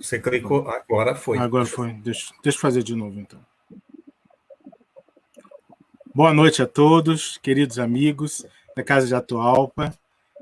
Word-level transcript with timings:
Você 0.00 0.18
clicou, 0.18 0.66
agora 0.66 1.14
foi. 1.14 1.36
Agora 1.36 1.66
foi. 1.66 1.92
Deixa, 1.92 2.32
deixa 2.42 2.56
eu 2.56 2.62
fazer 2.62 2.82
de 2.82 2.94
novo, 2.94 3.20
então. 3.20 3.38
Boa 6.14 6.32
noite 6.32 6.62
a 6.62 6.66
todos, 6.66 7.36
queridos 7.36 7.78
amigos 7.78 8.46
da 8.74 8.82
Casa 8.82 9.06
de 9.06 9.14
Atualpa. 9.14 9.92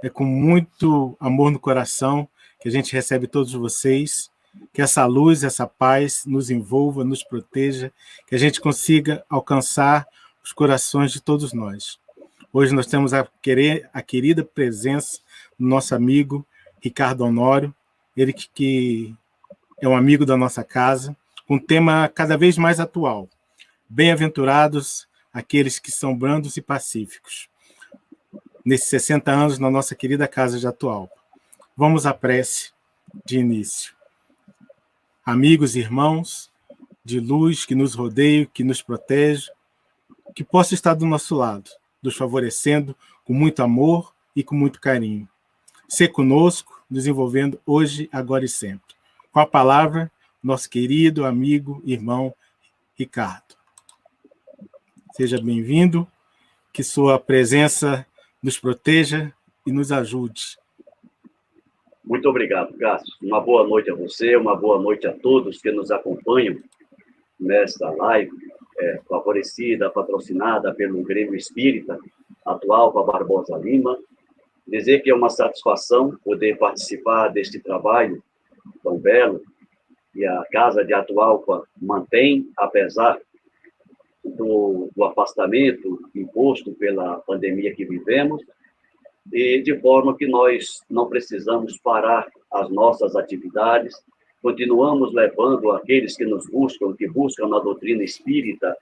É 0.00 0.08
com 0.08 0.24
muito 0.24 1.16
amor 1.18 1.50
no 1.50 1.58
coração 1.58 2.28
que 2.60 2.68
a 2.68 2.70
gente 2.70 2.92
recebe 2.92 3.26
todos 3.26 3.52
vocês. 3.52 4.30
Que 4.72 4.80
essa 4.80 5.04
luz, 5.06 5.42
essa 5.42 5.66
paz 5.66 6.24
nos 6.24 6.50
envolva, 6.50 7.04
nos 7.04 7.24
proteja, 7.24 7.92
que 8.28 8.36
a 8.36 8.38
gente 8.38 8.60
consiga 8.60 9.24
alcançar 9.28 10.06
os 10.42 10.52
corações 10.52 11.10
de 11.10 11.20
todos 11.20 11.52
nós. 11.52 11.98
Hoje 12.52 12.72
nós 12.72 12.86
temos 12.86 13.12
a, 13.12 13.26
querer, 13.42 13.90
a 13.92 14.02
querida 14.02 14.44
presença 14.44 15.18
do 15.58 15.66
nosso 15.66 15.96
amigo 15.96 16.46
Ricardo 16.80 17.24
Honório, 17.24 17.74
ele 18.16 18.32
que, 18.32 18.48
que 18.54 19.16
é 19.80 19.88
um 19.88 19.96
amigo 19.96 20.26
da 20.26 20.36
nossa 20.36 20.64
casa, 20.64 21.16
com 21.46 21.54
um 21.54 21.58
tema 21.58 22.08
cada 22.08 22.36
vez 22.36 22.58
mais 22.58 22.80
atual. 22.80 23.28
Bem-aventurados 23.88 25.08
aqueles 25.32 25.78
que 25.78 25.90
são 25.90 26.16
brandos 26.16 26.56
e 26.56 26.62
pacíficos. 26.62 27.48
Nesses 28.64 28.88
60 28.88 29.30
anos 29.30 29.58
na 29.58 29.70
nossa 29.70 29.94
querida 29.94 30.26
casa 30.26 30.58
de 30.58 30.66
Atual. 30.66 31.08
Vamos 31.76 32.06
à 32.06 32.12
prece 32.12 32.72
de 33.24 33.38
início. 33.38 33.94
Amigos 35.24 35.76
e 35.76 35.80
irmãos 35.80 36.50
de 37.04 37.20
luz 37.20 37.64
que 37.64 37.74
nos 37.74 37.94
rodeiam, 37.94 38.46
que 38.52 38.64
nos 38.64 38.82
protege, 38.82 39.50
que 40.34 40.44
possa 40.44 40.74
estar 40.74 40.94
do 40.94 41.06
nosso 41.06 41.34
lado, 41.34 41.70
nos 42.02 42.16
favorecendo 42.16 42.96
com 43.24 43.32
muito 43.32 43.62
amor 43.62 44.12
e 44.34 44.42
com 44.42 44.54
muito 44.54 44.80
carinho. 44.80 45.28
Ser 45.88 46.08
conosco, 46.08 46.82
nos 46.90 47.06
envolvendo 47.06 47.60
hoje, 47.64 48.08
agora 48.12 48.44
e 48.44 48.48
sempre. 48.48 48.97
Com 49.32 49.40
a 49.40 49.46
palavra, 49.46 50.10
nosso 50.42 50.70
querido 50.70 51.24
amigo, 51.26 51.82
irmão 51.84 52.34
Ricardo. 52.94 53.54
Seja 55.12 55.40
bem-vindo, 55.40 56.08
que 56.72 56.82
sua 56.82 57.18
presença 57.18 58.06
nos 58.42 58.58
proteja 58.58 59.32
e 59.66 59.72
nos 59.72 59.92
ajude. 59.92 60.56
Muito 62.02 62.26
obrigado, 62.26 62.72
Cássio. 62.78 63.14
Uma 63.22 63.38
boa 63.38 63.66
noite 63.66 63.90
a 63.90 63.94
você, 63.94 64.34
uma 64.34 64.56
boa 64.56 64.80
noite 64.80 65.06
a 65.06 65.12
todos 65.12 65.60
que 65.60 65.70
nos 65.70 65.90
acompanham 65.90 66.58
nesta 67.38 67.90
live, 67.90 68.32
é, 68.78 69.00
favorecida, 69.06 69.90
patrocinada 69.90 70.74
pelo 70.74 71.02
Grêmio 71.02 71.34
Espírita, 71.34 71.98
atual 72.46 72.92
para 72.92 73.02
Barbosa 73.02 73.58
Lima. 73.58 73.98
Dizer 74.66 75.00
que 75.00 75.10
é 75.10 75.14
uma 75.14 75.28
satisfação 75.28 76.16
poder 76.24 76.56
participar 76.56 77.28
deste 77.28 77.58
trabalho 77.60 78.22
tão 78.82 78.98
belo 78.98 79.42
e 80.14 80.26
a 80.26 80.44
Casa 80.50 80.84
de 80.84 80.92
Atualpa 80.92 81.62
mantém, 81.80 82.50
apesar 82.56 83.20
do, 84.24 84.90
do, 84.94 85.04
afastamento 85.04 85.98
imposto 86.14 86.72
pela 86.72 87.18
pandemia 87.20 87.74
que 87.74 87.84
vivemos, 87.84 88.42
e 89.32 89.62
de 89.62 89.78
forma 89.78 90.16
que 90.16 90.26
nós 90.26 90.82
não 90.90 91.08
precisamos 91.08 91.78
parar 91.78 92.26
as 92.50 92.68
nossas 92.70 93.14
atividades, 93.14 93.94
continuamos 94.42 95.12
levando 95.12 95.70
aqueles 95.70 96.16
que 96.16 96.24
nos 96.24 96.48
buscam, 96.50 96.94
que 96.94 97.06
buscam 97.06 97.46
na 97.46 97.58
doutrina 97.58 98.02
espírita, 98.02 98.76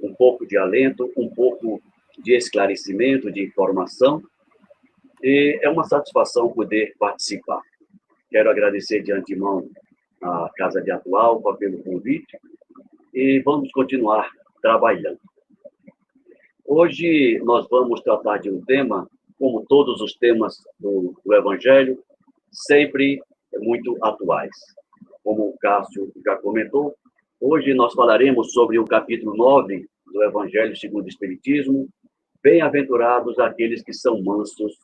um 0.00 0.12
pouco 0.12 0.46
de 0.46 0.56
alento, 0.56 1.10
um 1.16 1.28
pouco 1.28 1.80
de 2.18 2.36
esclarecimento, 2.36 3.30
de 3.30 3.42
informação, 3.42 4.22
e 5.22 5.58
é 5.62 5.70
uma 5.70 5.84
satisfação 5.84 6.52
poder 6.52 6.94
participar. 6.98 7.62
Quero 8.34 8.50
agradecer 8.50 9.00
de 9.00 9.12
antemão 9.12 9.70
à 10.20 10.50
Casa 10.56 10.82
de 10.82 10.90
Atualpa 10.90 11.54
pelo 11.54 11.80
convite 11.84 12.36
e 13.14 13.38
vamos 13.38 13.70
continuar 13.70 14.28
trabalhando. 14.60 15.20
Hoje 16.66 17.40
nós 17.44 17.64
vamos 17.70 18.00
tratar 18.00 18.38
de 18.38 18.50
um 18.50 18.60
tema, 18.64 19.08
como 19.38 19.64
todos 19.68 20.00
os 20.00 20.14
temas 20.14 20.64
do, 20.80 21.14
do 21.24 21.32
Evangelho, 21.32 22.02
sempre 22.50 23.22
muito 23.58 23.96
atuais. 24.02 24.50
Como 25.22 25.50
o 25.50 25.58
Cássio 25.58 26.10
já 26.26 26.34
comentou, 26.34 26.92
hoje 27.40 27.72
nós 27.72 27.94
falaremos 27.94 28.52
sobre 28.52 28.80
o 28.80 28.84
capítulo 28.84 29.36
9 29.36 29.86
do 30.12 30.24
Evangelho 30.24 30.74
segundo 30.74 31.04
o 31.04 31.08
Espiritismo, 31.08 31.88
Bem-aventurados 32.42 33.38
aqueles 33.38 33.80
que 33.80 33.92
são 33.92 34.20
mansos 34.20 34.76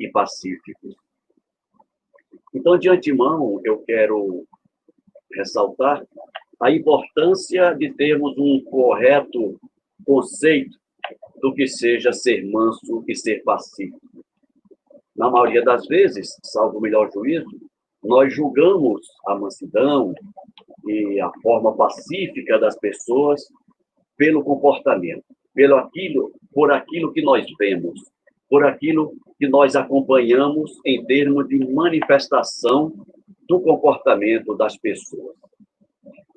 e 0.00 0.08
pacíficos. 0.10 0.96
Então, 2.54 2.78
de 2.78 2.88
antemão, 2.88 3.60
eu 3.64 3.78
quero 3.78 4.46
ressaltar 5.32 6.04
a 6.60 6.70
importância 6.70 7.72
de 7.74 7.92
termos 7.94 8.36
um 8.38 8.62
correto 8.64 9.60
conceito 10.04 10.76
do 11.40 11.54
que 11.54 11.66
seja 11.66 12.12
ser 12.12 12.44
manso 12.50 13.04
e 13.06 13.14
ser 13.14 13.42
pacífico. 13.44 14.00
Na 15.14 15.30
maioria 15.30 15.62
das 15.62 15.86
vezes, 15.86 16.36
salvo 16.42 16.78
o 16.78 16.80
melhor 16.80 17.10
juízo, 17.12 17.48
nós 18.02 18.32
julgamos 18.32 19.06
a 19.26 19.34
mansidão 19.34 20.14
e 20.86 21.20
a 21.20 21.30
forma 21.42 21.76
pacífica 21.76 22.58
das 22.58 22.78
pessoas 22.78 23.42
pelo 24.16 24.42
comportamento, 24.42 25.24
pelo 25.54 25.76
aquilo, 25.76 26.32
por 26.52 26.72
aquilo 26.72 27.12
que 27.12 27.22
nós 27.22 27.44
vemos, 27.58 28.00
por 28.48 28.64
aquilo 28.64 29.14
que 29.38 29.48
nós 29.48 29.76
acompanhamos 29.76 30.78
em 30.84 31.04
termos 31.04 31.46
de 31.48 31.58
manifestação 31.72 32.92
do 33.48 33.60
comportamento 33.60 34.54
das 34.56 34.76
pessoas. 34.76 35.36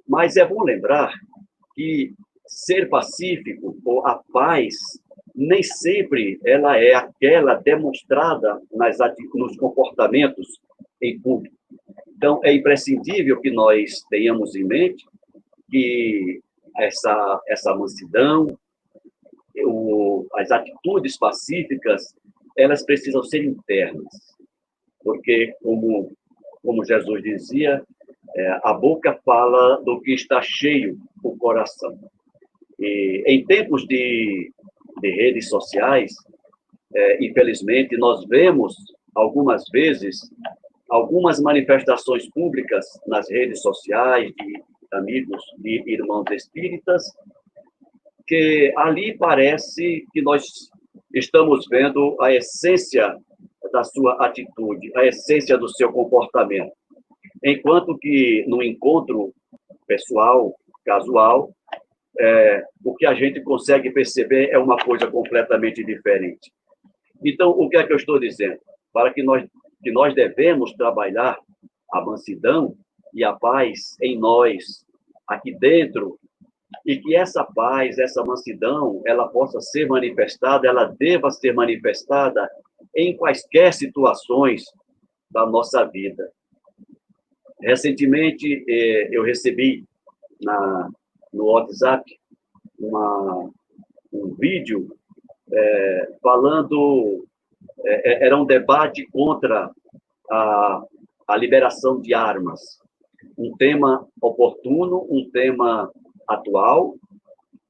Mas 0.08 0.38
é 0.38 0.46
bom 0.46 0.64
lembrar 0.64 1.14
que 1.74 2.14
ser 2.46 2.90
pacífico 2.90 3.78
ou 3.86 4.06
a 4.06 4.22
paz 4.32 4.76
nem 5.34 5.64
sempre 5.64 6.40
ela 6.46 6.78
é 6.78 6.94
aquela 6.94 7.56
demonstrada 7.56 8.62
nas 8.74 8.98
nos 9.34 9.56
comportamentos 9.56 10.60
em 11.02 11.20
público. 11.20 11.56
Então 12.16 12.40
é 12.44 12.54
imprescindível 12.54 13.40
que 13.40 13.50
nós 13.50 14.02
tenhamos 14.10 14.56
em 14.56 14.64
mente 14.64 15.06
que 15.70 16.42
essa 16.78 17.42
essa 17.48 17.76
mansidão, 17.76 18.48
o, 19.66 20.28
as 20.36 20.52
atitudes 20.52 21.18
pacíficas, 21.18 22.16
elas 22.58 22.84
precisam 22.86 23.24
ser 23.24 23.44
internas, 23.44 24.08
porque 25.04 25.54
como 25.62 26.12
como 26.64 26.86
Jesus 26.86 27.24
dizia, 27.24 27.84
é, 28.36 28.60
a 28.64 28.74
boca 28.74 29.20
fala 29.26 29.82
do 29.82 30.00
que 30.02 30.14
está 30.14 30.42
cheio 30.42 30.98
o 31.24 31.36
coração. 31.38 31.98
E 32.80 33.24
em 33.26 33.46
tempos 33.46 33.86
de, 33.88 34.52
de 35.02 35.10
redes 35.10 35.50
sociais, 35.50 36.14
é, 36.94 37.26
infelizmente, 37.26 37.98
nós 37.98 38.26
vemos 38.28 38.76
algumas 39.16 39.64
vezes 39.72 40.20
algumas 40.90 41.40
manifestações 41.40 42.30
públicas 42.30 42.86
nas 43.08 43.30
redes 43.30 43.62
sociais 43.62 44.30
de 44.36 44.62
amigos 44.92 45.42
de 45.58 45.82
irmãos 45.88 46.30
espíritas, 46.32 47.04
que 48.26 48.74
ali 48.78 49.18
parece 49.18 50.06
que 50.12 50.22
nós 50.22 50.44
estamos 51.14 51.66
vendo 51.70 52.18
a 52.22 52.34
essência 52.34 53.16
da 53.72 53.84
sua 53.84 54.26
atitude, 54.26 54.92
a 54.96 55.06
essência 55.06 55.58
do 55.58 55.68
seu 55.70 55.92
comportamento. 55.92 56.72
Enquanto 57.44 57.98
que 57.98 58.46
no 58.48 58.62
encontro 58.62 59.34
pessoal, 59.88 60.56
casual, 60.86 61.54
é, 62.20 62.64
o 62.84 62.96
que 62.96 63.06
a 63.06 63.14
gente 63.14 63.42
consegue 63.42 63.92
perceber 63.92 64.50
é 64.52 64.58
uma 64.58 64.78
coisa 64.78 65.08
completamente 65.08 65.84
diferente. 65.84 66.52
Então, 67.24 67.50
o 67.52 67.70
que 67.70 67.78
é 67.78 67.86
que 67.86 67.94
eu 67.94 67.98
estou 67.98 68.20
dizendo? 68.20 68.60
Para 68.92 69.14
que 69.14 69.24
nós, 69.24 69.48
que 69.82 69.92
nós 69.92 70.14
devemos 70.14 70.74
trabalhar 70.74 71.38
a 71.92 72.02
mansidão 72.02 72.76
e 73.14 73.24
a 73.24 73.34
paz 73.34 73.96
em 74.02 74.18
nós, 74.18 74.86
aqui 75.28 75.54
dentro, 75.58 76.20
e 76.86 76.98
que 76.98 77.16
essa 77.16 77.44
paz, 77.44 77.98
essa 78.00 78.24
mansidão, 78.24 79.02
ela 79.06 79.28
possa 79.28 79.60
ser 79.60 79.88
manifestada, 79.88 80.68
ela 80.68 80.86
deva 80.86 81.30
ser 81.30 81.54
manifestada 81.54 82.50
em 82.96 83.16
quaisquer 83.16 83.74
situações 83.74 84.64
da 85.30 85.46
nossa 85.46 85.84
vida. 85.86 86.32
Recentemente, 87.62 88.66
eh, 88.68 89.10
eu 89.12 89.24
recebi 89.24 89.86
na, 90.42 90.90
no 91.32 91.46
WhatsApp 91.46 92.04
uma, 92.80 93.52
um 94.12 94.36
vídeo 94.38 94.90
é, 95.54 96.14
falando, 96.22 97.26
é, 97.86 98.26
era 98.26 98.38
um 98.38 98.46
debate 98.46 99.06
contra 99.08 99.70
a, 100.30 100.84
a 101.28 101.38
liberação 101.38 102.00
de 102.00 102.14
armas. 102.14 102.80
Um 103.38 103.56
tema 103.56 104.08
oportuno, 104.22 105.06
um 105.10 105.30
tema 105.32 105.92
atual, 106.34 106.96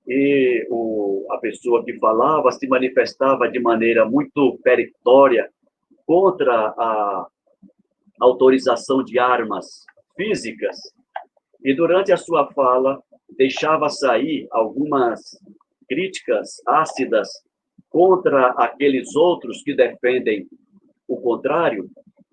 e 0.08 0.68
o, 0.70 1.28
a 1.32 1.38
pessoa 1.38 1.84
que 1.86 1.98
falava 2.00 2.52
se 2.52 2.68
manifestava 2.68 3.50
de 3.50 3.60
maneira 3.60 4.06
muito 4.06 4.60
peremptória 4.64 5.50
contra 6.06 6.54
a 6.54 7.28
autorização 8.20 9.04
de 9.04 9.18
armas 9.20 9.86
físicas. 10.16 10.78
E 11.64 11.74
durante 11.74 12.12
a 12.12 12.18
sua 12.18 12.52
fala, 12.52 13.02
deixava 13.38 13.90
sair 13.90 14.48
algumas 14.52 15.22
críticas 15.88 16.62
ácidas 16.68 17.30
contra 17.90 18.48
aqueles 18.52 19.16
outros 19.16 19.62
que 19.64 19.76
defendem 19.76 20.48
o 21.08 21.18
contrário. 21.18 21.90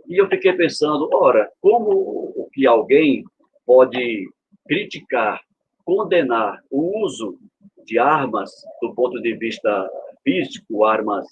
E 0.08 0.20
eu 0.20 0.28
fiquei 0.28 0.52
pensando, 0.52 1.08
ora, 1.12 1.50
como 1.60 2.48
que 2.52 2.66
alguém 2.66 3.24
pode 3.66 4.28
criticar, 4.66 5.40
condenar 5.88 6.62
o 6.70 7.02
uso 7.02 7.38
de 7.86 7.98
armas 7.98 8.50
do 8.82 8.94
ponto 8.94 9.18
de 9.22 9.34
vista 9.38 9.88
físico, 10.22 10.84
armas, 10.84 11.24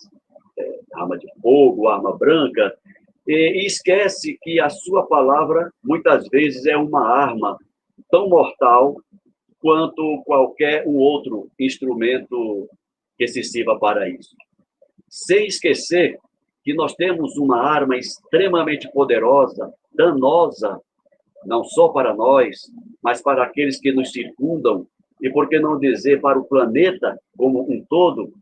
é, 0.58 0.80
arma 0.94 1.18
de 1.18 1.26
fogo, 1.42 1.88
arma 1.88 2.16
branca, 2.16 2.74
e, 3.26 3.62
e 3.62 3.66
esquece 3.66 4.38
que 4.40 4.58
a 4.58 4.70
sua 4.70 5.06
palavra 5.06 5.70
muitas 5.84 6.26
vezes 6.28 6.64
é 6.64 6.74
uma 6.74 7.06
arma 7.06 7.58
tão 8.10 8.30
mortal 8.30 8.96
quanto 9.60 10.22
qualquer 10.24 10.88
um 10.88 10.96
outro 10.96 11.50
instrumento 11.60 12.66
que 13.18 13.28
se 13.28 13.42
sirva 13.42 13.78
para 13.78 14.08
isso. 14.08 14.34
Sem 15.06 15.48
esquecer 15.48 16.18
que 16.64 16.72
nós 16.72 16.94
temos 16.94 17.36
uma 17.36 17.60
arma 17.60 17.98
extremamente 17.98 18.90
poderosa, 18.90 19.70
danosa, 19.92 20.80
não 21.44 21.64
só 21.64 21.88
para 21.88 22.14
nós, 22.14 22.70
mas 23.02 23.22
para 23.22 23.44
aqueles 23.44 23.78
que 23.78 23.92
nos 23.92 24.10
circundam 24.10 24.86
e, 25.20 25.30
por 25.30 25.48
que 25.48 25.58
não 25.58 25.78
dizer, 25.78 26.20
para 26.20 26.38
o 26.38 26.44
planeta 26.44 27.18
como 27.36 27.62
um 27.70 27.84
todo, 27.88 28.32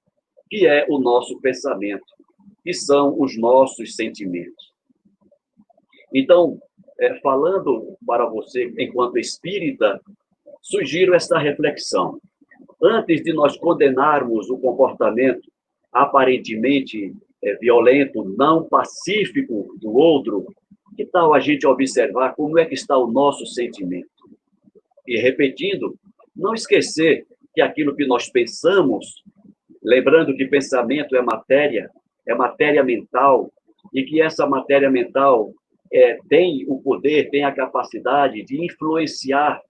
que 0.50 0.66
é 0.66 0.86
o 0.88 0.98
nosso 0.98 1.40
pensamento, 1.40 2.04
que 2.62 2.72
são 2.72 3.20
os 3.20 3.38
nossos 3.38 3.94
sentimentos. 3.94 4.72
Então, 6.12 6.58
é, 6.98 7.18
falando 7.20 7.96
para 8.06 8.26
você, 8.26 8.72
enquanto 8.78 9.18
espírita, 9.18 10.00
sugiro 10.62 11.14
esta 11.14 11.38
reflexão. 11.38 12.18
Antes 12.82 13.22
de 13.22 13.32
nós 13.32 13.56
condenarmos 13.56 14.48
o 14.48 14.58
comportamento 14.58 15.42
aparentemente 15.92 17.14
é, 17.42 17.54
violento, 17.56 18.24
não 18.36 18.64
pacífico 18.64 19.76
do 19.80 19.92
outro, 19.92 20.46
que 20.94 21.04
tal 21.06 21.34
a 21.34 21.40
gente 21.40 21.66
observar 21.66 22.34
como 22.34 22.58
é 22.58 22.64
que 22.64 22.74
está 22.74 22.96
o 22.96 23.10
nosso 23.10 23.46
sentimento? 23.46 24.08
E 25.06 25.18
repetindo, 25.18 25.96
não 26.34 26.54
esquecer 26.54 27.26
que 27.54 27.60
aquilo 27.60 27.94
que 27.94 28.06
nós 28.06 28.28
pensamos, 28.28 29.22
lembrando 29.82 30.34
que 30.34 30.46
pensamento 30.46 31.14
é 31.14 31.22
matéria, 31.22 31.90
é 32.26 32.34
matéria 32.34 32.82
mental, 32.82 33.52
e 33.92 34.02
que 34.02 34.20
essa 34.20 34.46
matéria 34.46 34.90
mental 34.90 35.52
é, 35.92 36.18
tem 36.28 36.64
o 36.68 36.80
poder, 36.80 37.30
tem 37.30 37.44
a 37.44 37.52
capacidade 37.52 38.42
de 38.42 38.64
influenciar 38.64 39.60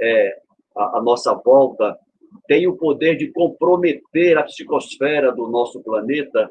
é, 0.00 0.38
a, 0.76 0.98
a 0.98 1.02
nossa 1.02 1.34
volta, 1.34 1.98
tem 2.46 2.66
o 2.66 2.76
poder 2.76 3.16
de 3.16 3.30
comprometer 3.32 4.38
a 4.38 4.44
psicosfera 4.44 5.32
do 5.32 5.48
nosso 5.48 5.82
planeta. 5.82 6.50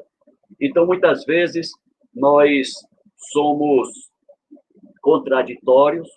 Então, 0.60 0.86
muitas 0.86 1.24
vezes, 1.24 1.70
nós 2.14 2.70
somos 3.32 3.88
contraditórios 5.06 6.08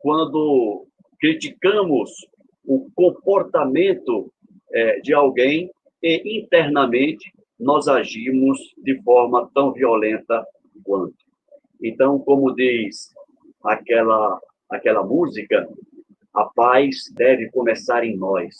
quando 0.00 0.86
criticamos 1.18 2.10
o 2.62 2.90
comportamento 2.94 4.30
é, 4.70 5.00
de 5.00 5.14
alguém 5.14 5.70
e 6.02 6.38
internamente 6.38 7.32
nós 7.58 7.88
agimos 7.88 8.58
de 8.76 9.00
forma 9.02 9.50
tão 9.54 9.72
violenta 9.72 10.46
quanto. 10.82 11.16
Então, 11.82 12.18
como 12.18 12.54
diz 12.54 13.14
aquela 13.64 14.38
aquela 14.68 15.02
música, 15.02 15.66
a 16.34 16.44
paz 16.44 17.10
deve 17.14 17.50
começar 17.50 18.04
em 18.04 18.14
nós. 18.14 18.54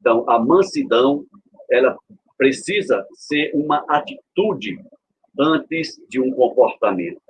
Então, 0.00 0.28
a 0.30 0.38
mansidão, 0.38 1.24
ela 1.68 1.98
precisa 2.36 3.04
ser 3.14 3.50
uma 3.52 3.84
atitude 3.88 4.78
antes 5.36 6.00
de 6.08 6.20
um 6.20 6.30
comportamento. 6.30 7.20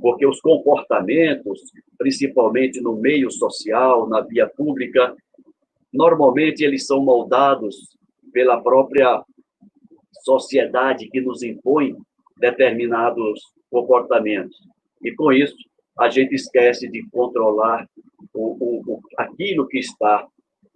Porque 0.00 0.26
os 0.26 0.40
comportamentos, 0.40 1.60
principalmente 1.96 2.80
no 2.80 2.96
meio 2.96 3.30
social, 3.30 4.08
na 4.08 4.20
via 4.20 4.48
pública, 4.48 5.14
normalmente 5.92 6.64
eles 6.64 6.86
são 6.86 7.02
moldados 7.02 7.96
pela 8.32 8.60
própria 8.60 9.22
sociedade 10.24 11.08
que 11.08 11.20
nos 11.20 11.42
impõe 11.42 11.96
determinados 12.38 13.40
comportamentos. 13.70 14.58
E 15.02 15.14
com 15.14 15.32
isso, 15.32 15.56
a 15.98 16.08
gente 16.08 16.34
esquece 16.34 16.88
de 16.88 17.08
controlar 17.10 17.88
o, 18.32 18.90
o, 18.94 19.00
aquilo 19.16 19.68
que 19.68 19.78
está 19.78 20.26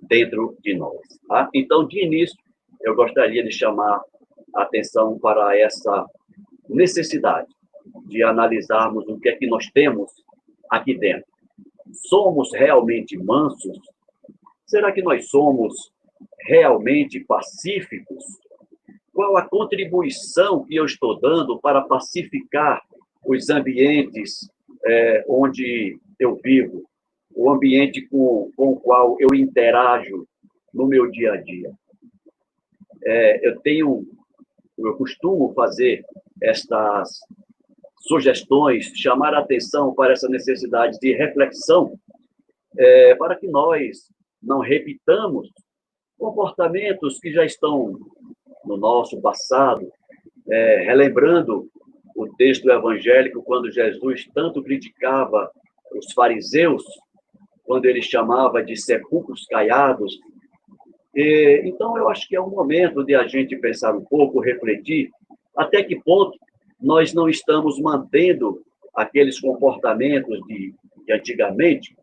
dentro 0.01 0.57
de 0.63 0.77
nós. 0.77 1.01
Tá? 1.27 1.49
Então, 1.53 1.87
de 1.87 2.05
início, 2.05 2.37
eu 2.83 2.95
gostaria 2.95 3.43
de 3.43 3.51
chamar 3.51 4.01
a 4.55 4.63
atenção 4.63 5.19
para 5.19 5.59
essa 5.59 6.07
necessidade 6.69 7.49
de 8.07 8.23
analisarmos 8.23 9.07
o 9.09 9.19
que 9.19 9.29
é 9.29 9.37
que 9.37 9.47
nós 9.47 9.67
temos 9.73 10.11
aqui 10.71 10.97
dentro. 10.97 11.27
Somos 11.93 12.51
realmente 12.53 13.17
mansos? 13.17 13.79
Será 14.67 14.93
que 14.93 15.03
nós 15.03 15.29
somos 15.29 15.93
realmente 16.47 17.21
pacíficos? 17.21 18.25
Qual 19.13 19.37
a 19.37 19.49
contribuição 19.49 20.65
que 20.65 20.77
eu 20.77 20.85
estou 20.85 21.19
dando 21.19 21.59
para 21.61 21.83
pacificar 21.83 22.83
os 23.25 23.49
ambientes 23.51 24.49
é, 24.87 25.25
onde 25.29 25.99
eu 26.19 26.37
vivo, 26.43 26.85
o 27.35 27.51
ambiente 27.51 28.07
com, 28.09 28.51
com 28.57 28.71
o 28.71 28.81
qual 28.81 29.17
eu 29.21 29.35
interajo 29.35 30.27
no 30.73 30.87
meu 30.87 31.11
dia 31.11 31.33
a 31.33 31.37
dia. 31.37 31.71
É, 33.05 33.47
eu 33.47 33.61
tenho, 33.61 34.07
eu 34.79 34.97
costumo 34.97 35.53
fazer 35.55 36.05
estas 36.43 37.21
sugestões, 38.09 38.91
chamar 38.97 39.35
a 39.35 39.41
atenção 39.41 39.95
para 39.95 40.13
essa 40.13 40.29
necessidade 40.29 40.99
de 40.99 41.13
reflexão, 41.13 41.93
é, 42.77 43.15
para 43.15 43.37
que 43.37 43.47
nós 43.47 44.09
não 44.43 44.61
repitamos 44.61 45.49
comportamentos 46.19 47.19
que 47.19 47.31
já 47.31 47.45
estão 47.45 47.99
no 48.65 48.77
nosso 48.77 49.21
passado, 49.21 49.87
é, 50.51 50.83
relembrando 50.85 51.69
o 52.17 52.27
texto 52.35 52.69
evangélico 52.69 53.43
quando 53.43 53.71
Jesus 53.71 54.27
tanto 54.35 54.63
criticava 54.63 55.51
os 55.95 56.13
fariseus, 56.13 56.83
quando 57.65 57.85
ele 57.85 58.03
chamava 58.03 58.63
de 58.63 58.77
sepulcros 58.77 59.47
caiados. 59.47 60.19
E, 61.15 61.63
então, 61.65 61.97
eu 61.97 62.09
acho 62.09 62.27
que 62.27 62.35
é 62.35 62.41
um 62.41 62.51
momento 62.51 63.05
de 63.05 63.15
a 63.15 63.27
gente 63.27 63.57
pensar 63.57 63.95
um 63.95 64.05
pouco, 64.05 64.41
refletir 64.41 65.11
até 65.57 65.83
que 65.83 66.01
ponto 66.03 66.39
nós 66.81 67.13
não 67.13 67.29
estamos 67.29 67.81
mantendo 67.81 68.63
aqueles 68.95 69.41
comportamentos 69.41 70.41
de, 70.47 70.75
de 71.07 71.13
antigamente 71.13 71.97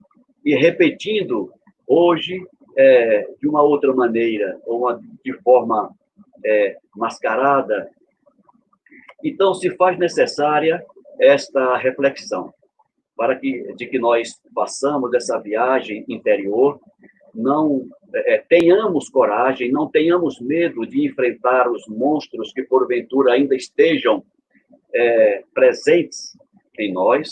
e 0.44 0.55
repetindo 0.55 1.51
hoje 1.88 2.46
é, 2.77 3.27
de 3.39 3.48
uma 3.48 3.62
outra 3.62 3.94
maneira, 3.94 4.60
ou 4.65 4.79
uma, 4.79 5.00
de 5.24 5.34
forma 5.41 5.91
é, 6.46 6.77
mascarada, 6.96 7.89
então, 9.24 9.55
se 9.55 9.72
faz 9.72 9.98
necessária 9.98 10.86
esta 11.20 11.77
reflexão, 11.77 12.53
para 13.17 13.36
que, 13.36 13.74
de 13.74 13.88
que 13.88 13.98
nós 13.98 14.39
façamos 14.53 15.12
essa 15.15 15.39
viagem 15.39 16.05
interior, 16.08 16.79
não 17.34 17.88
é, 18.13 18.38
tenhamos 18.48 19.10
coragem, 19.10 19.72
não 19.72 19.89
tenhamos 19.89 20.39
medo 20.39 20.86
de 20.86 21.08
enfrentar 21.08 21.67
os 21.72 21.88
monstros 21.88 22.53
que, 22.53 22.62
porventura, 22.62 23.34
ainda 23.34 23.55
estejam 23.55 24.24
é, 24.95 25.43
presentes 25.53 26.37
em 26.79 26.93
nós, 26.93 27.29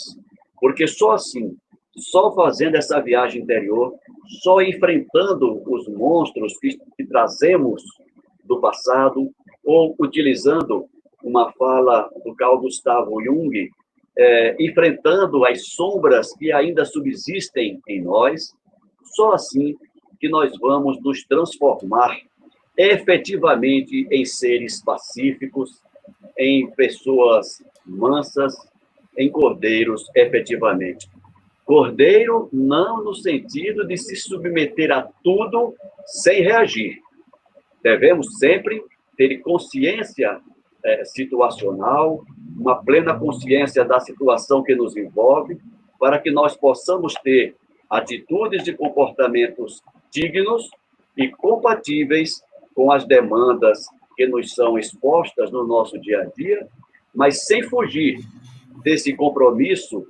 porque 0.60 0.86
só 0.86 1.12
assim, 1.12 1.56
só 1.96 2.32
fazendo 2.34 2.76
essa 2.76 3.00
viagem 3.00 3.42
interior, 3.42 3.94
só 4.42 4.60
enfrentando 4.60 5.62
os 5.66 5.88
monstros 5.88 6.56
que, 6.58 6.78
que 6.96 7.06
trazemos 7.06 7.82
do 8.44 8.60
passado, 8.60 9.30
ou 9.64 9.94
utilizando 9.98 10.86
uma 11.22 11.50
fala 11.52 12.10
do 12.24 12.34
Carl 12.34 12.60
Gustavo 12.60 13.22
Jung, 13.22 13.70
é, 14.16 14.56
enfrentando 14.60 15.44
as 15.44 15.68
sombras 15.68 16.32
que 16.34 16.52
ainda 16.52 16.84
subsistem 16.84 17.80
em 17.88 18.02
nós, 18.02 18.54
só 19.14 19.32
assim 19.32 19.74
que 20.20 20.28
nós 20.28 20.52
vamos 20.58 21.00
nos 21.02 21.24
transformar 21.24 22.16
efetivamente 22.76 24.06
em 24.10 24.24
seres 24.24 24.82
pacíficos, 24.82 25.82
em 26.38 26.70
pessoas 26.70 27.62
mansas, 27.84 28.54
em 29.16 29.30
cordeiros 29.30 30.10
efetivamente. 30.14 31.08
Cordeiro 31.64 32.48
não 32.52 33.02
no 33.02 33.14
sentido 33.14 33.86
de 33.86 33.96
se 33.96 34.16
submeter 34.16 34.92
a 34.92 35.08
tudo 35.22 35.74
sem 36.04 36.42
reagir. 36.42 36.98
Devemos 37.82 38.38
sempre 38.38 38.82
ter 39.16 39.38
consciência 39.38 40.40
é, 40.84 41.04
situacional, 41.04 42.22
uma 42.58 42.82
plena 42.82 43.18
consciência 43.18 43.84
da 43.84 43.98
situação 44.00 44.62
que 44.62 44.74
nos 44.74 44.96
envolve, 44.96 45.58
para 45.98 46.18
que 46.18 46.30
nós 46.30 46.56
possamos 46.56 47.14
ter 47.14 47.56
atitudes 47.88 48.66
e 48.66 48.72
comportamentos 48.74 49.82
dignos 50.10 50.68
e 51.16 51.28
compatíveis 51.28 52.42
com 52.74 52.90
as 52.92 53.06
demandas 53.06 53.86
que 54.16 54.26
nos 54.26 54.54
são 54.54 54.78
expostas 54.78 55.50
no 55.50 55.66
nosso 55.66 55.98
dia 55.98 56.20
a 56.20 56.24
dia, 56.24 56.66
mas 57.14 57.46
sem 57.46 57.62
fugir 57.62 58.18
desse 58.82 59.14
compromisso 59.14 60.06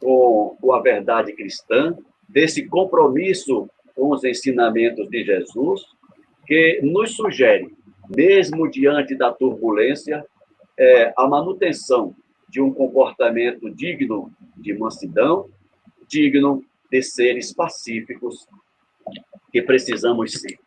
com, 0.00 0.56
a 0.72 0.80
verdade 0.80 1.32
cristã, 1.32 1.96
desse 2.28 2.66
compromisso 2.66 3.68
com 3.94 4.12
os 4.12 4.22
ensinamentos 4.24 5.08
de 5.08 5.24
Jesus, 5.24 5.82
que 6.46 6.80
nos 6.82 7.14
sugere, 7.14 7.74
mesmo 8.14 8.70
diante 8.70 9.14
da 9.14 9.32
turbulência, 9.32 10.24
é, 10.78 11.12
a 11.16 11.26
manutenção 11.26 12.14
de 12.48 12.60
um 12.60 12.72
comportamento 12.72 13.68
digno 13.70 14.30
de 14.56 14.72
mansidão, 14.74 15.48
digno 16.06 16.64
de 16.90 17.02
seres 17.02 17.52
pacíficos 17.52 18.46
que 19.52 19.60
precisamos 19.62 20.32
ser. 20.32 20.58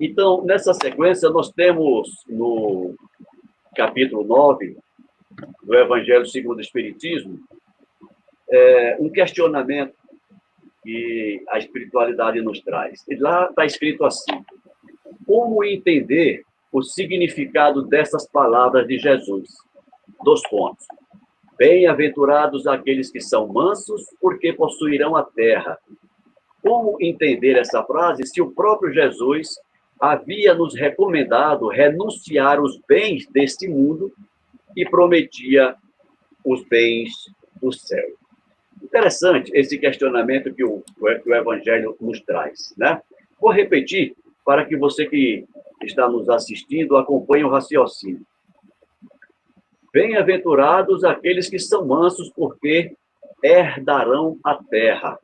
Então, 0.00 0.44
nessa 0.44 0.72
sequência, 0.74 1.28
nós 1.30 1.50
temos 1.50 2.08
no 2.28 2.94
capítulo 3.74 4.24
9 4.24 4.76
do 5.62 5.74
Evangelho 5.74 6.24
segundo 6.24 6.58
o 6.58 6.60
Espiritismo 6.60 7.40
é, 8.50 8.96
um 9.00 9.10
questionamento 9.10 9.94
que 10.82 11.44
a 11.48 11.58
espiritualidade 11.58 12.40
nos 12.40 12.60
traz. 12.60 13.04
E 13.08 13.16
lá 13.16 13.48
está 13.50 13.66
escrito 13.66 14.04
assim: 14.04 14.44
como 15.26 15.64
entender 15.64 16.44
o 16.72 16.82
significado 16.82 17.82
dessas 17.82 18.28
palavras 18.28 18.86
de 18.86 18.98
Jesus? 18.98 19.48
Dos 20.24 20.42
pontos. 20.48 20.86
Bem-aventurados 21.56 22.66
aqueles 22.66 23.10
que 23.10 23.20
são 23.20 23.48
mansos, 23.48 24.02
porque 24.20 24.52
possuirão 24.52 25.16
a 25.16 25.24
terra. 25.24 25.76
Como 26.62 26.96
entender 27.00 27.56
essa 27.56 27.82
frase 27.84 28.26
se 28.26 28.40
o 28.40 28.50
próprio 28.50 28.92
Jesus 28.92 29.58
havia 30.00 30.54
nos 30.54 30.74
recomendado 30.74 31.68
renunciar 31.68 32.60
os 32.60 32.78
bens 32.86 33.26
deste 33.28 33.68
mundo 33.68 34.12
e 34.76 34.88
prometia 34.88 35.74
os 36.44 36.64
bens 36.64 37.12
do 37.60 37.72
céu. 37.72 38.06
Interessante 38.82 39.50
esse 39.54 39.76
questionamento 39.78 40.54
que 40.54 40.64
o, 40.64 40.82
que 41.22 41.30
o 41.30 41.34
Evangelho 41.34 41.96
nos 42.00 42.20
traz, 42.20 42.72
né? 42.76 43.02
Vou 43.40 43.50
repetir 43.50 44.14
para 44.44 44.64
que 44.64 44.76
você 44.76 45.06
que 45.06 45.44
está 45.82 46.08
nos 46.08 46.28
assistindo 46.28 46.96
acompanhe 46.96 47.44
o 47.44 47.50
raciocínio. 47.50 48.22
Bem-aventurados 49.92 51.02
aqueles 51.02 51.48
que 51.48 51.58
são 51.58 51.86
mansos, 51.86 52.30
porque 52.30 52.94
herdarão 53.42 54.38
a 54.44 54.54
terra. 54.54 55.18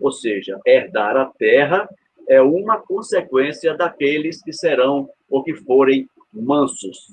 Ou 0.00 0.12
seja, 0.12 0.60
herdar 0.66 1.16
a 1.16 1.26
terra 1.26 1.88
é 2.28 2.42
uma 2.42 2.78
consequência 2.78 3.74
daqueles 3.74 4.42
que 4.42 4.52
serão 4.52 5.08
ou 5.30 5.42
que 5.42 5.54
forem 5.54 6.08
mansos. 6.32 7.10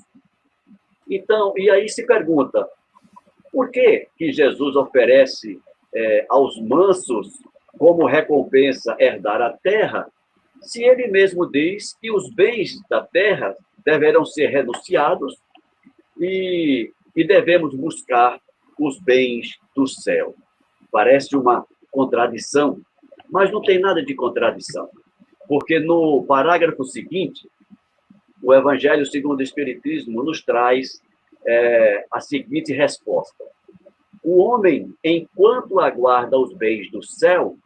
Então, 1.08 1.54
e 1.56 1.70
aí 1.70 1.88
se 1.88 2.06
pergunta, 2.06 2.68
por 3.50 3.70
que, 3.70 4.08
que 4.18 4.32
Jesus 4.32 4.76
oferece 4.76 5.58
é, 5.94 6.26
aos 6.28 6.60
mansos 6.60 7.28
como 7.78 8.06
recompensa 8.06 8.94
herdar 8.98 9.40
a 9.40 9.50
terra, 9.50 10.06
se 10.60 10.82
ele 10.82 11.08
mesmo 11.08 11.50
diz 11.50 11.96
que 11.98 12.10
os 12.10 12.32
bens 12.34 12.78
da 12.88 13.02
terra 13.02 13.54
deverão 13.84 14.24
ser 14.24 14.48
renunciados 14.48 15.38
e, 16.18 16.92
e 17.14 17.26
devemos 17.26 17.74
buscar 17.74 18.38
os 18.78 18.98
bens 19.00 19.58
do 19.74 19.86
céu? 19.86 20.34
Parece 20.90 21.36
uma 21.36 21.64
contradição, 21.90 22.80
mas 23.30 23.50
não 23.50 23.62
tem 23.62 23.78
nada 23.78 24.04
de 24.04 24.14
contradição. 24.14 24.90
Porque 25.48 25.78
no 25.78 26.24
parágrafo 26.24 26.84
seguinte, 26.84 27.48
o 28.42 28.52
Evangelho 28.52 29.06
segundo 29.06 29.40
o 29.40 29.42
Espiritismo 29.42 30.22
nos 30.22 30.42
traz 30.42 31.00
é, 31.46 32.06
a 32.10 32.20
seguinte 32.20 32.72
resposta: 32.72 33.44
O 34.22 34.38
homem, 34.38 34.94
enquanto 35.02 35.80
aguarda 35.80 36.38
os 36.38 36.52
bens 36.52 36.90
do 36.90 37.02
céu, 37.02 37.56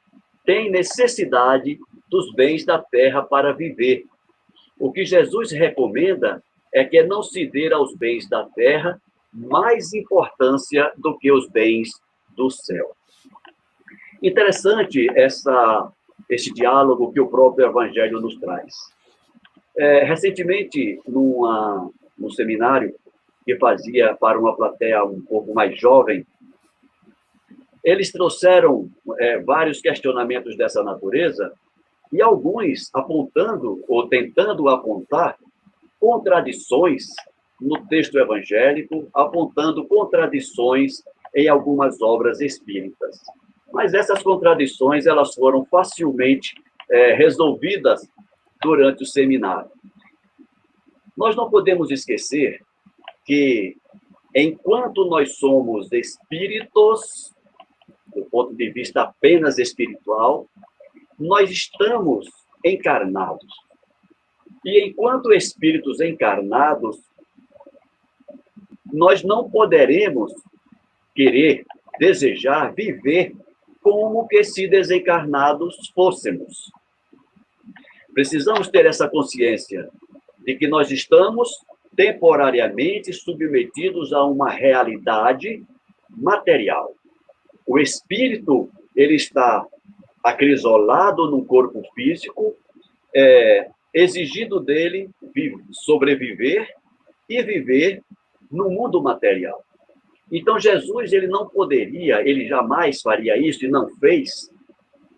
tem 0.45 0.71
necessidade 0.71 1.79
dos 2.09 2.33
bens 2.35 2.65
da 2.65 2.79
terra 2.79 3.23
para 3.23 3.53
viver. 3.53 4.07
O 4.79 4.91
que 4.91 5.05
Jesus 5.05 5.53
recomenda 5.53 6.43
é 6.73 6.85
que 6.85 7.03
não 7.03 7.23
se 7.23 7.47
dê 7.47 7.73
aos 7.73 7.95
bens 7.95 8.29
da 8.29 8.45
terra 8.45 9.01
mais 9.33 9.93
importância 9.93 10.93
do 10.97 11.17
que 11.19 11.31
os 11.31 11.49
bens 11.49 11.91
do 12.31 12.51
céu. 12.51 12.97
Interessante 14.23 15.09
essa 15.17 15.93
esse 16.31 16.53
diálogo 16.53 17.13
que 17.13 17.21
o 17.21 17.29
próprio 17.29 17.67
Evangelho 17.67 18.21
nos 18.21 18.37
traz. 18.37 18.75
É, 19.77 20.05
recentemente, 20.05 21.01
numa, 21.07 21.91
num 22.17 22.31
seminário 22.31 22.95
que 23.45 23.57
fazia 23.57 24.15
para 24.15 24.39
uma 24.39 24.55
plateia 24.55 25.05
um 25.05 25.21
pouco 25.21 25.53
mais 25.53 25.79
jovem, 25.79 26.25
eles 27.83 28.13
trouxeram 28.13 28.89
é, 29.19 29.39
vários 29.41 29.81
questionamentos 29.81 30.57
dessa 30.57 30.83
natureza 30.83 31.53
e 32.13 32.21
alguns 32.21 32.91
apontando 32.95 33.83
ou 33.89 34.07
tentando 34.09 34.69
apontar 34.69 35.37
contradições 35.99 37.07
no 37.61 37.87
texto 37.87 38.19
evangélico, 38.19 39.09
apontando 39.15 39.87
contradições 39.87 41.03
em 41.35 41.49
algumas 41.49 42.01
obras 42.01 42.41
espíritas. 42.41 43.21
Mas 43.73 43.95
essas 43.95 44.23
contradições 44.23 45.07
elas 45.07 45.35
foram 45.35 45.65
facilmente 45.65 46.55
é, 46.91 47.15
resolvidas 47.15 48.09
durante 48.63 49.03
o 49.03 49.07
seminário. 49.07 49.71
Nós 51.17 51.37
não 51.37 51.51
podemos 51.51 51.91
esquecer 51.91 52.61
que, 53.25 53.77
enquanto 54.35 55.05
nós 55.05 55.37
somos 55.37 55.93
espíritos, 55.93 57.35
do 58.15 58.25
ponto 58.25 58.55
de 58.55 58.71
vista 58.71 59.03
apenas 59.03 59.59
espiritual, 59.59 60.49
nós 61.19 61.51
estamos 61.51 62.29
encarnados. 62.65 63.47
E 64.65 64.85
enquanto 64.85 65.33
espíritos 65.33 66.01
encarnados, 66.01 66.99
nós 68.93 69.23
não 69.23 69.49
poderemos 69.49 70.33
querer, 71.15 71.65
desejar 71.99 72.73
viver 72.75 73.35
como 73.81 74.27
que 74.29 74.45
se 74.45 74.69
desencarnados 74.69 75.91
fôssemos. 75.95 76.71
Precisamos 78.13 78.69
ter 78.69 78.87
essa 78.87 79.09
consciência 79.09 79.89
de 80.39 80.55
que 80.57 80.69
nós 80.69 80.91
estamos 80.91 81.49
temporariamente 81.97 83.13
submetidos 83.13 84.13
a 84.13 84.25
uma 84.25 84.51
realidade 84.51 85.63
material. 86.09 86.95
O 87.67 87.79
espírito 87.79 88.71
ele 88.97 89.15
está 89.15 89.65
acrisolado 90.23 91.31
no 91.31 91.45
corpo 91.45 91.83
físico, 91.95 92.57
é, 93.15 93.71
exigido 93.93 94.61
dele 94.61 95.11
sobreviver 95.71 96.69
e 97.29 97.43
viver 97.43 98.03
no 98.51 98.71
mundo 98.71 99.03
material. 99.03 99.65
Então 100.31 100.59
Jesus 100.59 101.13
ele 101.13 101.27
não 101.27 101.49
poderia, 101.49 102.21
ele 102.27 102.47
jamais 102.47 103.01
faria 103.01 103.37
isso 103.37 103.65
e 103.65 103.69
não 103.69 103.89
fez, 103.97 104.51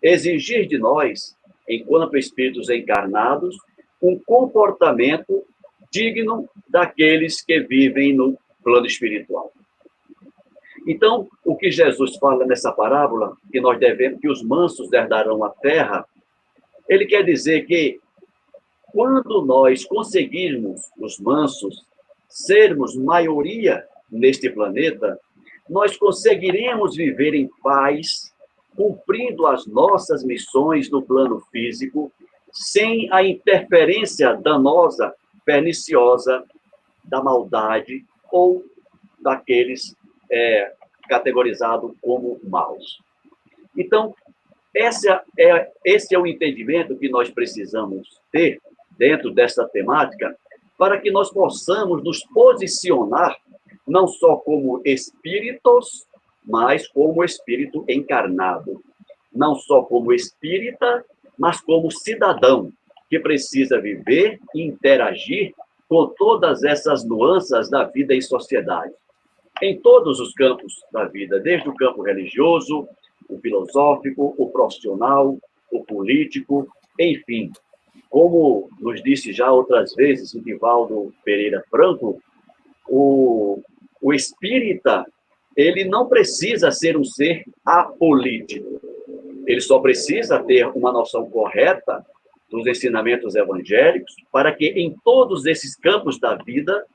exigir 0.01 0.67
de 0.67 0.77
nós, 0.77 1.37
enquanto 1.69 2.17
espíritos 2.17 2.69
encarnados, 2.69 3.55
um 4.01 4.19
comportamento 4.19 5.45
digno 5.91 6.49
daqueles 6.67 7.41
que 7.41 7.59
vivem 7.61 8.13
no 8.13 8.37
plano 8.63 8.85
espiritual. 8.85 9.51
Então, 10.85 11.29
o 11.45 11.55
que 11.55 11.71
Jesus 11.71 12.17
fala 12.17 12.45
nessa 12.45 12.71
parábola, 12.71 13.37
que 13.51 13.61
nós 13.61 13.79
devemos, 13.79 14.19
que 14.19 14.27
os 14.27 14.43
mansos 14.43 14.91
herdarão 14.91 15.43
a 15.43 15.49
terra, 15.49 16.05
ele 16.89 17.05
quer 17.05 17.23
dizer 17.23 17.65
que 17.65 18.01
quando 18.91 19.45
nós 19.45 19.85
conseguirmos, 19.85 20.81
os 20.99 21.17
mansos, 21.19 21.85
sermos 22.27 22.95
maioria 22.95 23.85
neste 24.13 24.49
planeta, 24.49 25.19
nós 25.69 25.97
conseguiremos 25.97 26.95
viver 26.95 27.33
em 27.33 27.49
paz, 27.61 28.33
cumprindo 28.75 29.47
as 29.47 29.65
nossas 29.65 30.23
missões 30.23 30.89
no 30.89 31.01
plano 31.01 31.39
físico, 31.51 32.11
sem 32.51 33.11
a 33.11 33.23
interferência 33.23 34.33
danosa, 34.33 35.13
perniciosa 35.45 36.43
da 37.03 37.21
maldade 37.21 38.05
ou 38.31 38.63
daqueles 39.19 39.95
é, 40.31 40.73
categorizados 41.07 41.91
como 42.01 42.39
maus. 42.43 42.99
Então, 43.77 44.13
essa 44.75 45.23
é, 45.37 45.71
esse 45.85 46.15
é 46.15 46.19
o 46.19 46.25
entendimento 46.25 46.97
que 46.97 47.09
nós 47.09 47.29
precisamos 47.29 48.19
ter 48.31 48.61
dentro 48.97 49.31
dessa 49.31 49.67
temática 49.67 50.35
para 50.77 50.99
que 50.99 51.11
nós 51.11 51.31
possamos 51.31 52.03
nos 52.03 52.23
posicionar 52.27 53.37
não 53.87 54.07
só 54.07 54.37
como 54.37 54.81
espíritos, 54.85 56.07
mas 56.45 56.87
como 56.87 57.23
espírito 57.23 57.85
encarnado. 57.87 58.81
Não 59.33 59.55
só 59.55 59.83
como 59.83 60.13
espírita, 60.13 61.05
mas 61.37 61.59
como 61.61 61.91
cidadão, 61.91 62.71
que 63.09 63.19
precisa 63.19 63.79
viver 63.79 64.39
e 64.53 64.63
interagir 64.63 65.53
com 65.87 66.07
todas 66.07 66.63
essas 66.63 67.03
nuances 67.03 67.69
da 67.69 67.83
vida 67.83 68.13
em 68.13 68.21
sociedade. 68.21 68.93
Em 69.61 69.79
todos 69.79 70.19
os 70.19 70.33
campos 70.33 70.73
da 70.91 71.05
vida, 71.05 71.39
desde 71.39 71.69
o 71.69 71.75
campo 71.75 72.01
religioso, 72.01 72.87
o 73.29 73.37
filosófico, 73.39 74.33
o 74.37 74.49
profissional, 74.49 75.37
o 75.71 75.83
político, 75.83 76.67
enfim. 76.99 77.51
Como 78.09 78.69
nos 78.79 79.01
disse 79.01 79.31
já 79.31 79.51
outras 79.51 79.93
vezes 79.95 80.33
o 80.33 80.41
Divaldo 80.41 81.13
Pereira 81.23 81.63
Franco, 81.69 82.21
o, 82.87 83.61
o 84.03 84.13
espírita, 84.13 85.05
ele 85.55 85.85
não 85.85 86.07
precisa 86.07 86.69
ser 86.71 86.97
um 86.97 87.05
ser 87.05 87.45
apolítico. 87.65 88.81
Ele 89.47 89.61
só 89.61 89.79
precisa 89.79 90.43
ter 90.43 90.67
uma 90.67 90.91
noção 90.91 91.29
correta 91.29 92.05
dos 92.51 92.67
ensinamentos 92.67 93.33
evangélicos 93.33 94.13
para 94.31 94.51
que 94.51 94.67
em 94.67 94.93
todos 95.03 95.45
esses 95.45 95.75
campos 95.75 96.19
da 96.19 96.35
vida 96.35 96.85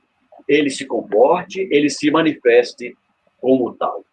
ele 0.46 0.68
se 0.68 0.84
comporte, 0.84 1.66
ele 1.70 1.88
se 1.88 2.10
manifeste 2.10 2.96
como 3.40 3.74
tal. 3.74 4.04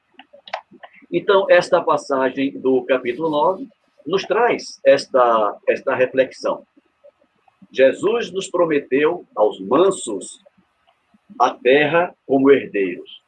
Então, 1.11 1.45
esta 1.49 1.81
passagem 1.81 2.51
do 2.57 2.83
capítulo 2.83 3.29
9 3.29 3.67
nos 4.07 4.23
traz 4.23 4.79
esta, 4.85 5.57
esta 5.67 5.93
reflexão. 5.95 6.63
Jesus 7.71 8.31
nos 8.31 8.49
prometeu 8.49 9.25
aos 9.35 9.59
mansos 9.59 10.39
a 11.39 11.51
terra 11.51 12.15
como 12.25 12.51
herdeiros, 12.51 13.21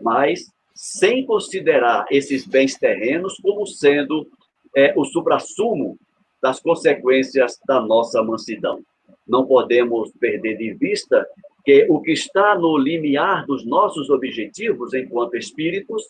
mas 0.00 0.52
sem 0.74 1.24
considerar 1.24 2.06
esses 2.10 2.46
bens 2.46 2.76
terrenos 2.76 3.38
como 3.42 3.66
sendo 3.66 4.28
é, 4.76 4.92
o 4.96 5.04
suprassumo 5.04 5.98
das 6.42 6.60
consequências 6.60 7.58
da 7.66 7.80
nossa 7.80 8.22
mansidão. 8.22 8.82
Não 9.26 9.46
podemos 9.46 10.12
perder 10.18 10.56
de 10.56 10.74
vista 10.74 11.26
que 11.64 11.86
o 11.88 12.00
que 12.00 12.12
está 12.12 12.58
no 12.58 12.76
limiar 12.76 13.46
dos 13.46 13.64
nossos 13.64 14.10
objetivos 14.10 14.92
enquanto 14.92 15.36
espíritos 15.36 16.06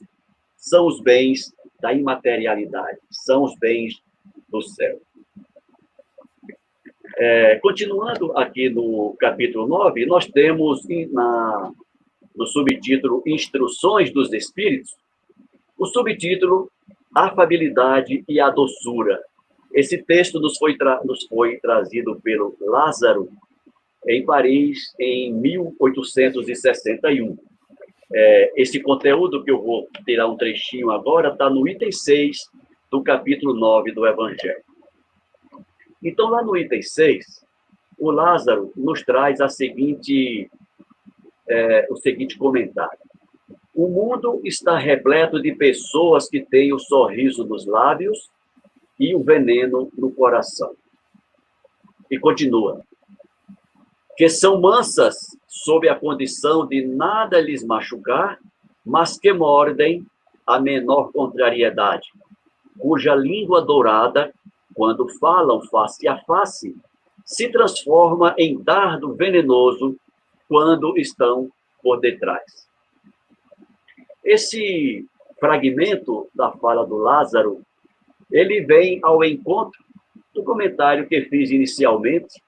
são 0.56 0.86
os 0.86 1.00
bens 1.00 1.54
da 1.80 1.92
imaterialidade, 1.92 2.98
são 3.10 3.44
os 3.44 3.56
bens 3.58 4.02
do 4.48 4.62
céu. 4.62 5.00
É, 7.16 7.60
continuando 7.60 8.36
aqui 8.36 8.68
no 8.68 9.14
capítulo 9.20 9.68
9, 9.68 10.04
nós 10.06 10.26
temos 10.26 10.82
na, 11.12 11.72
no 12.34 12.44
subtítulo 12.46 13.22
Instruções 13.26 14.12
dos 14.12 14.32
Espíritos, 14.32 14.96
o 15.78 15.86
subtítulo 15.86 16.68
Afabilidade 17.14 18.24
e 18.28 18.40
a 18.40 18.50
Doçura. 18.50 19.22
Esse 19.72 20.02
texto 20.02 20.40
nos 20.40 20.58
foi, 20.58 20.76
nos 21.04 21.24
foi 21.26 21.58
trazido 21.58 22.20
pelo 22.20 22.56
Lázaro 22.60 23.28
em 24.06 24.24
Paris 24.24 24.92
em 24.98 25.32
1861. 25.32 27.38
É, 28.12 28.52
esse 28.60 28.80
conteúdo 28.80 29.44
que 29.44 29.50
eu 29.50 29.62
vou 29.62 29.88
tirar 30.04 30.28
um 30.28 30.36
trechinho 30.36 30.90
agora 30.90 31.28
está 31.28 31.48
no 31.48 31.66
item 31.68 31.92
6 31.92 32.36
do 32.90 33.02
capítulo 33.02 33.54
9 33.54 33.92
do 33.92 34.06
Evangelho. 34.06 34.63
Então, 36.04 36.28
lá 36.28 36.42
no 36.42 36.54
item 36.54 36.82
6, 36.82 37.44
o 37.98 38.10
Lázaro 38.10 38.70
nos 38.76 39.02
traz 39.02 39.40
a 39.40 39.48
seguinte, 39.48 40.50
é, 41.48 41.86
o 41.90 41.96
seguinte 41.96 42.36
comentário. 42.36 42.98
O 43.74 43.88
mundo 43.88 44.40
está 44.44 44.76
repleto 44.76 45.40
de 45.40 45.54
pessoas 45.54 46.28
que 46.28 46.40
têm 46.40 46.74
o 46.74 46.78
sorriso 46.78 47.44
nos 47.44 47.66
lábios 47.66 48.30
e 49.00 49.14
o 49.14 49.24
veneno 49.24 49.90
no 49.96 50.12
coração. 50.12 50.76
E 52.10 52.18
continua. 52.18 52.82
Que 54.16 54.28
são 54.28 54.60
mansas 54.60 55.16
sob 55.48 55.88
a 55.88 55.94
condição 55.94 56.66
de 56.66 56.86
nada 56.86 57.40
lhes 57.40 57.64
machucar, 57.64 58.38
mas 58.84 59.18
que 59.18 59.32
mordem 59.32 60.06
a 60.46 60.60
menor 60.60 61.10
contrariedade, 61.10 62.12
cuja 62.78 63.14
língua 63.14 63.62
dourada, 63.62 64.32
quando 64.74 65.08
falam 65.18 65.62
face 65.68 66.06
a 66.08 66.18
face, 66.24 66.76
se 67.24 67.48
transforma 67.50 68.34
em 68.38 68.62
dardo 68.62 69.14
venenoso 69.14 69.96
quando 70.48 70.96
estão 70.98 71.50
por 71.82 72.00
detrás. 72.00 72.68
Esse 74.22 75.06
fragmento 75.38 76.28
da 76.34 76.52
fala 76.52 76.84
do 76.86 76.96
Lázaro, 76.96 77.62
ele 78.30 78.62
vem 78.62 79.00
ao 79.02 79.24
encontro 79.24 79.82
do 80.34 80.42
comentário 80.42 81.06
que 81.06 81.22
fiz 81.22 81.50
inicialmente, 81.50 82.42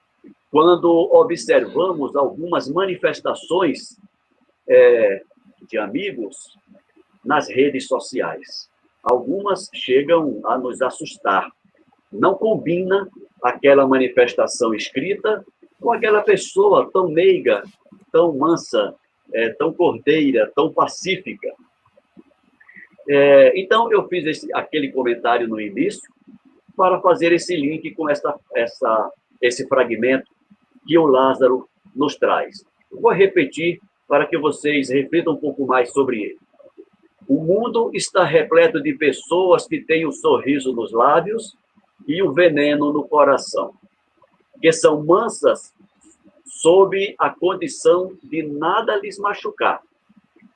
quando 0.51 0.89
observamos 1.13 2.15
algumas 2.15 2.69
manifestações 2.69 3.97
é, 4.67 5.21
de 5.69 5.77
amigos 5.77 6.57
nas 7.23 7.47
redes 7.49 7.87
sociais 7.87 8.69
algumas 9.09 9.69
chegam 9.73 10.41
a 10.45 10.57
nos 10.57 10.81
assustar. 10.81 11.49
Não 12.19 12.35
combina 12.35 13.07
aquela 13.41 13.87
manifestação 13.87 14.73
escrita 14.73 15.43
com 15.79 15.91
aquela 15.91 16.21
pessoa 16.21 16.89
tão 16.91 17.09
meiga, 17.09 17.63
tão 18.11 18.35
mansa, 18.35 18.95
é, 19.33 19.49
tão 19.49 19.73
cordeira, 19.73 20.51
tão 20.55 20.73
pacífica. 20.73 21.53
É, 23.09 23.59
então, 23.59 23.91
eu 23.91 24.07
fiz 24.07 24.25
esse, 24.25 24.53
aquele 24.53 24.91
comentário 24.91 25.47
no 25.47 25.61
início 25.61 26.01
para 26.75 26.99
fazer 27.01 27.31
esse 27.31 27.55
link 27.55 27.93
com 27.95 28.09
essa, 28.09 28.37
essa, 28.55 29.11
esse 29.41 29.67
fragmento 29.67 30.29
que 30.85 30.97
o 30.97 31.05
Lázaro 31.05 31.67
nos 31.95 32.15
traz. 32.15 32.63
vou 32.91 33.11
repetir 33.11 33.79
para 34.07 34.25
que 34.25 34.37
vocês 34.37 34.89
reflitam 34.89 35.33
um 35.33 35.37
pouco 35.37 35.65
mais 35.65 35.91
sobre 35.91 36.21
ele. 36.21 36.37
O 37.27 37.43
mundo 37.43 37.91
está 37.93 38.23
repleto 38.23 38.81
de 38.81 38.93
pessoas 38.93 39.67
que 39.67 39.81
têm 39.81 40.05
o 40.05 40.11
sorriso 40.11 40.73
nos 40.73 40.93
lábios 40.93 41.57
e 42.05 42.21
o 42.21 42.33
veneno 42.33 42.91
no 42.91 43.07
coração, 43.07 43.73
que 44.61 44.71
são 44.71 45.05
mansas 45.05 45.73
sob 46.45 47.15
a 47.17 47.29
condição 47.29 48.17
de 48.23 48.43
nada 48.43 48.95
lhes 48.97 49.17
machucar, 49.17 49.81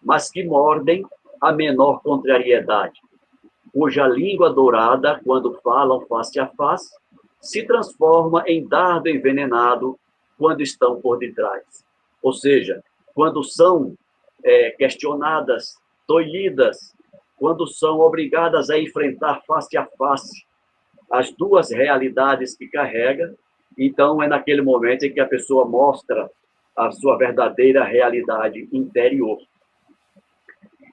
mas 0.01 0.29
que 0.29 0.43
mordem 0.43 1.05
a 1.39 1.51
menor 1.51 2.01
contrariedade, 2.01 3.01
cuja 3.73 4.07
língua 4.07 4.49
dourada, 4.49 5.21
quando 5.23 5.59
falam 5.63 6.05
face 6.07 6.39
a 6.39 6.47
face, 6.47 6.93
se 7.39 7.63
transforma 7.63 8.43
em 8.45 8.67
dardo 8.67 9.09
envenenado 9.09 9.97
quando 10.37 10.61
estão 10.61 10.99
por 10.99 11.17
detrás. 11.17 11.85
Ou 12.21 12.33
seja, 12.33 12.83
quando 13.13 13.43
são 13.43 13.95
é, 14.43 14.71
questionadas 14.71 15.79
tolhidas 16.05 16.93
quando 17.41 17.65
são 17.65 17.99
obrigadas 17.99 18.69
a 18.69 18.77
enfrentar 18.77 19.41
face 19.47 19.75
a 19.75 19.83
face 19.97 20.45
as 21.11 21.31
duas 21.31 21.71
realidades 21.71 22.55
que 22.55 22.67
carrega, 22.67 23.35
então 23.77 24.21
é 24.21 24.27
naquele 24.27 24.61
momento 24.61 25.03
em 25.03 25.13
que 25.13 25.19
a 25.19 25.27
pessoa 25.27 25.65
mostra 25.65 26.29
a 26.75 26.91
sua 26.91 27.17
verdadeira 27.17 27.83
realidade 27.83 28.67
interior. 28.71 29.37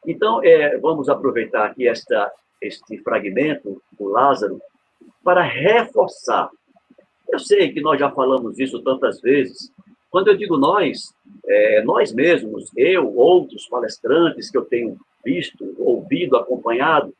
Então, 0.07 0.42
é, 0.42 0.76
vamos 0.78 1.09
aproveitar 1.09 1.66
aqui 1.66 1.87
esta, 1.87 2.33
este 2.61 2.98
fragmento 2.98 3.81
do 3.98 4.09
Lázaro 4.09 4.61
para 5.22 5.42
reforçar. 5.42 6.50
Eu 7.31 7.38
sei 7.38 7.72
que 7.72 7.81
nós 7.81 8.00
já 8.00 8.11
falamos 8.11 8.59
isso 8.59 8.83
tantas 8.83 9.20
vezes. 9.20 9.70
Quando 10.11 10.28
eu 10.28 10.37
digo 10.37 10.57
nós, 10.57 11.12
é, 11.46 11.83
nós 11.83 12.12
mesmos, 12.12 12.70
eu, 12.76 13.14
outros 13.14 13.68
palestrantes 13.68 14.50
que 14.50 14.57
eu 14.57 14.64
tenho 14.64 14.96
visto, 15.24 15.74
ouvido, 15.78 16.37
acompanhado, 16.37 17.14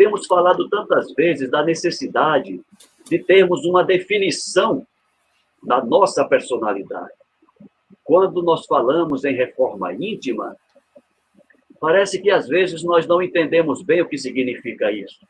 temos 0.00 0.26
falado 0.26 0.66
tantas 0.70 1.12
vezes 1.12 1.50
da 1.50 1.62
necessidade 1.62 2.58
de 3.04 3.18
termos 3.18 3.66
uma 3.66 3.84
definição 3.84 4.86
da 5.62 5.84
nossa 5.84 6.24
personalidade. 6.24 7.12
Quando 8.02 8.42
nós 8.42 8.64
falamos 8.64 9.26
em 9.26 9.34
reforma 9.34 9.92
íntima, 9.92 10.56
parece 11.78 12.18
que 12.18 12.30
às 12.30 12.48
vezes 12.48 12.82
nós 12.82 13.06
não 13.06 13.20
entendemos 13.20 13.82
bem 13.82 14.00
o 14.00 14.08
que 14.08 14.16
significa 14.16 14.90
isso. 14.90 15.20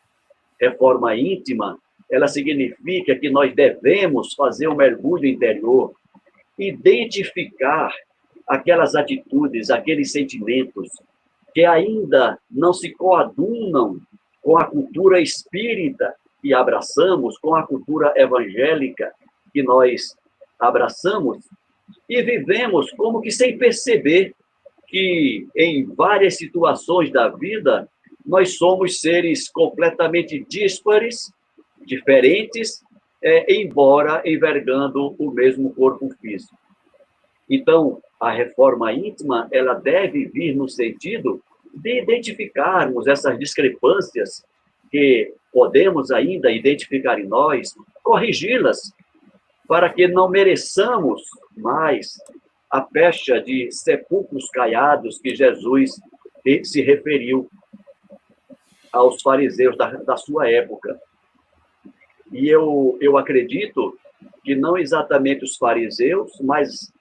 Reforma 0.61 1.17
íntima, 1.17 1.77
ela 2.09 2.29
significa 2.29 3.17
que 3.17 3.29
nós 3.29 3.53
devemos 3.53 4.35
fazer 4.35 4.69
um 4.69 4.77
mergulho 4.77 5.27
interior, 5.27 5.93
identificar 6.57 7.93
aquelas 8.47 8.95
atitudes, 8.95 9.69
aqueles 9.69 10.13
sentimentos, 10.13 10.93
que 11.53 11.65
ainda 11.65 12.39
não 12.49 12.73
se 12.73 12.93
coadunam 12.93 14.01
com 14.43 14.59
a 14.59 14.65
cultura 14.65 15.21
espírita 15.21 16.15
que 16.41 16.55
abraçamos, 16.55 17.39
com 17.39 17.55
a 17.55 17.67
cultura 17.67 18.13
evangélica 18.17 19.13
que 19.53 19.63
nós 19.63 20.17
abraçamos, 20.59 21.39
e 22.09 22.23
vivemos 22.23 22.91
como 22.93 23.21
que 23.21 23.31
sem 23.31 23.59
perceber 23.59 24.35
que 24.87 25.47
em 25.57 25.85
várias 25.85 26.37
situações 26.37 27.11
da 27.13 27.29
vida 27.29 27.89
nós 28.25 28.57
somos 28.57 29.01
seres 29.01 29.49
completamente 29.49 30.45
díspares, 30.49 31.33
diferentes, 31.85 32.83
é, 33.23 33.55
embora 33.55 34.23
envergando 34.25 35.15
o 35.19 35.31
mesmo 35.31 35.73
corpo 35.75 36.09
físico. 36.21 36.57
Então, 37.49 38.01
a 38.21 38.31
reforma 38.31 38.93
íntima, 38.93 39.49
ela 39.51 39.75
deve 39.75 40.27
vir 40.27 40.55
no 40.55 40.69
sentido 40.69 41.43
de 41.75 42.03
identificarmos 42.03 43.07
essas 43.07 43.39
discrepâncias 43.39 44.45
que 44.91 45.35
podemos 45.53 46.11
ainda 46.11 46.51
identificar 46.51 47.19
em 47.19 47.27
nós, 47.27 47.75
corrigi-las, 48.03 48.93
para 49.67 49.89
que 49.89 50.09
não 50.09 50.29
mereçamos 50.29 51.23
mais 51.57 52.19
a 52.71 52.81
pecha 52.81 53.41
de 53.41 53.71
sepulcros 53.71 54.49
caiados 54.51 55.19
que 55.19 55.35
Jesus 55.35 56.01
se 56.65 56.83
referiu 56.83 57.49
aos 58.93 59.23
fariseus 59.23 59.77
da, 59.77 59.91
da 59.93 60.17
sua 60.17 60.51
época. 60.51 61.01
E 62.33 62.49
eu, 62.49 62.97
eu 63.01 63.17
acredito 63.17 63.97
que 64.45 64.55
não 64.55 64.77
exatamente 64.77 65.45
os 65.45 65.57
fariseus, 65.57 66.33
mas 66.41 66.93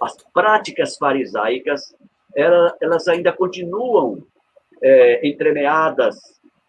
as 0.00 0.16
práticas 0.32 0.96
farisaicas, 0.96 1.94
elas 2.36 3.08
ainda 3.08 3.32
continuam 3.32 4.24
é, 4.82 5.26
entremeadas 5.26 6.16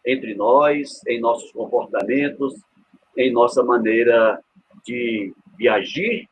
entre 0.06 0.36
nós, 0.36 1.02
em 1.08 1.20
nossos 1.20 1.52
comportamentos, 1.52 2.54
em 3.18 3.32
nossa 3.32 3.64
maneira 3.64 4.40
de, 4.86 5.34
de 5.58 5.68
agir 5.68 6.28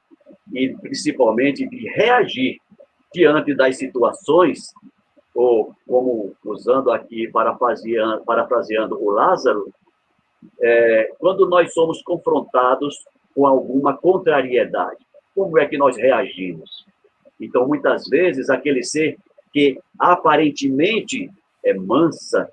e 0.54 0.76
principalmente 0.82 1.68
de 1.68 1.90
reagir 1.90 2.58
diante 3.14 3.54
das 3.56 3.78
situações, 3.78 4.74
ou 5.34 5.74
como 5.88 6.36
usando 6.44 6.92
aqui, 6.92 7.28
parafraseando, 7.32 8.24
parafraseando 8.24 9.02
o 9.02 9.10
Lázaro, 9.10 9.72
é, 10.62 11.12
quando 11.20 11.48
nós 11.48 11.74
somos 11.74 12.02
confrontados 12.02 12.96
com 13.34 13.48
alguma 13.48 13.96
contrariedade, 13.98 15.04
como 15.34 15.58
é 15.58 15.66
que 15.68 15.78
nós 15.78 15.98
reagimos? 15.98 16.86
Então, 17.46 17.68
muitas 17.68 18.08
vezes, 18.08 18.50
aquele 18.50 18.84
ser 18.84 19.18
que 19.52 19.80
aparentemente 20.00 21.30
é 21.64 21.74
mansa, 21.74 22.50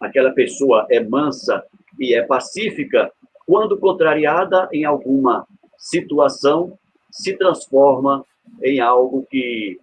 aquela 0.00 0.30
pessoa 0.30 0.86
é 0.90 1.00
mansa 1.00 1.64
e 1.98 2.14
é 2.14 2.22
pacífica, 2.22 3.10
quando 3.46 3.78
contrariada 3.78 4.68
em 4.72 4.84
alguma 4.84 5.46
situação, 5.76 6.78
se 7.10 7.36
transforma 7.36 8.24
em 8.62 8.80
algo 8.80 9.26
que 9.30 9.78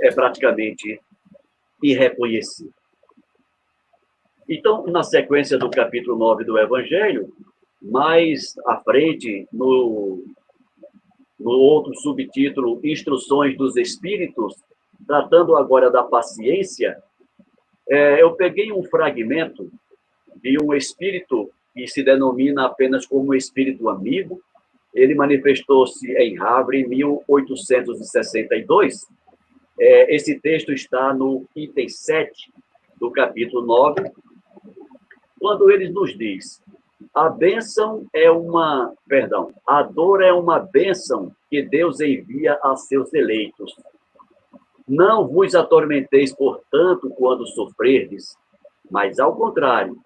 é 0.00 0.10
praticamente 0.10 1.00
irreconhecível. 1.82 2.72
Então, 4.48 4.84
na 4.86 5.02
sequência 5.02 5.56
do 5.56 5.70
capítulo 5.70 6.18
9 6.18 6.44
do 6.44 6.58
Evangelho, 6.58 7.32
mais 7.80 8.54
à 8.66 8.76
frente, 8.78 9.46
no, 9.52 10.22
no 11.44 11.50
outro 11.50 11.94
subtítulo, 11.94 12.80
Instruções 12.82 13.56
dos 13.56 13.76
Espíritos, 13.76 14.56
tratando 15.06 15.54
agora 15.56 15.90
da 15.90 16.02
paciência, 16.02 16.96
é, 17.86 18.22
eu 18.22 18.32
peguei 18.32 18.72
um 18.72 18.82
fragmento 18.82 19.70
de 20.36 20.56
um 20.62 20.72
espírito 20.72 21.50
que 21.74 21.86
se 21.86 22.02
denomina 22.02 22.64
apenas 22.64 23.04
como 23.04 23.34
espírito 23.34 23.90
amigo. 23.90 24.40
Ele 24.94 25.14
manifestou-se 25.14 26.10
em 26.12 26.40
Havre 26.40 26.80
em 26.80 26.88
1862. 26.88 29.06
É, 29.78 30.14
esse 30.14 30.40
texto 30.40 30.72
está 30.72 31.12
no 31.12 31.46
item 31.54 31.90
7 31.90 32.50
do 32.98 33.10
capítulo 33.10 33.66
9, 33.66 34.10
quando 35.38 35.70
ele 35.70 35.90
nos 35.90 36.16
diz: 36.16 36.62
a 37.12 37.28
bênção 37.28 38.06
é 38.12 38.30
uma, 38.30 38.92
perdão, 39.08 39.52
a 39.66 39.82
dor 39.82 40.22
é 40.22 40.32
uma 40.32 40.58
bênção 40.58 41.32
que 41.50 41.62
Deus 41.62 42.00
envia 42.00 42.58
a 42.62 42.76
seus 42.76 43.12
eleitos 43.12 43.74
não 44.86 45.26
vos 45.26 45.54
atormenteis, 45.54 46.34
portanto, 46.34 47.10
quando 47.10 47.46
sofrerdes, 47.46 48.36
mas 48.90 49.18
ao 49.18 49.34
contrário, 49.34 49.98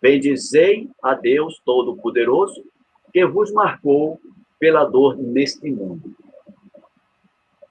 bendizei 0.00 0.88
a 1.02 1.14
Deus 1.14 1.60
Todo-Poderoso, 1.64 2.64
que 3.12 3.26
vos 3.26 3.52
marcou 3.52 4.20
pela 4.58 4.84
dor 4.84 5.16
neste 5.16 5.70
mundo, 5.70 6.14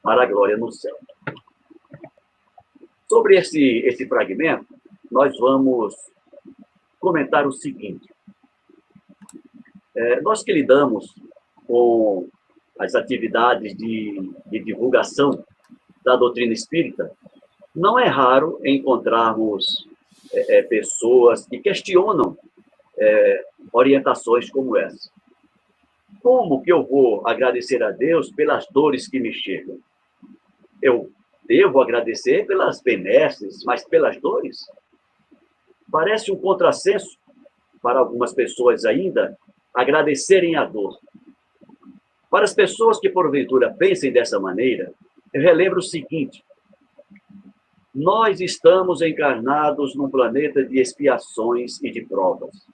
para 0.03 0.23
a 0.23 0.25
glória 0.25 0.57
no 0.57 0.71
céu. 0.71 0.95
Sobre 3.09 3.37
esse, 3.37 3.79
esse 3.85 4.05
fragmento, 4.07 4.67
nós 5.09 5.37
vamos 5.39 5.95
comentar 6.99 7.47
o 7.47 7.51
seguinte. 7.51 8.13
É, 9.95 10.21
nós 10.21 10.43
que 10.43 10.53
lidamos 10.53 11.13
com 11.67 12.29
as 12.79 12.95
atividades 12.95 13.75
de, 13.75 14.31
de 14.45 14.59
divulgação 14.59 15.43
da 16.03 16.15
doutrina 16.15 16.53
espírita, 16.53 17.11
não 17.75 17.97
é 17.99 18.07
raro 18.07 18.59
encontrarmos 18.65 19.87
é, 20.33 20.57
é, 20.57 20.61
pessoas 20.63 21.45
que 21.45 21.59
questionam 21.59 22.37
é, 22.97 23.45
orientações 23.71 24.49
como 24.49 24.77
essa. 24.77 25.09
Como 26.21 26.61
que 26.61 26.71
eu 26.71 26.83
vou 26.83 27.27
agradecer 27.27 27.81
a 27.83 27.91
Deus 27.91 28.31
pelas 28.31 28.67
dores 28.67 29.07
que 29.07 29.19
me 29.19 29.33
chegam? 29.33 29.77
Eu 30.81 31.11
devo 31.47 31.81
agradecer 31.81 32.45
pelas 32.45 32.81
benesses, 32.81 33.63
mas 33.63 33.83
pelas 33.87 34.19
dores? 34.19 34.65
Parece 35.91 36.31
um 36.31 36.37
contrassenso 36.37 37.17
para 37.81 37.99
algumas 37.99 38.33
pessoas 38.33 38.85
ainda 38.85 39.37
agradecerem 39.73 40.55
a 40.55 40.65
dor. 40.65 40.97
Para 42.29 42.45
as 42.45 42.53
pessoas 42.53 42.99
que 42.99 43.09
porventura 43.09 43.73
pensem 43.73 44.11
dessa 44.11 44.39
maneira, 44.39 44.93
eu 45.33 45.41
relembro 45.41 45.79
o 45.79 45.83
seguinte: 45.83 46.43
nós 47.93 48.39
estamos 48.39 49.01
encarnados 49.01 49.95
num 49.95 50.09
planeta 50.09 50.63
de 50.63 50.79
expiações 50.79 51.81
e 51.83 51.91
de 51.91 52.01
provas. 52.01 52.65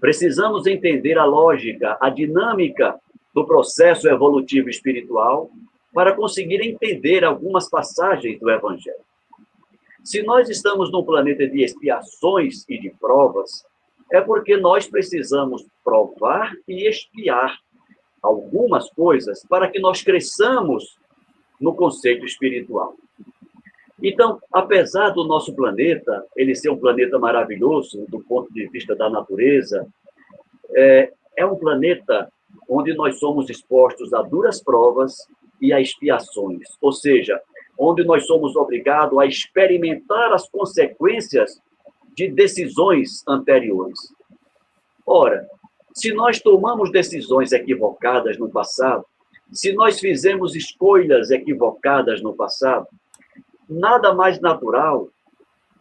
Precisamos 0.00 0.66
entender 0.66 1.16
a 1.16 1.24
lógica, 1.24 1.96
a 2.00 2.10
dinâmica 2.10 2.98
do 3.32 3.46
processo 3.46 4.08
evolutivo 4.08 4.68
espiritual 4.68 5.50
para 5.94 6.14
conseguir 6.14 6.60
entender 6.60 7.24
algumas 7.24 7.68
passagens 7.68 8.40
do 8.40 8.50
Evangelho. 8.50 8.96
Se 10.02 10.22
nós 10.22 10.48
estamos 10.48 10.90
num 10.90 11.04
planeta 11.04 11.46
de 11.46 11.62
expiações 11.62 12.64
e 12.68 12.78
de 12.78 12.90
provas, 12.90 13.64
é 14.12 14.20
porque 14.20 14.58
nós 14.58 14.86
precisamos 14.86 15.66
provar 15.82 16.52
e 16.68 16.86
expiar 16.86 17.58
algumas 18.22 18.88
coisas 18.90 19.44
para 19.48 19.68
que 19.68 19.80
nós 19.80 20.02
cresçamos 20.02 20.96
no 21.58 21.74
conceito 21.74 22.24
espiritual. 22.26 22.94
Então, 24.02 24.38
apesar 24.52 25.10
do 25.10 25.24
nosso 25.24 25.54
planeta, 25.54 26.24
ele 26.36 26.54
ser 26.54 26.68
um 26.70 26.78
planeta 26.78 27.18
maravilhoso 27.18 28.04
do 28.08 28.20
ponto 28.20 28.52
de 28.52 28.68
vista 28.68 28.94
da 28.94 29.08
natureza, 29.08 29.86
é, 30.76 31.12
é 31.36 31.46
um 31.46 31.56
planeta 31.56 32.30
onde 32.68 32.92
nós 32.94 33.18
somos 33.18 33.48
expostos 33.48 34.12
a 34.12 34.20
duras 34.20 34.62
provas 34.62 35.16
e 35.60 35.72
a 35.72 35.80
expiações, 35.80 36.68
ou 36.80 36.92
seja, 36.92 37.40
onde 37.78 38.04
nós 38.04 38.26
somos 38.26 38.56
obrigados 38.56 39.18
a 39.18 39.24
experimentar 39.24 40.32
as 40.32 40.48
consequências 40.48 41.60
de 42.14 42.28
decisões 42.28 43.26
anteriores. 43.26 43.98
Ora, 45.06 45.46
se 45.94 46.12
nós 46.12 46.40
tomamos 46.40 46.90
decisões 46.90 47.52
equivocadas 47.52 48.38
no 48.38 48.50
passado, 48.50 49.04
se 49.52 49.72
nós 49.72 50.00
fizemos 50.00 50.56
escolhas 50.56 51.30
equivocadas 51.30 52.22
no 52.22 52.34
passado, 52.34 52.86
nada 53.68 54.14
mais 54.14 54.40
natural 54.40 55.08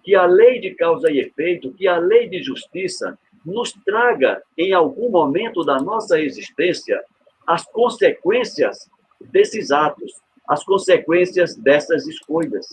que 0.04 0.16
a 0.16 0.26
lei 0.26 0.60
de 0.60 0.74
causa 0.76 1.10
e 1.12 1.20
efeito, 1.20 1.74
que 1.74 1.88
a 1.88 1.98
lei 1.98 2.28
de 2.28 2.42
justiça 2.42 3.18
nos 3.46 3.72
traga 3.86 4.42
em 4.58 4.74
algum 4.74 5.10
momento 5.10 5.64
da 5.64 5.80
nossa 5.80 6.20
existência 6.20 7.02
as 7.48 7.66
consequências 7.66 8.90
desses 9.20 9.72
atos, 9.72 10.12
as 10.48 10.64
consequências 10.64 11.56
dessas 11.56 12.08
escolhas. 12.08 12.66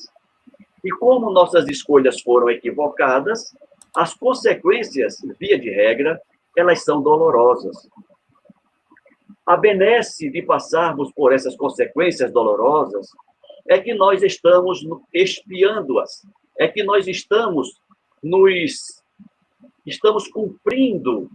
E 0.85 0.91
como 0.91 1.31
nossas 1.31 1.69
escolhas 1.69 2.21
foram 2.21 2.51
equivocadas, 2.51 3.55
as 3.95 4.15
consequências, 4.15 5.19
via 5.39 5.59
de 5.59 5.71
regra, 5.71 6.21
elas 6.57 6.85
são 6.85 7.03
dolorosas. 7.03 7.89
A 9.47 9.57
benesse 9.57 10.31
de 10.31 10.43
passarmos 10.43 11.11
por 11.13 11.33
essas 11.33 11.57
consequências 11.57 12.31
dolorosas 12.33 13.09
é 13.67 13.79
que 13.79 13.95
nós 13.95 14.23
estamos 14.23 14.87
expiando-as, 15.13 16.27
é 16.59 16.69
que 16.69 16.83
nós 16.83 17.07
estamos 17.07 17.81
nos 18.23 19.03
estamos 19.87 20.29
cumprindo 20.29 21.31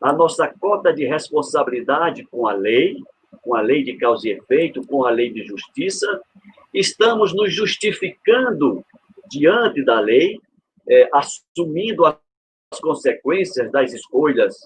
a 0.00 0.12
nossa 0.12 0.46
cota 0.46 0.92
de 0.92 1.04
responsabilidade 1.04 2.24
com 2.24 2.46
a 2.46 2.52
lei, 2.52 3.02
com 3.42 3.54
a 3.54 3.60
lei 3.60 3.82
de 3.82 3.96
causa 3.96 4.28
e 4.28 4.32
efeito, 4.32 4.86
com 4.86 5.04
a 5.04 5.10
lei 5.10 5.32
de 5.32 5.44
justiça, 5.44 6.20
estamos 6.72 7.34
nos 7.34 7.54
justificando 7.54 8.84
diante 9.30 9.84
da 9.84 10.00
lei, 10.00 10.38
é, 10.88 11.08
assumindo 11.12 12.04
as 12.06 12.80
consequências 12.80 13.70
das 13.70 13.92
escolhas 13.92 14.56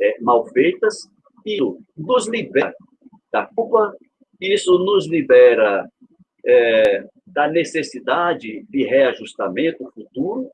é, 0.00 0.20
mal 0.20 0.46
feitas, 0.46 1.08
e 1.44 1.58
nos 1.96 2.28
libera 2.28 2.74
da 3.32 3.46
culpa, 3.46 3.94
isso 4.40 4.78
nos 4.78 5.08
libera 5.08 5.88
é, 6.44 7.04
da 7.26 7.48
necessidade 7.48 8.64
de 8.68 8.84
reajustamento 8.84 9.90
futuro, 9.94 10.50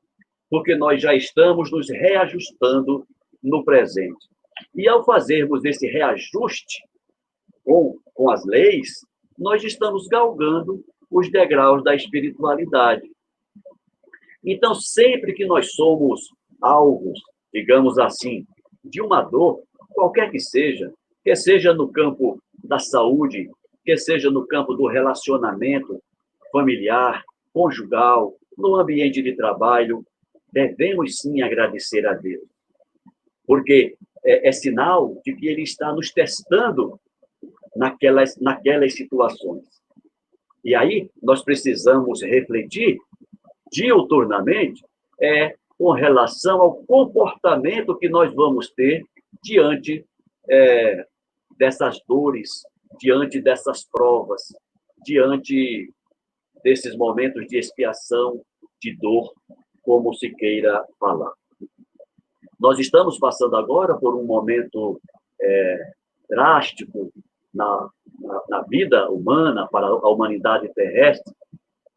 porque 0.49 0.75
nós 0.75 1.01
já 1.01 1.13
estamos 1.13 1.71
nos 1.71 1.89
reajustando 1.89 3.05
no 3.43 3.63
presente. 3.63 4.27
E 4.75 4.87
ao 4.87 5.03
fazermos 5.03 5.63
esse 5.65 5.87
reajuste 5.87 6.83
com, 7.63 7.97
com 8.13 8.29
as 8.29 8.45
leis, 8.45 9.05
nós 9.37 9.63
estamos 9.63 10.07
galgando 10.07 10.83
os 11.09 11.31
degraus 11.31 11.83
da 11.83 11.95
espiritualidade. 11.95 13.09
Então, 14.43 14.73
sempre 14.75 15.33
que 15.33 15.45
nós 15.45 15.73
somos 15.73 16.29
alvos, 16.61 17.19
digamos 17.53 17.97
assim, 17.97 18.45
de 18.83 19.01
uma 19.01 19.21
dor, 19.21 19.61
qualquer 19.89 20.31
que 20.31 20.39
seja, 20.39 20.93
que 21.23 21.35
seja 21.35 21.73
no 21.73 21.91
campo 21.91 22.41
da 22.63 22.79
saúde, 22.79 23.49
que 23.83 23.97
seja 23.97 24.29
no 24.29 24.45
campo 24.45 24.73
do 24.73 24.87
relacionamento 24.87 26.01
familiar, 26.51 27.23
conjugal, 27.53 28.35
no 28.57 28.75
ambiente 28.75 29.21
de 29.21 29.35
trabalho, 29.35 30.05
devemos 30.51 31.19
sim 31.19 31.41
agradecer 31.41 32.05
a 32.07 32.13
Deus. 32.13 32.47
Porque 33.45 33.95
é, 34.23 34.47
é 34.49 34.51
sinal 34.51 35.21
de 35.23 35.35
que 35.35 35.47
Ele 35.47 35.61
está 35.61 35.93
nos 35.93 36.11
testando 36.11 36.99
naquelas, 37.75 38.37
naquelas 38.37 38.93
situações. 38.93 39.65
E 40.67 40.75
aí 40.75 41.09
nós 41.23 41.41
precisamos 41.41 42.21
refletir 42.21 42.97
diuturnamente 43.71 44.83
é, 45.17 45.55
com 45.77 45.91
relação 45.91 46.61
ao 46.61 46.83
comportamento 46.83 47.97
que 47.97 48.09
nós 48.09 48.35
vamos 48.35 48.69
ter 48.71 49.01
diante 49.41 50.05
é, 50.49 51.07
dessas 51.57 52.01
dores, 52.05 52.63
diante 52.99 53.39
dessas 53.39 53.85
provas, 53.85 54.53
diante 55.05 55.89
desses 56.61 56.97
momentos 56.97 57.47
de 57.47 57.57
expiação, 57.57 58.41
de 58.81 58.93
dor, 58.97 59.31
como 59.81 60.13
se 60.15 60.35
queira 60.35 60.83
falar. 60.99 61.31
Nós 62.59 62.77
estamos 62.77 63.17
passando 63.17 63.55
agora 63.55 63.95
por 63.95 64.17
um 64.17 64.25
momento 64.25 64.99
é, 65.41 65.91
drástico 66.29 67.09
na, 67.57 67.89
na, 68.19 68.41
na, 68.49 68.61
vida 68.61 69.09
humana, 69.09 69.67
para 69.67 69.87
a 69.87 70.09
humanidade 70.09 70.71
terrestre. 70.73 71.33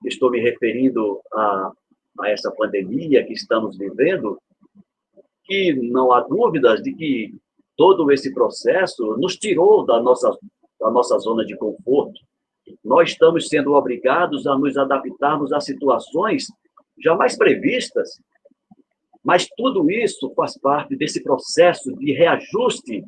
Estou 0.04 0.30
me 0.30 0.40
referindo 0.40 1.20
a, 1.32 1.72
a 2.20 2.30
essa 2.30 2.50
pandemia 2.50 3.24
que 3.24 3.34
estamos 3.34 3.76
vivendo, 3.76 4.38
que 5.44 5.74
não 5.74 6.12
há 6.12 6.20
dúvidas 6.22 6.82
de 6.82 6.94
que 6.94 7.34
todo 7.76 8.10
esse 8.10 8.32
processo 8.32 9.16
nos 9.18 9.36
tirou 9.36 9.84
da 9.84 10.00
nossa, 10.00 10.36
da 10.80 10.90
nossa 10.90 11.18
zona 11.18 11.44
de 11.44 11.56
conforto. 11.56 12.18
Nós 12.82 13.10
estamos 13.10 13.48
sendo 13.48 13.74
obrigados 13.74 14.46
a 14.46 14.56
nos 14.56 14.76
adaptarmos 14.76 15.52
a 15.52 15.60
situações 15.60 16.46
jamais 17.02 17.36
previstas, 17.36 18.10
mas 19.22 19.46
tudo 19.56 19.90
isso 19.90 20.32
faz 20.34 20.58
parte 20.58 20.96
desse 20.96 21.22
processo 21.22 21.92
de 21.96 22.12
reajuste 22.12 23.04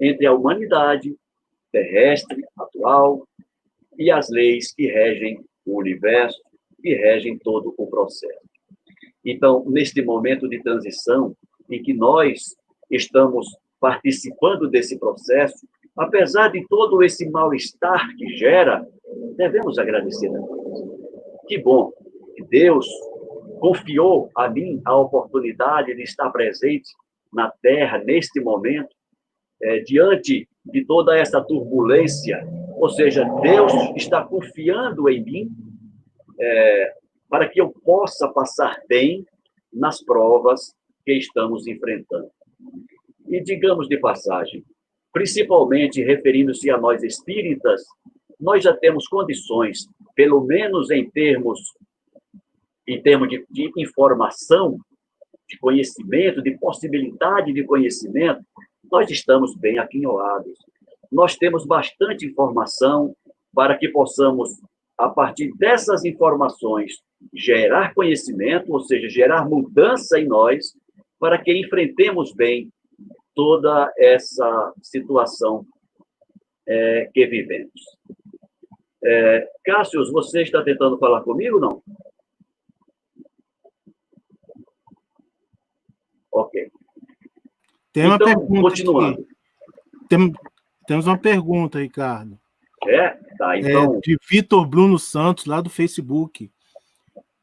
entre 0.00 0.26
a 0.26 0.32
humanidade 0.32 1.16
terrestre 1.72 2.44
atual 2.56 3.26
e 3.98 4.10
as 4.10 4.28
leis 4.28 4.72
que 4.72 4.86
regem 4.86 5.40
o 5.66 5.78
universo, 5.78 6.40
que 6.80 6.94
regem 6.94 7.38
todo 7.38 7.74
o 7.76 7.86
processo. 7.86 8.48
Então, 9.24 9.64
neste 9.68 10.00
momento 10.02 10.48
de 10.48 10.62
transição, 10.62 11.36
em 11.68 11.82
que 11.82 11.92
nós 11.92 12.56
estamos 12.90 13.46
participando 13.80 14.68
desse 14.68 14.98
processo, 14.98 15.66
apesar 15.96 16.48
de 16.48 16.64
todo 16.68 17.02
esse 17.02 17.28
mal-estar 17.28 18.08
que 18.16 18.36
gera, 18.36 18.86
devemos 19.36 19.78
agradecer 19.78 20.28
a 20.28 20.32
Deus. 20.32 20.82
Que 21.46 21.58
bom 21.58 21.92
que 22.36 22.44
Deus 22.44 22.86
confiou 23.58 24.30
a 24.36 24.48
mim 24.48 24.80
a 24.84 24.96
oportunidade 24.96 25.94
de 25.94 26.02
estar 26.02 26.30
presente 26.30 26.90
na 27.32 27.50
Terra 27.60 27.98
neste 27.98 28.40
momento, 28.40 28.94
é, 29.60 29.80
diante 29.80 30.48
de 30.70 30.84
toda 30.84 31.16
essa 31.16 31.40
turbulência. 31.42 32.46
Ou 32.76 32.88
seja, 32.88 33.24
Deus 33.42 33.72
está 33.96 34.24
confiando 34.24 35.08
em 35.08 35.22
mim 35.22 35.50
é, 36.38 36.92
para 37.28 37.48
que 37.48 37.60
eu 37.60 37.70
possa 37.84 38.28
passar 38.28 38.80
bem 38.88 39.26
nas 39.72 40.02
provas 40.02 40.74
que 41.04 41.12
estamos 41.12 41.66
enfrentando. 41.66 42.30
E 43.26 43.42
digamos 43.42 43.88
de 43.88 43.98
passagem, 43.98 44.64
principalmente 45.12 46.02
referindo-se 46.02 46.70
a 46.70 46.78
nós 46.78 47.02
espíritas, 47.02 47.82
nós 48.40 48.62
já 48.62 48.74
temos 48.76 49.08
condições, 49.08 49.88
pelo 50.14 50.42
menos 50.44 50.90
em 50.90 51.08
termos 51.10 51.60
em 52.86 53.02
termos 53.02 53.28
de, 53.28 53.44
de 53.50 53.70
informação, 53.76 54.78
de 55.46 55.58
conhecimento, 55.58 56.40
de 56.42 56.56
possibilidade 56.58 57.52
de 57.52 57.62
conhecimento, 57.64 58.40
nós 58.90 59.10
estamos 59.10 59.54
bem 59.56 59.78
aquinhoados. 59.78 60.58
Nós 61.10 61.36
temos 61.36 61.66
bastante 61.66 62.26
informação 62.26 63.14
para 63.54 63.76
que 63.76 63.88
possamos, 63.88 64.50
a 64.96 65.08
partir 65.08 65.52
dessas 65.56 66.04
informações, 66.04 66.92
gerar 67.32 67.94
conhecimento, 67.94 68.72
ou 68.72 68.80
seja, 68.80 69.08
gerar 69.08 69.48
mudança 69.48 70.18
em 70.18 70.26
nós, 70.26 70.74
para 71.18 71.38
que 71.38 71.52
enfrentemos 71.52 72.32
bem 72.32 72.70
toda 73.34 73.92
essa 73.98 74.72
situação 74.82 75.66
é, 76.66 77.10
que 77.12 77.26
vivemos. 77.26 77.80
É, 79.04 79.48
Cássio, 79.64 80.00
você 80.12 80.42
está 80.42 80.62
tentando 80.62 80.98
falar 80.98 81.22
comigo, 81.22 81.58
não? 81.58 81.82
Ok. 86.32 86.70
Tem 87.92 88.06
uma 88.06 88.16
então, 88.16 88.26
pergunta 88.26 88.60
continuando. 88.62 89.26
Tem, 90.08 90.32
temos 90.86 91.06
uma 91.06 91.18
pergunta, 91.18 91.78
Ricardo. 91.78 92.38
É? 92.86 93.10
Tá, 93.38 93.56
é 93.56 93.60
então... 93.60 93.96
É 93.96 94.00
de 94.00 94.18
Vitor 94.28 94.66
Bruno 94.66 94.98
Santos, 94.98 95.46
lá 95.46 95.60
do 95.60 95.70
Facebook. 95.70 96.50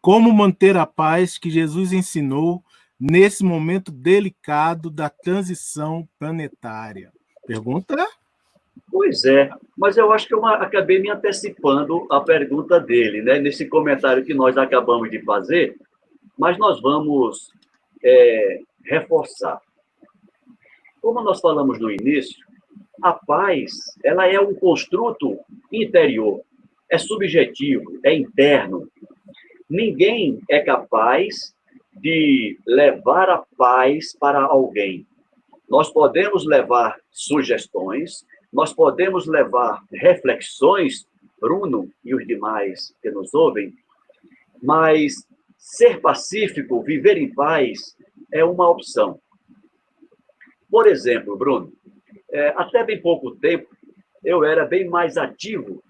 Como 0.02 0.32
manter 0.32 0.78
a 0.78 0.86
paz 0.86 1.38
que 1.38 1.50
Jesus 1.50 1.92
ensinou 1.92 2.64
nesse 3.00 3.44
momento 3.44 3.92
delicado 3.92 4.90
da 4.90 5.10
transição 5.10 6.08
planetária? 6.20 7.12
Pergunta? 7.46 7.96
Pois 8.92 9.26
é, 9.26 9.50
mas 9.78 9.98
eu 9.98 10.12
acho 10.12 10.28
que 10.28 10.34
eu 10.34 10.46
acabei 10.46 11.00
me 11.00 11.10
antecipando 11.10 12.08
a 12.10 12.22
pergunta 12.22 12.80
dele, 12.80 13.22
né? 13.22 13.40
Nesse 13.40 13.68
comentário 13.68 14.24
que 14.24 14.34
nós 14.34 14.58
acabamos 14.58 15.10
de 15.10 15.22
fazer, 15.22 15.76
mas 16.38 16.58
nós 16.58 16.82
vamos 16.82 17.52
é, 18.04 18.60
reforçar. 18.84 19.60
Como 21.06 21.22
nós 21.22 21.40
falamos 21.40 21.80
no 21.80 21.92
início, 21.92 22.44
a 23.00 23.14
paz 23.14 23.72
ela 24.04 24.26
é 24.26 24.40
um 24.40 24.56
construto 24.56 25.38
interior, 25.72 26.42
é 26.90 26.98
subjetivo, 26.98 28.00
é 28.04 28.12
interno. 28.12 28.90
Ninguém 29.70 30.40
é 30.50 30.62
capaz 30.62 31.54
de 32.02 32.58
levar 32.66 33.30
a 33.30 33.44
paz 33.56 34.18
para 34.18 34.42
alguém. 34.42 35.06
Nós 35.70 35.94
podemos 35.94 36.44
levar 36.44 37.00
sugestões, 37.12 38.26
nós 38.52 38.74
podemos 38.74 39.28
levar 39.28 39.84
reflexões, 39.94 41.06
Bruno 41.40 41.88
e 42.04 42.16
os 42.16 42.26
demais 42.26 42.96
que 43.00 43.12
nos 43.12 43.32
ouvem, 43.32 43.72
mas 44.60 45.14
ser 45.56 46.02
pacífico, 46.02 46.82
viver 46.82 47.16
em 47.16 47.32
paz, 47.32 47.96
é 48.34 48.44
uma 48.44 48.68
opção. 48.68 49.20
Por 50.76 50.88
exemplo, 50.88 51.38
Bruno, 51.38 51.72
é, 52.30 52.50
até 52.58 52.84
bem 52.84 53.02
pouco 53.02 53.34
tempo, 53.38 53.66
eu 54.22 54.44
era 54.44 54.66
bem 54.66 54.90
mais 54.90 55.16
ativo 55.16 55.82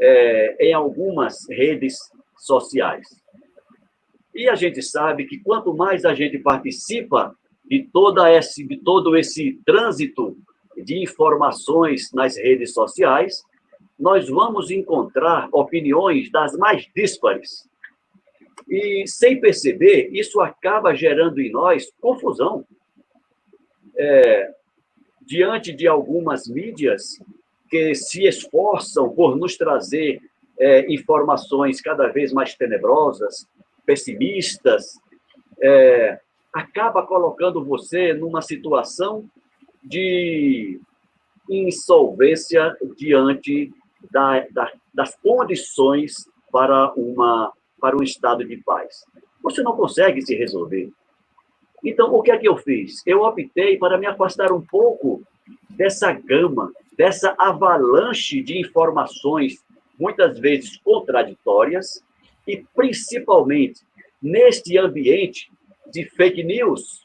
é, 0.00 0.56
em 0.66 0.72
algumas 0.72 1.46
redes 1.50 1.98
sociais. 2.38 3.06
E 4.34 4.48
a 4.48 4.54
gente 4.54 4.80
sabe 4.80 5.26
que 5.26 5.38
quanto 5.40 5.74
mais 5.74 6.06
a 6.06 6.14
gente 6.14 6.38
participa 6.38 7.36
de, 7.62 7.86
toda 7.92 8.32
esse, 8.32 8.66
de 8.66 8.78
todo 8.78 9.14
esse 9.14 9.60
trânsito 9.66 10.34
de 10.74 11.02
informações 11.02 12.10
nas 12.14 12.34
redes 12.38 12.72
sociais, 12.72 13.42
nós 13.98 14.26
vamos 14.26 14.70
encontrar 14.70 15.50
opiniões 15.52 16.30
das 16.30 16.56
mais 16.56 16.88
díspares. 16.96 17.68
E, 18.66 19.04
sem 19.06 19.38
perceber, 19.38 20.08
isso 20.14 20.40
acaba 20.40 20.94
gerando 20.94 21.42
em 21.42 21.50
nós 21.50 21.92
confusão. 22.00 22.64
É, 24.02 24.54
diante 25.20 25.72
de 25.72 25.86
algumas 25.86 26.48
mídias 26.48 27.22
que 27.68 27.94
se 27.94 28.26
esforçam 28.26 29.10
por 29.10 29.36
nos 29.36 29.56
trazer 29.56 30.20
é, 30.58 30.92
informações 30.92 31.80
cada 31.80 32.08
vez 32.08 32.32
mais 32.32 32.54
tenebrosas, 32.54 33.46
pessimistas, 33.84 34.98
é, 35.62 36.18
acaba 36.52 37.06
colocando 37.06 37.64
você 37.64 38.12
numa 38.12 38.42
situação 38.42 39.28
de 39.82 40.80
insolvência 41.48 42.76
diante 42.96 43.72
da, 44.10 44.46
da, 44.50 44.72
das 44.92 45.14
condições 45.16 46.28
para, 46.50 46.92
uma, 46.94 47.52
para 47.80 47.96
um 47.96 48.02
estado 48.02 48.44
de 48.44 48.56
paz. 48.58 49.04
Você 49.42 49.62
não 49.62 49.72
consegue 49.76 50.22
se 50.22 50.34
resolver. 50.34 50.90
Então, 51.84 52.14
o 52.14 52.22
que 52.22 52.30
é 52.30 52.38
que 52.38 52.48
eu 52.48 52.56
fiz? 52.56 53.02
Eu 53.06 53.22
optei 53.22 53.78
para 53.78 53.98
me 53.98 54.06
afastar 54.06 54.52
um 54.52 54.60
pouco 54.60 55.22
dessa 55.70 56.12
gama, 56.12 56.72
dessa 56.96 57.34
avalanche 57.38 58.42
de 58.42 58.58
informações, 58.58 59.64
muitas 59.98 60.38
vezes 60.38 60.76
contraditórias, 60.78 62.02
e 62.46 62.64
principalmente 62.74 63.80
neste 64.22 64.76
ambiente 64.76 65.50
de 65.90 66.04
fake 66.04 66.42
news, 66.42 67.04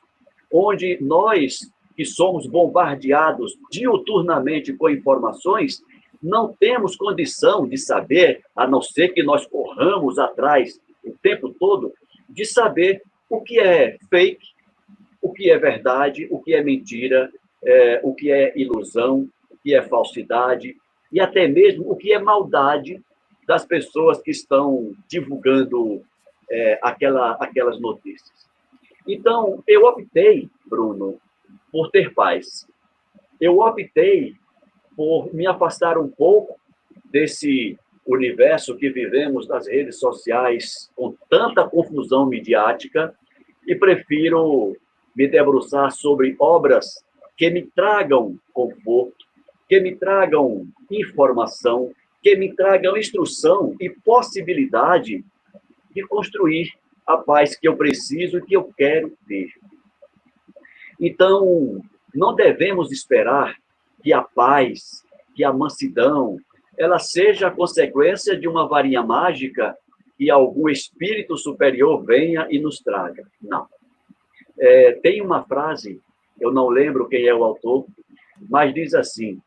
onde 0.52 0.98
nós 1.02 1.72
que 1.96 2.04
somos 2.04 2.46
bombardeados 2.46 3.58
diuturnamente 3.72 4.74
com 4.74 4.90
informações, 4.90 5.82
não 6.22 6.54
temos 6.54 6.96
condição 6.96 7.68
de 7.68 7.78
saber, 7.78 8.44
a 8.56 8.68
não 8.68 8.82
ser 8.82 9.10
que 9.10 9.24
nós 9.24 9.46
corramos 9.46 10.20
atrás 10.20 10.80
o 11.04 11.12
tempo 11.22 11.56
todo, 11.58 11.94
de 12.28 12.46
saber 12.46 13.02
o 13.30 13.42
que 13.42 13.60
é 13.60 13.98
fake, 14.10 14.55
o 15.26 15.34
que 15.34 15.50
é 15.50 15.58
verdade, 15.58 16.28
o 16.30 16.40
que 16.40 16.54
é 16.54 16.64
mentira, 16.64 17.32
é, 17.64 18.00
o 18.04 18.14
que 18.14 18.32
é 18.32 18.54
ilusão, 18.56 19.28
o 19.50 19.58
que 19.58 19.74
é 19.74 19.82
falsidade, 19.82 20.78
e 21.12 21.20
até 21.20 21.48
mesmo 21.48 21.92
o 21.92 21.96
que 21.96 22.14
é 22.14 22.20
maldade 22.20 23.02
das 23.48 23.66
pessoas 23.66 24.22
que 24.22 24.30
estão 24.30 24.94
divulgando 25.08 26.04
é, 26.48 26.78
aquela, 26.80 27.32
aquelas 27.40 27.80
notícias. 27.80 28.48
Então, 29.08 29.64
eu 29.68 29.86
optei, 29.86 30.48
Bruno, 30.64 31.20
por 31.72 31.90
ter 31.90 32.14
paz. 32.14 32.68
Eu 33.42 33.58
optei 33.62 34.36
por 34.96 35.34
me 35.34 35.48
afastar 35.48 35.98
um 35.98 36.08
pouco 36.08 36.56
desse 37.06 37.80
universo 38.06 38.78
que 38.78 38.92
vivemos 38.92 39.48
nas 39.48 39.68
redes 39.68 40.00
sociais 40.00 40.92
com 40.96 41.16
tanta 41.28 41.68
confusão 41.68 42.28
midiática 42.28 43.16
e 43.66 43.74
prefiro 43.74 44.78
me 45.16 45.28
debruçar 45.28 45.92
sobre 45.92 46.36
obras 46.40 47.04
que 47.38 47.50
me 47.50 47.64
tragam 47.64 48.38
conforto, 48.54 49.26
que 49.68 49.80
me 49.80 49.96
tragam 49.96 50.68
informação, 50.92 51.92
que 52.22 52.36
me 52.36 52.54
tragam 52.56 52.98
instrução 52.98 53.76
e 53.80 53.90
possibilidade 53.90 55.24
de 55.94 56.08
construir 56.08 56.74
a 57.06 57.18
paz 57.18 57.56
que 57.56 57.68
eu 57.68 57.76
preciso 57.76 58.40
e 58.40 58.42
que 58.42 58.56
eu 58.56 58.72
quero 58.76 59.16
ter. 59.28 59.50
Então, 61.00 61.82
não 62.14 62.34
devemos 62.34 62.92
esperar 62.92 63.56
que 64.02 64.14
a 64.14 64.22
paz, 64.22 65.04
que 65.36 65.44
a 65.44 65.52
mansidão, 65.52 66.38
ela 66.78 67.00
seja 67.00 67.48
a 67.48 67.52
consequência 67.52 68.38
de 68.38 68.48
uma 68.48 68.68
varinha 68.68 69.04
mágica 69.04 69.78
e 70.20 70.30
algum 70.30 70.70
espírito 70.70 71.38
superior 71.38 72.04
venha 72.04 72.48
e 72.50 72.60
nos 72.60 72.80
traga. 72.80 73.28
Não. 73.42 73.68
É, 74.60 74.94
tem 74.94 75.22
uma 75.22 75.44
frase, 75.44 76.02
eu 76.40 76.52
não 76.52 76.70
lembro 76.70 77.08
quem 77.08 77.28
é 77.28 77.34
o 77.34 77.44
autor, 77.44 77.86
mas 78.50 78.74
diz 78.74 78.94
assim: 78.94 79.40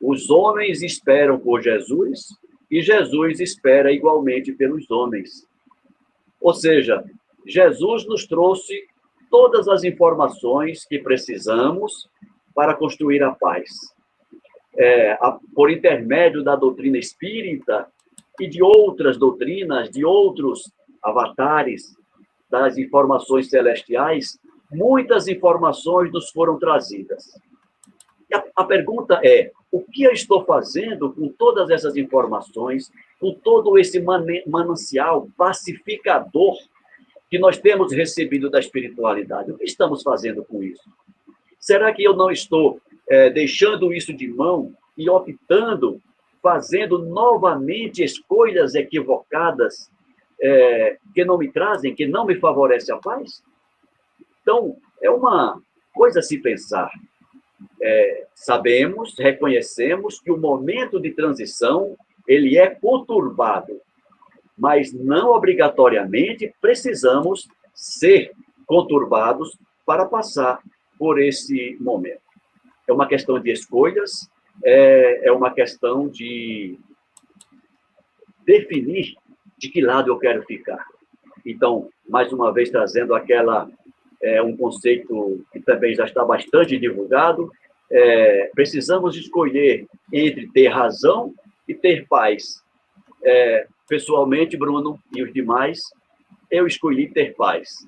os 0.00 0.30
homens 0.30 0.82
esperam 0.82 1.38
por 1.38 1.62
Jesus 1.62 2.28
e 2.70 2.82
Jesus 2.82 3.40
espera 3.40 3.92
igualmente 3.92 4.52
pelos 4.52 4.90
homens. 4.90 5.46
Ou 6.40 6.52
seja, 6.52 7.04
Jesus 7.46 8.06
nos 8.06 8.26
trouxe 8.26 8.86
todas 9.30 9.68
as 9.68 9.84
informações 9.84 10.84
que 10.84 10.98
precisamos 10.98 12.08
para 12.54 12.74
construir 12.74 13.22
a 13.22 13.32
paz. 13.32 13.70
É, 14.76 15.12
a, 15.12 15.38
por 15.54 15.70
intermédio 15.70 16.42
da 16.42 16.56
doutrina 16.56 16.98
espírita 16.98 17.86
e 18.40 18.48
de 18.48 18.62
outras 18.62 19.18
doutrinas, 19.18 19.90
de 19.90 20.04
outros 20.04 20.72
avatares 21.02 21.94
das 22.52 22.76
informações 22.76 23.48
celestiais, 23.48 24.38
muitas 24.70 25.26
informações 25.26 26.12
nos 26.12 26.30
foram 26.30 26.58
trazidas. 26.58 27.32
A, 28.32 28.44
a 28.56 28.64
pergunta 28.64 29.18
é: 29.24 29.50
o 29.70 29.80
que 29.80 30.02
eu 30.02 30.12
estou 30.12 30.44
fazendo 30.44 31.10
com 31.10 31.28
todas 31.28 31.70
essas 31.70 31.96
informações, 31.96 32.92
com 33.18 33.32
todo 33.32 33.78
esse 33.78 34.04
manancial 34.46 35.28
pacificador 35.34 36.58
que 37.30 37.38
nós 37.38 37.56
temos 37.56 37.90
recebido 37.90 38.50
da 38.50 38.60
espiritualidade. 38.60 39.50
O 39.50 39.56
que 39.56 39.64
estamos 39.64 40.02
fazendo 40.02 40.44
com 40.44 40.62
isso? 40.62 40.82
Será 41.58 41.90
que 41.90 42.04
eu 42.04 42.14
não 42.14 42.30
estou 42.30 42.78
é, 43.08 43.30
deixando 43.30 43.94
isso 43.94 44.12
de 44.12 44.28
mão 44.28 44.74
e 44.98 45.08
optando, 45.08 45.98
fazendo 46.42 46.98
novamente 46.98 48.04
escolhas 48.04 48.74
equivocadas 48.74 49.90
é, 50.42 50.98
que 51.14 51.24
não 51.24 51.38
me 51.38 51.50
trazem, 51.50 51.94
que 51.94 52.06
não 52.06 52.26
me 52.26 52.34
favorecem 52.38 52.94
a 52.94 52.98
paz? 52.98 53.42
Então, 54.42 54.76
é 55.00 55.08
uma 55.08 55.62
coisa 55.94 56.18
a 56.18 56.22
se 56.22 56.38
pensar. 56.38 56.90
É, 57.80 58.26
sabemos, 58.34 59.16
reconhecemos 59.18 60.20
que 60.20 60.32
o 60.32 60.36
momento 60.36 61.00
de 61.00 61.12
transição 61.12 61.96
ele 62.26 62.58
é 62.58 62.68
conturbado, 62.68 63.80
mas 64.58 64.92
não 64.92 65.30
obrigatoriamente 65.30 66.52
precisamos 66.60 67.48
ser 67.74 68.32
conturbados 68.66 69.56
para 69.86 70.06
passar 70.06 70.60
por 70.98 71.20
esse 71.20 71.76
momento. 71.80 72.20
É 72.88 72.92
uma 72.92 73.06
questão 73.06 73.38
de 73.40 73.50
escolhas, 73.50 74.28
é, 74.64 75.28
é 75.28 75.32
uma 75.32 75.52
questão 75.52 76.08
de 76.08 76.78
definir 78.44 79.14
de 79.62 79.68
que 79.68 79.80
lado 79.80 80.10
eu 80.10 80.18
quero 80.18 80.42
ficar. 80.42 80.84
Então, 81.46 81.88
mais 82.08 82.32
uma 82.32 82.52
vez 82.52 82.68
trazendo 82.68 83.14
aquela 83.14 83.70
é, 84.20 84.42
um 84.42 84.56
conceito 84.56 85.44
que 85.52 85.60
também 85.60 85.94
já 85.94 86.04
está 86.04 86.24
bastante 86.24 86.76
divulgado, 86.76 87.48
é, 87.88 88.50
precisamos 88.54 89.16
escolher 89.16 89.86
entre 90.12 90.48
ter 90.48 90.66
razão 90.66 91.32
e 91.68 91.74
ter 91.74 92.08
paz. 92.08 92.60
É, 93.22 93.68
pessoalmente, 93.88 94.56
Bruno 94.56 94.98
e 95.14 95.22
os 95.22 95.32
demais, 95.32 95.80
eu 96.50 96.66
escolhi 96.66 97.08
ter 97.08 97.36
paz. 97.36 97.86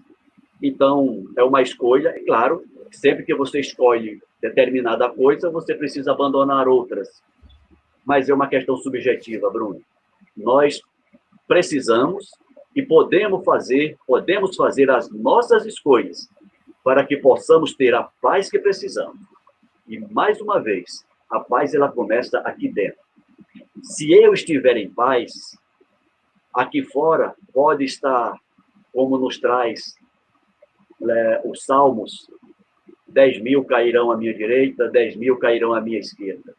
Então, 0.62 1.24
é 1.36 1.42
uma 1.42 1.60
escolha, 1.60 2.14
e 2.16 2.24
claro, 2.24 2.62
sempre 2.92 3.24
que 3.24 3.34
você 3.34 3.58
escolhe 3.58 4.20
determinada 4.40 5.08
coisa, 5.08 5.50
você 5.50 5.74
precisa 5.74 6.12
abandonar 6.12 6.68
outras. 6.68 7.20
Mas 8.04 8.28
é 8.28 8.34
uma 8.34 8.46
questão 8.46 8.76
subjetiva, 8.76 9.50
Bruno. 9.50 9.80
Nós 10.36 10.80
precisamos 11.46 12.30
e 12.74 12.82
podemos 12.82 13.44
fazer, 13.44 13.96
podemos 14.06 14.56
fazer 14.56 14.90
as 14.90 15.10
nossas 15.10 15.64
escolhas 15.66 16.28
para 16.82 17.04
que 17.04 17.16
possamos 17.16 17.74
ter 17.74 17.94
a 17.94 18.02
paz 18.20 18.50
que 18.50 18.58
precisamos. 18.58 19.18
E 19.86 19.98
mais 19.98 20.40
uma 20.40 20.60
vez, 20.60 21.04
a 21.30 21.40
paz 21.40 21.74
ela 21.74 21.90
começa 21.90 22.38
aqui 22.40 22.68
dentro. 22.68 22.98
Se 23.82 24.12
eu 24.12 24.32
estiver 24.32 24.76
em 24.76 24.90
paz, 24.90 25.56
Aqui 26.54 26.84
fora 26.84 27.34
pode 27.52 27.84
estar, 27.84 28.38
como 28.92 29.18
nos 29.18 29.38
traz 29.38 29.96
é, 31.02 31.42
os 31.44 31.64
Salmos, 31.64 32.30
10 33.08 33.42
mil 33.42 33.64
cairão 33.64 34.12
à 34.12 34.16
minha 34.16 34.32
direita, 34.32 34.88
10 34.88 35.16
mil 35.16 35.36
cairão 35.36 35.74
à 35.74 35.80
minha 35.80 35.98
esquerda. 35.98 36.54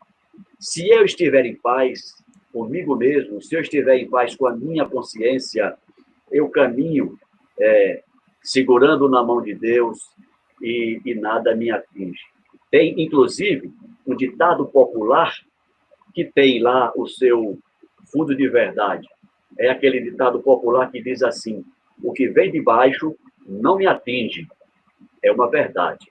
Se 0.59 0.89
eu 0.89 1.05
estiver 1.05 1.45
em 1.45 1.55
paz 1.55 2.21
comigo 2.55 2.95
mesmo, 2.95 3.41
se 3.41 3.53
eu 3.53 3.59
estiver 3.59 3.97
em 3.97 4.09
paz 4.09 4.33
com 4.33 4.47
a 4.47 4.55
minha 4.55 4.85
consciência, 4.85 5.75
eu 6.31 6.47
caminho 6.47 7.19
é, 7.59 8.01
segurando 8.41 9.09
na 9.09 9.21
mão 9.21 9.41
de 9.41 9.53
Deus 9.53 10.09
e, 10.61 11.01
e 11.05 11.13
nada 11.15 11.53
me 11.53 11.69
atinge. 11.69 12.23
Tem, 12.71 12.95
inclusive, 12.97 13.73
um 14.07 14.15
ditado 14.15 14.65
popular 14.67 15.33
que 16.13 16.23
tem 16.23 16.61
lá 16.61 16.93
o 16.95 17.05
seu 17.05 17.59
fundo 18.09 18.33
de 18.33 18.47
verdade 18.47 19.05
é 19.59 19.69
aquele 19.69 19.99
ditado 19.99 20.41
popular 20.41 20.89
que 20.89 21.01
diz 21.01 21.23
assim: 21.23 21.61
o 22.01 22.13
que 22.13 22.29
vem 22.29 22.51
de 22.51 22.61
baixo 22.61 23.13
não 23.45 23.75
me 23.75 23.85
atinge. 23.85 24.47
É 25.21 25.29
uma 25.29 25.49
verdade. 25.49 26.09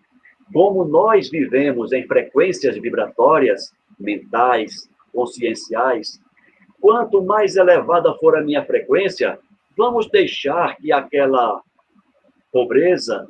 Como 0.53 0.85
nós 0.85 1.31
vivemos 1.31 1.91
em 1.93 2.07
frequências 2.07 2.77
vibratórias, 2.77 3.73
mentais, 3.99 4.91
conscienciais, 5.11 6.21
quanto 6.85 7.23
mais 7.23 7.57
elevada 7.57 8.13
for 8.17 8.37
a 8.37 8.43
minha 8.43 8.63
frequência, 8.63 9.39
vamos 9.75 10.07
deixar 10.11 10.77
que 10.77 10.93
aquela 10.93 11.63
pobreza 12.53 13.27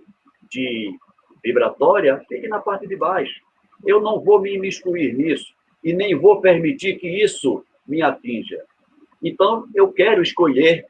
de 0.51 0.93
vibratória 1.41 2.21
fique 2.29 2.49
na 2.49 2.59
parte 2.59 2.85
de 2.89 2.97
baixo. 2.97 3.41
Eu 3.87 4.01
não 4.01 4.19
vou 4.19 4.41
me 4.41 4.57
imiscuir 4.57 5.15
nisso 5.15 5.55
e 5.85 5.93
nem 5.93 6.19
vou 6.19 6.41
permitir 6.41 6.97
que 6.97 7.07
isso 7.07 7.65
me 7.87 8.03
atinja. 8.03 8.61
Então, 9.23 9.69
eu 9.73 9.93
quero 9.93 10.21
escolher 10.21 10.87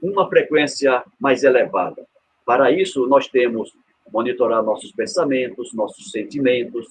uma 0.00 0.28
frequência 0.28 1.02
mais 1.18 1.42
elevada. 1.42 2.06
Para 2.44 2.70
isso, 2.70 3.04
nós 3.08 3.26
temos 3.26 3.72
monitorar 4.12 4.62
nossos 4.62 4.92
pensamentos, 4.92 5.74
nossos 5.74 6.12
sentimentos, 6.12 6.86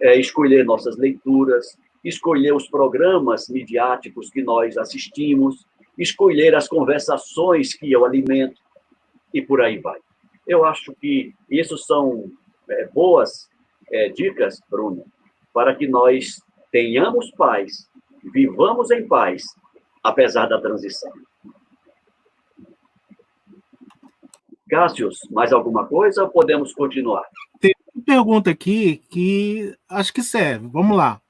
é, 0.00 0.18
escolher 0.18 0.64
nossas 0.64 0.96
leituras, 0.96 1.76
escolher 2.04 2.54
os 2.54 2.68
programas 2.68 3.48
midiáticos 3.48 4.30
que 4.30 4.42
nós 4.42 4.76
assistimos, 4.76 5.66
escolher 5.96 6.54
as 6.54 6.68
conversações 6.68 7.74
que 7.74 7.90
eu 7.90 8.04
alimento 8.04 8.60
e 9.34 9.42
por 9.42 9.60
aí 9.60 9.78
vai. 9.78 9.98
Eu 10.46 10.64
acho 10.64 10.94
que 10.94 11.34
isso 11.50 11.76
são 11.76 12.30
é, 12.68 12.86
boas 12.86 13.48
é, 13.90 14.08
dicas, 14.08 14.60
Bruno, 14.70 15.04
para 15.52 15.74
que 15.74 15.86
nós 15.86 16.40
tenhamos 16.70 17.30
paz, 17.32 17.88
vivamos 18.32 18.90
em 18.90 19.06
paz, 19.06 19.44
apesar 20.02 20.46
da 20.46 20.60
transição. 20.60 21.12
Cássius, 24.68 25.20
mais 25.30 25.52
alguma 25.52 25.86
coisa 25.86 26.22
ou 26.22 26.28
podemos 26.28 26.74
continuar? 26.74 27.24
Tem 27.58 27.72
uma 27.94 28.04
pergunta 28.04 28.50
aqui 28.50 28.98
que 29.10 29.74
acho 29.88 30.12
que 30.12 30.22
serve. 30.22 30.68
Vamos 30.68 30.96
lá. 30.96 31.20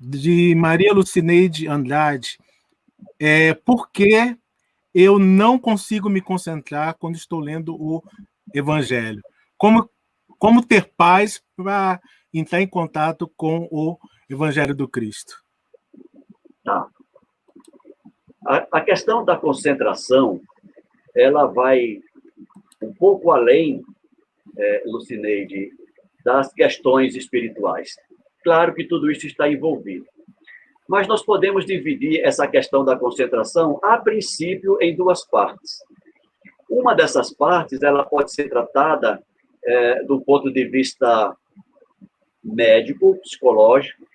De 0.00 0.54
Maria 0.54 0.92
Lucineide 0.92 1.68
Andrade. 1.68 2.38
É, 3.18 3.54
por 3.54 3.90
que 3.90 4.36
eu 4.94 5.18
não 5.18 5.58
consigo 5.58 6.08
me 6.08 6.20
concentrar 6.20 6.94
quando 6.98 7.16
estou 7.16 7.40
lendo 7.40 7.74
o 7.74 8.02
Evangelho? 8.54 9.22
Como, 9.56 9.88
como 10.38 10.64
ter 10.64 10.92
paz 10.96 11.42
para 11.56 12.00
entrar 12.32 12.60
em 12.60 12.66
contato 12.66 13.30
com 13.36 13.68
o 13.70 13.98
Evangelho 14.28 14.74
do 14.74 14.88
Cristo? 14.88 15.42
Tá. 16.64 16.86
A, 18.46 18.66
a 18.72 18.80
questão 18.80 19.24
da 19.24 19.36
concentração, 19.36 20.40
ela 21.14 21.46
vai 21.46 22.00
um 22.82 22.92
pouco 22.92 23.30
além, 23.30 23.82
é, 24.56 24.82
Lucineide, 24.86 25.70
das 26.24 26.52
questões 26.52 27.14
espirituais. 27.14 27.96
Claro 28.44 28.74
que 28.74 28.84
tudo 28.84 29.10
isso 29.10 29.26
está 29.26 29.48
envolvido. 29.48 30.06
Mas 30.86 31.08
nós 31.08 31.24
podemos 31.24 31.64
dividir 31.64 32.20
essa 32.22 32.46
questão 32.46 32.84
da 32.84 32.94
concentração, 32.94 33.80
a 33.82 33.96
princípio, 33.96 34.76
em 34.80 34.94
duas 34.94 35.24
partes. 35.24 35.78
Uma 36.68 36.94
dessas 36.94 37.32
partes, 37.32 37.82
ela 37.82 38.04
pode 38.04 38.32
ser 38.32 38.50
tratada 38.50 39.22
é, 39.64 40.04
do 40.04 40.20
ponto 40.20 40.52
de 40.52 40.64
vista 40.66 41.34
médico, 42.42 43.18
psicológico, 43.22 44.06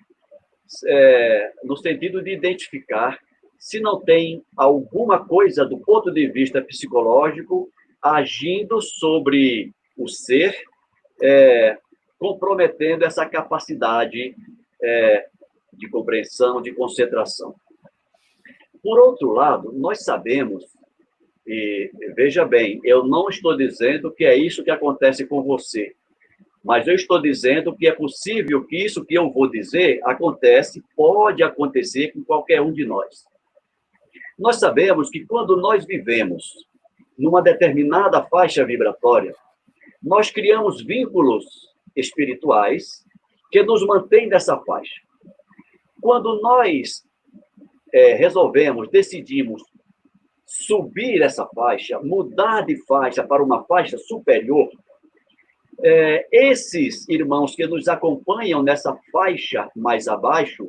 é, 0.86 1.52
no 1.64 1.76
sentido 1.76 2.22
de 2.22 2.32
identificar 2.32 3.18
se 3.58 3.80
não 3.80 4.00
tem 4.00 4.42
alguma 4.56 5.26
coisa 5.26 5.66
do 5.66 5.78
ponto 5.78 6.10
de 6.10 6.28
vista 6.28 6.62
psicológico 6.62 7.68
agindo 8.00 8.80
sobre 8.80 9.72
o 9.98 10.08
ser, 10.08 10.56
é, 11.20 11.76
comprometendo 12.20 13.02
essa 13.02 13.24
capacidade 13.24 14.36
é, 14.82 15.26
de 15.72 15.88
compreensão, 15.88 16.60
de 16.60 16.70
concentração. 16.72 17.54
Por 18.82 19.00
outro 19.00 19.32
lado, 19.32 19.72
nós 19.72 20.04
sabemos, 20.04 20.64
e 21.46 21.90
veja 22.14 22.44
bem, 22.44 22.78
eu 22.84 23.06
não 23.06 23.30
estou 23.30 23.56
dizendo 23.56 24.12
que 24.12 24.26
é 24.26 24.36
isso 24.36 24.62
que 24.62 24.70
acontece 24.70 25.26
com 25.26 25.42
você, 25.42 25.94
mas 26.62 26.86
eu 26.86 26.94
estou 26.94 27.20
dizendo 27.20 27.74
que 27.74 27.88
é 27.88 27.92
possível 27.92 28.66
que 28.66 28.76
isso 28.76 29.02
que 29.02 29.14
eu 29.14 29.30
vou 29.30 29.50
dizer 29.50 29.98
acontece, 30.04 30.84
pode 30.94 31.42
acontecer 31.42 32.12
com 32.12 32.22
qualquer 32.22 32.60
um 32.60 32.70
de 32.70 32.84
nós. 32.84 33.24
Nós 34.38 34.56
sabemos 34.56 35.08
que 35.08 35.24
quando 35.24 35.56
nós 35.56 35.86
vivemos 35.86 36.52
numa 37.18 37.40
determinada 37.40 38.22
faixa 38.24 38.62
vibratória, 38.62 39.34
nós 40.02 40.30
criamos 40.30 40.84
vínculos 40.84 41.70
espirituais 41.96 43.04
que 43.50 43.62
nos 43.62 43.84
mantêm 43.86 44.28
nessa 44.28 44.56
faixa. 44.58 45.00
Quando 46.00 46.40
nós 46.40 47.04
é, 47.92 48.14
resolvemos, 48.14 48.88
decidimos 48.90 49.62
subir 50.46 51.22
essa 51.22 51.46
faixa, 51.46 52.00
mudar 52.00 52.62
de 52.62 52.76
faixa 52.86 53.24
para 53.24 53.42
uma 53.42 53.64
faixa 53.64 53.98
superior, 53.98 54.68
é, 55.82 56.26
esses 56.30 57.08
irmãos 57.08 57.54
que 57.54 57.66
nos 57.66 57.88
acompanham 57.88 58.62
nessa 58.62 58.96
faixa 59.12 59.70
mais 59.74 60.08
abaixo, 60.08 60.68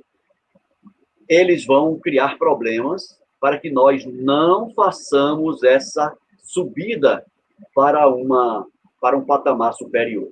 eles 1.28 1.66
vão 1.66 2.00
criar 2.00 2.38
problemas 2.38 3.20
para 3.40 3.58
que 3.58 3.72
nós 3.72 4.06
não 4.06 4.70
façamos 4.74 5.64
essa 5.64 6.16
subida 6.44 7.26
para, 7.74 8.08
uma, 8.08 8.68
para 9.00 9.18
um 9.18 9.26
patamar 9.26 9.74
superior. 9.74 10.30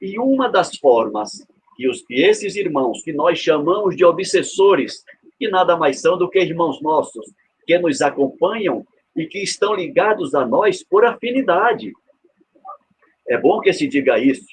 E 0.00 0.18
uma 0.18 0.48
das 0.48 0.76
formas 0.76 1.46
que, 1.76 1.88
os, 1.88 2.02
que 2.02 2.14
esses 2.22 2.56
irmãos, 2.56 3.02
que 3.02 3.12
nós 3.12 3.38
chamamos 3.38 3.96
de 3.96 4.04
obsessores, 4.04 5.04
que 5.38 5.48
nada 5.48 5.76
mais 5.76 6.00
são 6.00 6.18
do 6.18 6.28
que 6.28 6.40
irmãos 6.40 6.80
nossos, 6.80 7.24
que 7.66 7.78
nos 7.78 8.00
acompanham 8.00 8.84
e 9.16 9.26
que 9.26 9.42
estão 9.42 9.74
ligados 9.74 10.34
a 10.34 10.46
nós 10.46 10.82
por 10.82 11.04
afinidade. 11.04 11.92
É 13.28 13.36
bom 13.38 13.60
que 13.60 13.72
se 13.72 13.86
diga 13.86 14.18
isso, 14.18 14.46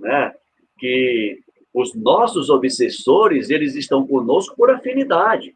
né? 0.00 0.32
que 0.78 1.38
os 1.72 1.94
nossos 1.94 2.50
obsessores, 2.50 3.50
eles 3.50 3.74
estão 3.74 4.06
conosco 4.06 4.54
por 4.56 4.70
afinidade. 4.70 5.54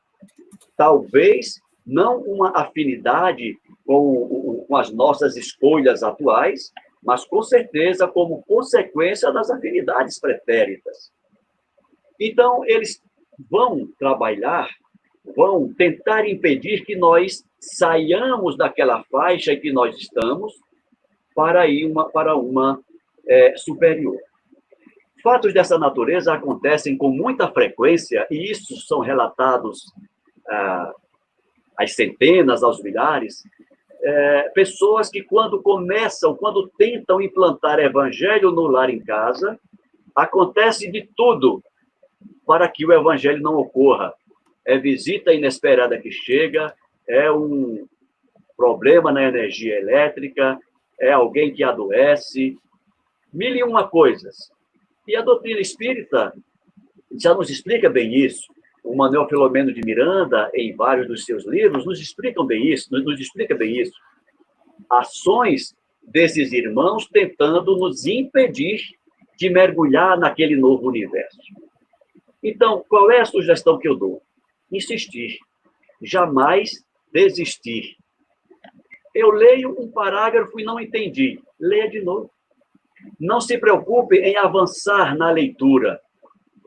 Talvez 0.77 1.61
não 1.87 2.21
uma 2.23 2.51
afinidade 2.51 3.57
com, 3.87 4.65
com 4.69 4.77
as 4.77 4.93
nossas 4.93 5.37
escolhas 5.37 6.03
atuais, 6.03 6.73
mas 7.09 7.25
com 7.25 7.43
certeza 7.43 8.07
como 8.07 8.43
consequência 8.43 9.33
das 9.33 9.51
afinidades 9.51 10.21
pretéritas. 10.21 11.11
Então, 12.21 12.63
eles 12.67 13.03
vão 13.51 13.89
trabalhar, 13.99 14.69
vão 15.35 15.73
tentar 15.73 16.29
impedir 16.29 16.85
que 16.85 16.95
nós 16.95 17.43
saiamos 17.59 18.59
daquela 18.59 19.03
faixa 19.05 19.55
em 19.55 19.59
que 19.59 19.73
nós 19.73 19.97
estamos 19.97 20.53
para 21.35 21.67
ir 21.67 21.87
uma, 21.87 22.11
para 22.11 22.37
uma 22.37 22.79
é, 23.27 23.57
superior. 23.57 24.19
Fatos 25.23 25.55
dessa 25.55 25.79
natureza 25.79 26.35
acontecem 26.35 26.95
com 26.95 27.09
muita 27.09 27.51
frequência, 27.51 28.27
e 28.31 28.51
isso 28.51 28.77
são 28.87 29.01
relatados 29.01 29.91
ah, 30.47 30.93
às 31.75 31.95
centenas, 31.95 32.63
aos 32.63 32.83
milhares, 32.83 33.43
é, 34.01 34.43
pessoas 34.55 35.09
que, 35.09 35.23
quando 35.23 35.63
começam, 35.63 36.35
quando 36.35 36.69
tentam 36.77 37.21
implantar 37.21 37.79
evangelho 37.79 38.51
no 38.51 38.67
lar 38.67 38.91
em 38.91 39.01
casa, 39.01 39.59
acontece 40.15 40.91
de 40.91 41.09
tudo 41.17 41.63
para 42.47 42.69
que 42.69 42.85
o 42.87 42.93
evangelho 42.93 43.43
não 43.43 43.57
ocorra. 43.57 44.13
É 44.65 44.79
visita 44.79 45.33
inesperada 45.33 45.99
que 45.99 46.11
chega, 46.11 46.75
é 47.07 47.31
um 47.31 47.87
problema 48.57 49.13
na 49.13 49.23
energia 49.23 49.79
elétrica, 49.79 50.59
é 51.01 51.13
alguém 51.13 51.53
que 51.53 51.63
adoece, 51.63 52.57
mil 53.33 53.55
e 53.55 53.63
uma 53.63 53.89
coisas. 53.89 54.51
E 55.07 55.17
a 55.17 55.23
doutrina 55.23 55.61
espírita 55.61 56.33
já 57.19 57.35
nos 57.35 57.51
explica 57.51 57.89
bem 57.89 58.15
isso 58.15 58.58
o 58.89 58.97
Manuel 58.97 59.29
Filomeno 59.29 59.71
de 59.71 59.83
Miranda, 59.83 60.51
em 60.55 60.75
vários 60.75 61.07
dos 61.07 61.27
seus 61.27 61.47
livros, 61.47 61.85
nos 61.85 62.01
explicam 62.01 62.47
bem 62.47 62.73
isso, 62.73 62.91
nos, 62.91 63.05
nos 63.05 63.21
explica 63.21 63.55
bem 63.55 63.79
isso. 63.79 63.93
Ações 64.91 65.77
desses 66.03 66.53
irmãos 66.55 67.07
tentando 67.07 67.77
nos 67.77 68.07
impedir 68.07 68.81
de 69.37 69.51
mergulhar 69.51 70.19
naquele 70.19 70.57
novo 70.57 70.89
universo. 70.89 71.39
Então, 72.43 72.83
qual 72.89 73.11
é 73.11 73.21
a 73.21 73.27
sugestão 73.27 73.79
que 73.79 73.87
eu 73.87 73.95
dou? 73.95 74.23
Insistir. 74.73 75.39
Jamais 76.03 76.83
desistir. 77.13 77.95
Eu 79.15 79.31
leio 79.31 79.79
um 79.79 79.91
parágrafo 79.91 80.59
e 80.59 80.65
não 80.65 80.81
entendi. 80.81 81.39
Leia 81.61 81.91
de 81.91 82.01
novo. 82.01 82.31
Não 83.21 83.39
se 83.39 83.59
preocupe 83.59 84.17
em 84.17 84.37
avançar 84.37 85.15
na 85.15 85.31
leitura 85.31 86.01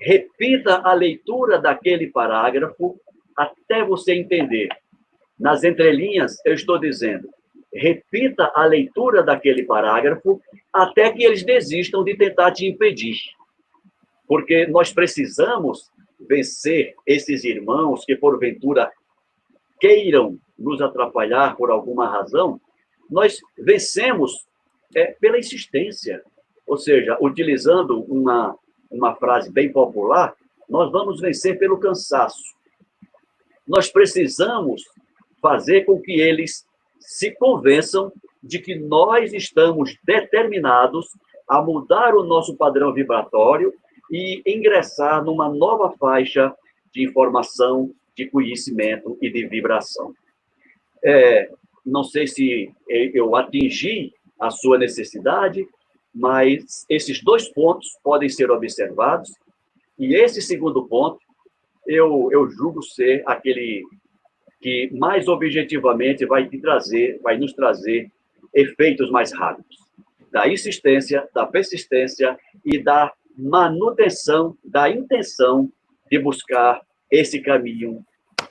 repita 0.01 0.81
a 0.83 0.93
leitura 0.93 1.59
daquele 1.59 2.07
parágrafo 2.07 2.99
até 3.37 3.83
você 3.85 4.15
entender. 4.15 4.67
Nas 5.39 5.63
entrelinhas, 5.63 6.43
eu 6.43 6.53
estou 6.53 6.79
dizendo, 6.79 7.29
repita 7.71 8.51
a 8.55 8.65
leitura 8.65 9.21
daquele 9.21 9.63
parágrafo 9.63 10.41
até 10.73 11.11
que 11.11 11.23
eles 11.23 11.43
desistam 11.43 12.03
de 12.03 12.17
tentar 12.17 12.51
te 12.51 12.65
impedir. 12.65 13.17
Porque 14.27 14.65
nós 14.67 14.91
precisamos 14.91 15.91
vencer 16.19 16.95
esses 17.05 17.43
irmãos 17.43 18.03
que, 18.03 18.15
porventura, 18.15 18.91
queiram 19.79 20.37
nos 20.57 20.81
atrapalhar 20.81 21.55
por 21.55 21.69
alguma 21.69 22.07
razão, 22.07 22.59
nós 23.09 23.39
vencemos 23.57 24.47
é, 24.95 25.15
pela 25.19 25.37
insistência. 25.37 26.23
Ou 26.65 26.77
seja, 26.77 27.17
utilizando 27.19 28.01
uma 28.03 28.55
uma 28.91 29.15
frase 29.15 29.51
bem 29.51 29.71
popular, 29.71 30.35
nós 30.69 30.91
vamos 30.91 31.19
vencer 31.19 31.57
pelo 31.57 31.79
cansaço. 31.79 32.43
Nós 33.67 33.89
precisamos 33.89 34.83
fazer 35.41 35.85
com 35.85 35.99
que 35.99 36.19
eles 36.19 36.65
se 36.99 37.31
convençam 37.31 38.11
de 38.43 38.59
que 38.59 38.75
nós 38.75 39.33
estamos 39.33 39.97
determinados 40.03 41.07
a 41.47 41.61
mudar 41.61 42.15
o 42.15 42.23
nosso 42.23 42.55
padrão 42.55 42.93
vibratório 42.93 43.73
e 44.11 44.41
ingressar 44.45 45.23
numa 45.23 45.49
nova 45.49 45.91
faixa 45.97 46.53
de 46.93 47.03
informação, 47.03 47.91
de 48.15 48.27
conhecimento 48.27 49.17
e 49.21 49.29
de 49.29 49.47
vibração. 49.47 50.13
É, 51.03 51.49
não 51.85 52.03
sei 52.03 52.27
se 52.27 52.71
eu 52.87 53.35
atingi 53.35 54.13
a 54.39 54.49
sua 54.49 54.77
necessidade, 54.77 55.67
mas 56.13 56.85
esses 56.89 57.23
dois 57.23 57.47
pontos 57.49 57.97
podem 58.03 58.29
ser 58.29 58.51
observados, 58.51 59.31
e 59.97 60.15
esse 60.15 60.41
segundo 60.41 60.85
ponto 60.87 61.19
eu, 61.87 62.29
eu 62.31 62.49
julgo 62.49 62.81
ser 62.81 63.23
aquele 63.25 63.83
que 64.61 64.89
mais 64.93 65.27
objetivamente 65.27 66.25
vai 66.25 66.47
te 66.47 66.59
trazer, 66.59 67.19
vai 67.23 67.37
nos 67.37 67.53
trazer 67.53 68.11
efeitos 68.53 69.09
mais 69.09 69.33
rápidos, 69.33 69.77
da 70.31 70.47
insistência, 70.47 71.27
da 71.33 71.45
persistência 71.45 72.37
e 72.63 72.77
da 72.77 73.11
manutenção 73.37 74.55
da 74.63 74.89
intenção 74.89 75.71
de 76.09 76.19
buscar 76.19 76.81
esse 77.09 77.41
caminho, 77.41 78.05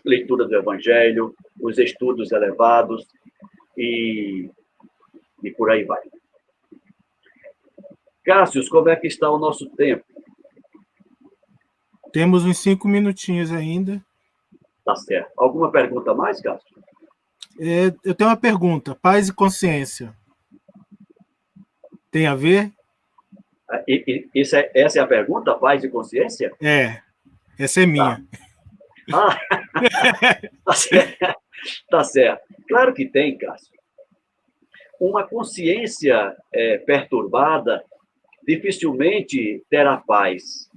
leitura 0.04 0.46
do 0.46 0.54
Evangelho, 0.54 1.34
os 1.60 1.78
estudos 1.78 2.32
elevados 2.32 3.06
e, 3.76 4.50
e 5.42 5.50
por 5.52 5.70
aí 5.70 5.84
vai. 5.84 6.00
Cássio, 8.24 8.68
como 8.68 8.88
é 8.88 8.96
que 8.96 9.06
está 9.06 9.30
o 9.30 9.38
nosso 9.38 9.68
tempo? 9.70 10.04
Temos 12.12 12.44
uns 12.44 12.58
cinco 12.58 12.88
minutinhos 12.88 13.52
ainda. 13.52 14.04
Tá 14.84 14.96
certo. 14.96 15.30
Alguma 15.36 15.70
pergunta 15.70 16.14
mais, 16.14 16.40
Cássio? 16.40 16.80
É, 17.58 17.86
eu 18.04 18.14
tenho 18.14 18.30
uma 18.30 18.36
pergunta. 18.36 18.94
Paz 18.94 19.28
e 19.28 19.32
consciência. 19.32 20.14
Tem 22.10 22.26
a 22.26 22.34
ver? 22.34 22.72
Ah, 23.68 23.82
e, 23.86 24.28
e, 24.34 24.40
é, 24.40 24.70
essa 24.74 24.98
é 24.98 25.02
a 25.02 25.06
pergunta? 25.06 25.54
Paz 25.54 25.84
e 25.84 25.88
consciência? 25.88 26.52
É. 26.60 27.00
Essa 27.58 27.82
é 27.82 27.86
minha. 27.86 28.16
Tá. 28.16 28.40
Ah, 29.12 29.40
tá, 30.64 30.72
certo. 30.72 31.36
tá 31.90 32.04
certo. 32.04 32.42
Claro 32.68 32.94
que 32.94 33.06
tem, 33.06 33.38
Cássio. 33.38 33.70
Uma 34.98 35.26
consciência 35.26 36.36
é, 36.52 36.78
perturbada 36.78 37.84
dificilmente 38.50 39.64
terá 39.70 39.96
paz. 39.96 40.68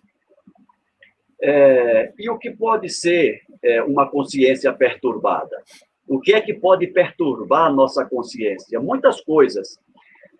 É, 1.42 2.14
e 2.20 2.30
o 2.30 2.38
que 2.38 2.52
pode 2.52 2.88
ser 2.90 3.42
é, 3.64 3.82
uma 3.84 4.08
consciência 4.08 4.72
perturbada? 4.72 5.62
O 6.08 6.20
que 6.20 6.34
é 6.34 6.42
que 6.42 6.54
pode 6.54 6.86
perturbar 6.88 7.68
a 7.68 7.74
nossa 7.74 8.06
consciência? 8.06 8.80
Muitas 8.80 9.22
coisas. 9.22 9.80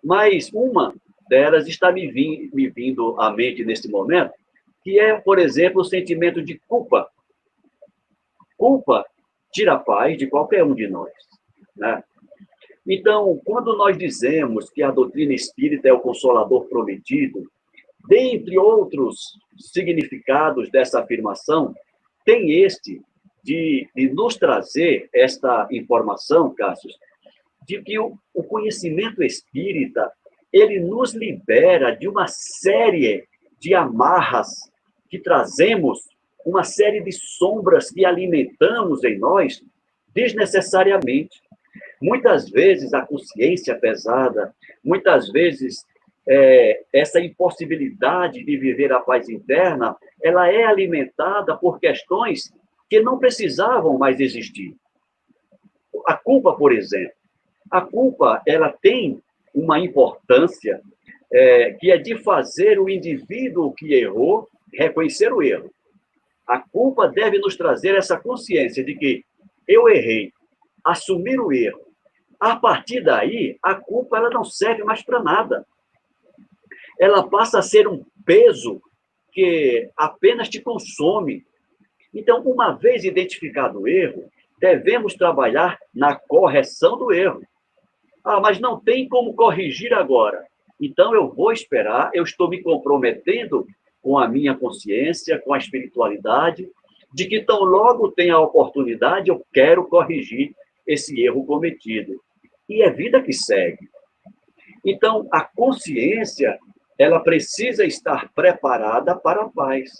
Mas 0.02 0.50
uma 0.52 0.94
delas 1.28 1.66
está 1.66 1.90
me, 1.90 2.06
vim, 2.10 2.50
me 2.52 2.68
vindo 2.68 3.20
à 3.20 3.32
mente 3.32 3.64
neste 3.64 3.88
momento, 3.88 4.32
que 4.82 5.00
é, 5.00 5.18
por 5.18 5.38
exemplo, 5.38 5.80
o 5.80 5.84
sentimento 5.84 6.40
de 6.42 6.60
culpa. 6.68 7.08
Culpa 8.56 9.04
tira 9.52 9.72
a 9.72 9.78
paz 9.78 10.16
de 10.16 10.28
qualquer 10.28 10.62
um 10.62 10.74
de 10.74 10.86
nós. 10.86 11.12
Né? 11.76 12.02
Então, 12.86 13.40
quando 13.44 13.76
nós 13.76 13.96
dizemos 13.96 14.70
que 14.70 14.82
a 14.82 14.90
doutrina 14.90 15.32
espírita 15.32 15.88
é 15.88 15.92
o 15.92 16.00
consolador 16.00 16.66
prometido, 16.68 17.42
dentre 18.08 18.58
outros 18.58 19.38
significados 19.56 20.70
dessa 20.70 21.00
afirmação, 21.00 21.74
tem 22.24 22.62
este 22.62 23.00
de, 23.42 23.88
de 23.94 24.08
nos 24.10 24.36
trazer 24.36 25.08
esta 25.14 25.68
informação, 25.70 26.54
Cássio, 26.54 26.90
de 27.66 27.80
que 27.82 27.98
o, 27.98 28.16
o 28.34 28.42
conhecimento 28.42 29.22
espírita 29.22 30.10
ele 30.52 30.78
nos 30.80 31.14
libera 31.14 31.90
de 31.90 32.06
uma 32.08 32.26
série 32.28 33.26
de 33.58 33.74
amarras 33.74 34.48
que 35.08 35.18
trazemos, 35.18 35.98
uma 36.44 36.62
série 36.62 37.00
de 37.00 37.12
sombras 37.12 37.90
que 37.90 38.04
alimentamos 38.04 39.02
em 39.04 39.18
nós 39.18 39.62
desnecessariamente. 40.14 41.42
Muitas 42.00 42.48
vezes 42.48 42.92
a 42.92 43.02
consciência 43.02 43.74
pesada, 43.76 44.54
muitas 44.84 45.30
vezes 45.30 45.84
é, 46.28 46.82
essa 46.92 47.20
impossibilidade 47.20 48.44
de 48.44 48.56
viver 48.56 48.92
a 48.92 49.00
paz 49.00 49.28
interna, 49.28 49.96
ela 50.22 50.50
é 50.50 50.64
alimentada 50.64 51.56
por 51.56 51.78
questões 51.78 52.52
que 52.88 53.00
não 53.00 53.18
precisavam 53.18 53.98
mais 53.98 54.20
existir. 54.20 54.74
A 56.06 56.14
culpa, 56.14 56.54
por 56.54 56.72
exemplo. 56.72 57.12
A 57.70 57.80
culpa, 57.80 58.42
ela 58.46 58.70
tem 58.70 59.20
uma 59.54 59.78
importância 59.78 60.80
é, 61.32 61.72
que 61.72 61.90
é 61.90 61.96
de 61.96 62.16
fazer 62.18 62.78
o 62.78 62.88
indivíduo 62.88 63.72
que 63.72 63.94
errou 63.94 64.48
reconhecer 64.72 65.32
o 65.32 65.42
erro. 65.42 65.70
A 66.46 66.58
culpa 66.58 67.08
deve 67.08 67.38
nos 67.38 67.56
trazer 67.56 67.94
essa 67.94 68.18
consciência 68.18 68.84
de 68.84 68.94
que 68.94 69.24
eu 69.66 69.88
errei, 69.88 70.32
assumir 70.84 71.40
o 71.40 71.52
erro, 71.52 71.84
a 72.44 72.56
partir 72.56 73.00
daí, 73.00 73.56
a 73.62 73.74
culpa 73.74 74.18
ela 74.18 74.28
não 74.28 74.44
serve 74.44 74.84
mais 74.84 75.02
para 75.02 75.22
nada. 75.22 75.66
Ela 77.00 77.26
passa 77.26 77.58
a 77.58 77.62
ser 77.62 77.88
um 77.88 78.04
peso 78.24 78.82
que 79.32 79.90
apenas 79.96 80.48
te 80.48 80.60
consome. 80.60 81.44
Então, 82.12 82.42
uma 82.42 82.72
vez 82.72 83.02
identificado 83.04 83.80
o 83.80 83.88
erro, 83.88 84.30
devemos 84.60 85.14
trabalhar 85.14 85.78
na 85.94 86.14
correção 86.14 86.98
do 86.98 87.12
erro. 87.12 87.42
Ah, 88.22 88.40
mas 88.40 88.60
não 88.60 88.78
tem 88.78 89.08
como 89.08 89.34
corrigir 89.34 89.92
agora. 89.94 90.46
Então, 90.80 91.14
eu 91.14 91.28
vou 91.28 91.50
esperar, 91.50 92.10
eu 92.12 92.24
estou 92.24 92.48
me 92.48 92.62
comprometendo 92.62 93.66
com 94.02 94.18
a 94.18 94.28
minha 94.28 94.54
consciência, 94.54 95.40
com 95.40 95.54
a 95.54 95.58
espiritualidade, 95.58 96.68
de 97.12 97.26
que 97.26 97.40
tão 97.40 97.62
logo 97.64 98.12
tenha 98.12 98.34
a 98.34 98.40
oportunidade, 98.40 99.30
eu 99.30 99.42
quero 99.52 99.86
corrigir 99.86 100.54
esse 100.86 101.20
erro 101.20 101.44
cometido. 101.44 102.20
E 102.68 102.82
é 102.82 102.90
vida 102.90 103.22
que 103.22 103.32
segue. 103.32 103.88
Então, 104.84 105.28
a 105.32 105.42
consciência, 105.42 106.58
ela 106.98 107.20
precisa 107.20 107.84
estar 107.84 108.32
preparada 108.34 109.16
para 109.16 109.44
a 109.44 109.48
paz. 109.48 109.90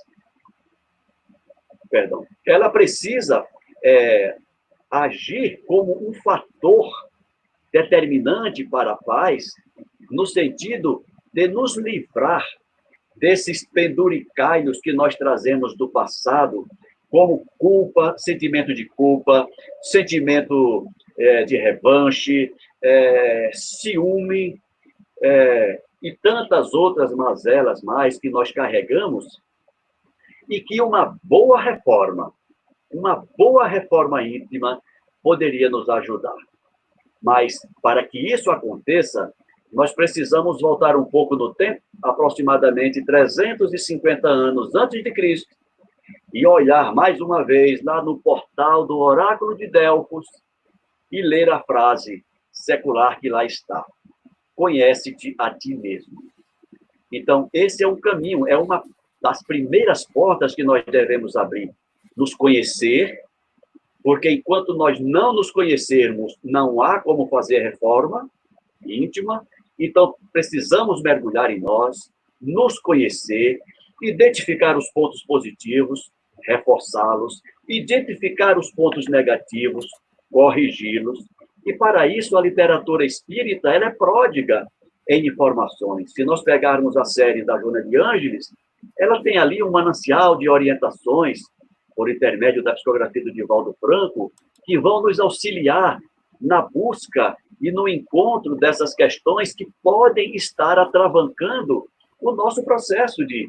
Perdão. 1.90 2.26
Ela 2.46 2.68
precisa 2.68 3.46
é, 3.82 4.36
agir 4.90 5.62
como 5.66 6.08
um 6.08 6.12
fator 6.14 6.90
determinante 7.72 8.64
para 8.64 8.92
a 8.92 8.96
paz, 8.96 9.46
no 10.10 10.26
sentido 10.26 11.04
de 11.32 11.48
nos 11.48 11.76
livrar 11.76 12.44
desses 13.16 13.68
penduricalhos 13.68 14.80
que 14.80 14.92
nós 14.92 15.16
trazemos 15.16 15.76
do 15.76 15.88
passado, 15.88 16.66
como 17.14 17.46
culpa, 17.58 18.16
sentimento 18.18 18.74
de 18.74 18.86
culpa, 18.86 19.46
sentimento 19.82 20.84
é, 21.16 21.44
de 21.44 21.56
revanche, 21.56 22.52
é, 22.82 23.52
ciúme 23.54 24.60
é, 25.22 25.80
e 26.02 26.12
tantas 26.12 26.74
outras 26.74 27.14
mazelas 27.14 27.82
mais 27.84 28.18
que 28.18 28.28
nós 28.28 28.50
carregamos, 28.50 29.40
e 30.50 30.60
que 30.60 30.82
uma 30.82 31.16
boa 31.22 31.60
reforma, 31.60 32.32
uma 32.92 33.24
boa 33.38 33.68
reforma 33.68 34.20
íntima 34.24 34.82
poderia 35.22 35.70
nos 35.70 35.88
ajudar. 35.88 36.34
Mas 37.22 37.60
para 37.80 38.04
que 38.04 38.18
isso 38.18 38.50
aconteça, 38.50 39.32
nós 39.72 39.94
precisamos 39.94 40.60
voltar 40.60 40.96
um 40.96 41.04
pouco 41.04 41.36
no 41.36 41.54
tempo, 41.54 41.80
aproximadamente 42.02 43.04
350 43.04 44.26
anos 44.26 44.74
antes 44.74 45.00
de 45.00 45.12
Cristo, 45.12 45.54
e 46.34 46.44
olhar 46.44 46.92
mais 46.92 47.20
uma 47.20 47.44
vez 47.44 47.80
lá 47.84 48.02
no 48.02 48.18
portal 48.18 48.84
do 48.84 48.98
Oráculo 48.98 49.56
de 49.56 49.68
Delfos 49.68 50.26
e 51.10 51.22
ler 51.22 51.48
a 51.48 51.62
frase 51.62 52.24
secular 52.50 53.20
que 53.20 53.28
lá 53.28 53.44
está: 53.44 53.86
Conhece-te 54.56 55.32
a 55.38 55.54
ti 55.54 55.76
mesmo. 55.76 56.24
Então, 57.12 57.48
esse 57.52 57.84
é 57.84 57.88
um 57.88 58.00
caminho, 58.00 58.48
é 58.48 58.58
uma 58.58 58.82
das 59.22 59.44
primeiras 59.44 60.04
portas 60.04 60.56
que 60.56 60.64
nós 60.64 60.84
devemos 60.84 61.36
abrir. 61.36 61.70
Nos 62.16 62.34
conhecer, 62.34 63.22
porque 64.02 64.28
enquanto 64.28 64.74
nós 64.74 64.98
não 64.98 65.32
nos 65.32 65.52
conhecermos, 65.52 66.36
não 66.42 66.82
há 66.82 66.98
como 66.98 67.28
fazer 67.28 67.60
reforma 67.60 68.28
íntima. 68.84 69.46
Então, 69.78 70.16
precisamos 70.32 71.00
mergulhar 71.00 71.52
em 71.52 71.60
nós, 71.60 72.10
nos 72.40 72.80
conhecer, 72.80 73.60
identificar 74.02 74.76
os 74.76 74.90
pontos 74.90 75.24
positivos, 75.24 76.12
reforçá-los, 76.46 77.40
identificar 77.68 78.58
os 78.58 78.70
pontos 78.72 79.06
negativos, 79.08 79.86
corrigi-los. 80.30 81.24
E 81.66 81.72
para 81.74 82.06
isso 82.06 82.36
a 82.36 82.42
literatura 82.42 83.04
espírita 83.04 83.70
ela 83.70 83.86
é 83.86 83.90
pródiga 83.90 84.66
em 85.08 85.26
informações. 85.26 86.12
Se 86.12 86.24
nós 86.24 86.42
pegarmos 86.42 86.96
a 86.96 87.04
série 87.04 87.44
da 87.44 87.58
Joana 87.58 87.82
de 87.82 87.96
Ângeles, 87.96 88.52
ela 88.98 89.22
tem 89.22 89.38
ali 89.38 89.62
um 89.62 89.70
manancial 89.70 90.36
de 90.36 90.48
orientações 90.48 91.40
por 91.96 92.10
intermédio 92.10 92.62
da 92.62 92.72
psicografia 92.72 93.22
do 93.22 93.32
Divaldo 93.32 93.74
Franco 93.80 94.32
que 94.64 94.78
vão 94.78 95.02
nos 95.02 95.20
auxiliar 95.20 95.98
na 96.40 96.62
busca 96.62 97.36
e 97.60 97.70
no 97.70 97.88
encontro 97.88 98.56
dessas 98.56 98.94
questões 98.94 99.54
que 99.54 99.66
podem 99.82 100.34
estar 100.34 100.78
atravancando 100.78 101.86
o 102.20 102.32
nosso 102.32 102.64
processo 102.64 103.24
de, 103.26 103.48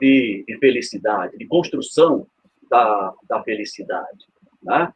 de, 0.00 0.44
de 0.46 0.58
felicidade, 0.58 1.36
de 1.36 1.46
construção 1.46 2.26
da, 2.70 3.14
da 3.28 3.42
felicidade. 3.42 4.26
Né? 4.62 4.92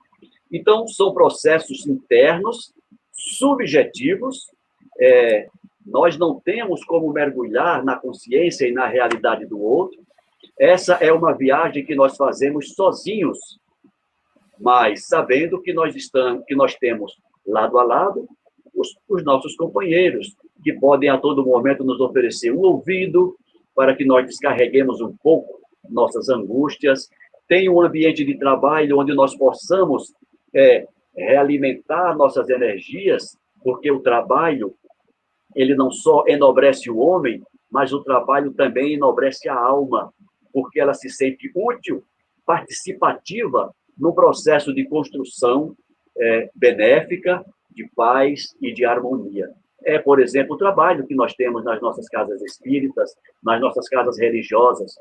Então, 0.51 0.87
são 0.87 1.13
processos 1.13 1.87
internos, 1.87 2.73
subjetivos, 3.13 4.51
é, 4.99 5.49
nós 5.85 6.19
não 6.19 6.41
temos 6.41 6.85
como 6.85 7.13
mergulhar 7.13 7.85
na 7.85 7.97
consciência 7.97 8.67
e 8.67 8.73
na 8.73 8.87
realidade 8.87 9.47
do 9.47 9.61
outro. 9.61 10.01
Essa 10.59 10.95
é 10.95 11.13
uma 11.13 11.37
viagem 11.37 11.85
que 11.85 11.95
nós 11.95 12.17
fazemos 12.17 12.75
sozinhos, 12.75 13.39
mas 14.59 15.07
sabendo 15.07 15.61
que 15.61 15.73
nós 15.73 15.95
estamos, 15.95 16.45
que 16.47 16.55
nós 16.55 16.75
temos 16.75 17.13
lado 17.47 17.79
a 17.79 17.85
lado 17.85 18.27
os, 18.75 18.95
os 19.09 19.25
nossos 19.25 19.57
companheiros, 19.57 20.37
que 20.63 20.73
podem 20.73 21.09
a 21.09 21.19
todo 21.19 21.45
momento 21.45 21.83
nos 21.83 22.01
oferecer 22.01 22.53
um 22.53 22.61
ouvido 22.61 23.37
para 23.77 23.95
que 23.95 24.05
nós 24.07 24.27
descarreguemos 24.27 25.01
um 25.03 25.15
pouco 25.23 25.61
nossas 25.89 26.29
angústias, 26.31 27.09
tem 27.47 27.69
um 27.69 27.81
ambiente 27.81 28.25
de 28.25 28.37
trabalho 28.39 28.99
onde 28.99 29.15
nós 29.15 29.37
possamos 29.37 30.13
é, 30.55 30.87
realimentar 31.15 32.17
nossas 32.17 32.49
energias, 32.49 33.39
porque 33.63 33.91
o 33.91 34.01
trabalho 34.01 34.75
ele 35.55 35.75
não 35.75 35.91
só 35.91 36.25
enobrece 36.27 36.91
o 36.91 36.99
homem, 36.99 37.43
mas 37.71 37.93
o 37.93 38.03
trabalho 38.03 38.53
também 38.53 38.95
enobrece 38.95 39.49
a 39.49 39.55
alma, 39.55 40.13
porque 40.53 40.81
ela 40.81 40.95
se 40.95 41.09
sente 41.09 41.51
útil, 41.55 42.03
participativa 42.45 43.73
no 43.97 44.15
processo 44.15 44.75
de 44.75 44.87
construção 44.89 45.75
é, 46.19 46.51
benéfica 46.55 47.45
de 47.71 47.89
paz 47.95 48.55
e 48.61 48.73
de 48.73 48.85
harmonia. 48.85 49.51
É, 49.87 50.01
por 50.01 50.21
exemplo, 50.21 50.57
o 50.57 50.59
trabalho 50.59 51.07
que 51.07 51.15
nós 51.15 51.33
temos 51.35 51.65
nas 51.65 51.81
nossas 51.81 52.09
casas 52.09 52.43
espíritas, 52.43 53.15
nas 53.43 53.61
nossas 53.61 53.89
casas 53.89 54.19
religiosas, 54.19 54.97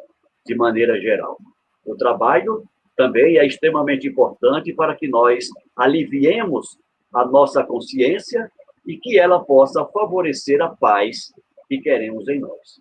de 0.46 0.56
maneira 0.56 1.02
geral. 1.02 1.40
O 1.84 1.96
trabalho 1.96 2.64
também 2.96 3.40
é 3.40 3.46
extremamente 3.46 4.08
importante 4.08 4.72
para 4.74 4.96
que 4.96 5.08
nós 5.08 5.48
aliviemos 5.76 6.78
a 7.12 7.26
nossa 7.26 7.64
consciência 7.64 8.50
e 8.86 8.98
que 8.98 9.18
ela 9.18 9.44
possa 9.44 9.84
favorecer 9.86 10.62
a 10.62 10.70
paz 10.70 11.34
que 11.68 11.80
queremos 11.80 12.28
em 12.28 12.40
nós. 12.40 12.80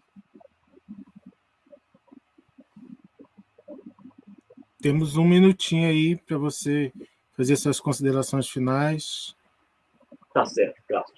Temos 4.83 5.17
um 5.17 5.25
minutinho 5.25 5.89
aí 5.89 6.17
para 6.17 6.37
você 6.37 6.93
fazer 7.33 7.57
suas 7.57 7.81
considerações 7.81 8.47
finais. 8.51 9.35
Tá 10.35 10.45
certo, 10.45 10.83
Cássio. 10.87 11.15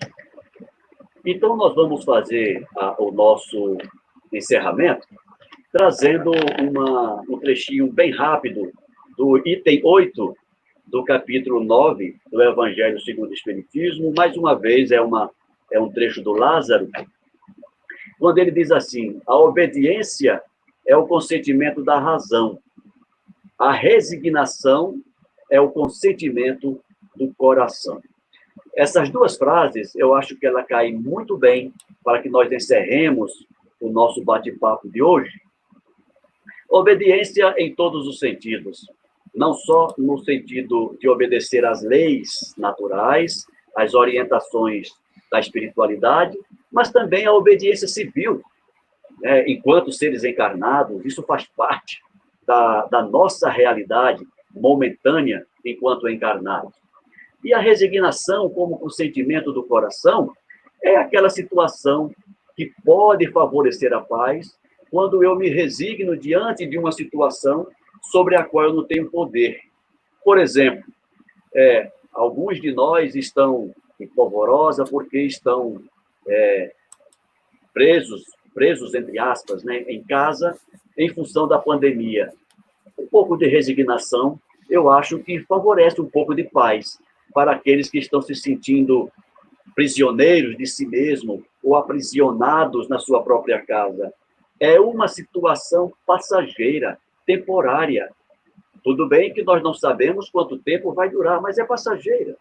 Então, 1.27 1.57
nós 1.57 1.75
vamos 1.75 2.05
fazer 2.05 2.65
a, 2.77 3.03
o 3.03 3.11
nosso 3.11 3.77
encerramento 4.33 5.09
trazendo 5.73 6.31
uma, 6.63 7.21
um 7.29 7.41
trechinho 7.41 7.93
bem 7.93 8.13
rápido 8.13 8.71
do 9.19 9.37
item 9.45 9.81
8 9.85 10.37
do 10.87 11.03
capítulo 11.03 11.65
9 11.65 12.17
do 12.31 12.41
Evangelho 12.41 13.01
segundo 13.01 13.31
o 13.31 13.35
Espiritismo. 13.35 14.15
Mais 14.17 14.37
uma 14.37 14.55
vez, 14.55 14.93
é, 14.93 15.01
uma, 15.01 15.29
é 15.73 15.81
um 15.81 15.91
trecho 15.91 16.23
do 16.23 16.31
Lázaro, 16.31 16.89
quando 18.21 18.39
ele 18.39 18.53
diz 18.53 18.71
assim: 18.71 19.21
a 19.27 19.37
obediência 19.37 20.41
é 20.87 20.97
o 20.97 21.09
consentimento 21.09 21.83
da 21.83 21.99
razão, 21.99 22.61
a 23.59 23.73
resignação 23.73 24.95
é 25.51 25.61
o 25.61 25.71
consentimento 25.71 26.81
do 27.17 27.35
coração. 27.35 28.01
Essas 28.77 29.09
duas 29.09 29.39
frases, 29.39 29.95
eu 29.97 30.15
acho 30.15 30.37
que 30.37 30.47
ela 30.47 30.63
cai 30.63 30.93
muito 30.93 31.39
bem 31.39 31.73
para 32.05 32.21
que 32.21 32.29
nós 32.29 32.53
encerremos 32.53 33.33
o 33.81 33.89
nosso 33.89 34.23
bate-papo 34.23 34.89
de 34.91 35.03
hoje. 35.03 35.41
Obediência 36.69 37.55
em 37.57 37.75
todos 37.75 38.07
os 38.07 38.19
sentidos, 38.19 38.87
não 39.35 39.55
só 39.55 39.95
no 39.97 40.19
sentido 40.19 40.95
de 41.01 41.09
obedecer 41.09 41.65
às 41.65 41.83
leis 41.83 42.55
naturais, 42.59 43.47
às 43.75 43.95
orientações 43.95 44.91
da 45.31 45.41
espiritualidade, 45.41 46.39
mas 46.71 46.91
também 46.91 47.25
a 47.25 47.33
obediência 47.33 47.89
civil. 47.89 48.43
Né? 49.23 49.49
Enquanto 49.49 49.91
seres 49.91 50.23
encarnados, 50.23 51.03
isso 51.05 51.23
faz 51.23 51.47
parte 51.57 52.03
da, 52.47 52.87
da 52.87 53.03
nossa 53.03 53.49
realidade 53.49 54.27
momentânea 54.55 55.47
enquanto 55.65 56.09
encarnados. 56.09 56.75
E 57.45 57.53
a 57.55 57.59
resignação, 57.59 58.49
como 58.51 58.79
consentimento 58.79 59.53
do 59.53 59.63
coração, 59.65 60.33
é 60.83 60.97
aquela 60.97 61.29
situação 61.29 62.11
que 62.57 62.73
pode 62.85 63.31
favorecer 63.31 63.93
a 63.93 64.01
paz 64.01 64.59
quando 64.91 65.23
eu 65.23 65.37
me 65.37 65.49
resigno 65.49 66.17
diante 66.17 66.67
de 66.67 66.79
uma 66.79 66.93
situação 66.93 67.67
sobre 68.11 68.37
a 68.37 68.45
qual 68.45 68.67
eu 68.67 68.73
não 68.73 68.85
tenho 68.85 69.11
poder. 69.11 69.61
Por 70.25 70.39
exemplo, 70.39 70.85
é, 71.55 71.91
alguns 72.13 72.61
de 72.61 72.73
nós 72.73 73.15
estão 73.15 73.75
em 74.01 74.07
polvorosa 74.07 74.85
porque 74.85 75.21
estão 75.21 75.83
é, 76.27 76.73
presos, 77.73 78.25
presos 78.55 78.95
entre 78.95 79.19
aspas, 79.19 79.63
né, 79.63 79.83
em 79.83 80.03
casa, 80.03 80.57
em 80.97 81.09
função 81.09 81.47
da 81.47 81.59
pandemia. 81.59 82.33
Um 82.99 83.07
pouco 83.07 83.37
de 83.37 83.47
resignação, 83.47 84.39
eu 84.71 84.91
acho 84.91 85.19
que 85.19 85.41
favorece 85.41 86.01
um 86.01 86.09
pouco 86.09 86.35
de 86.35 86.45
paz 86.45 86.99
para 87.37 87.53
aqueles 87.53 87.91
que 87.91 87.99
estão 87.99 88.23
se 88.23 88.35
sentindo 88.35 89.13
prisioneiros 89.75 90.57
de 90.57 90.67
si 90.67 90.87
mesmo 90.87 91.45
ou 91.63 91.77
aprisionados 91.77 92.89
na 92.89 92.99
sua 92.99 93.23
própria 93.23 93.61
casa. 93.61 94.11
É 94.59 94.81
uma 94.81 95.07
situação 95.07 95.93
passageira, 96.07 96.99
temporária. 97.27 98.11
Tudo 98.83 99.07
bem 99.07 99.35
que 99.35 99.43
nós 99.43 99.63
não 99.63 99.75
sabemos 99.75 100.31
quanto 100.31 100.57
tempo 100.57 100.95
vai 100.95 101.11
durar, 101.11 101.43
mas 101.43 101.59
é 101.59 101.65
passageira. 101.67 102.39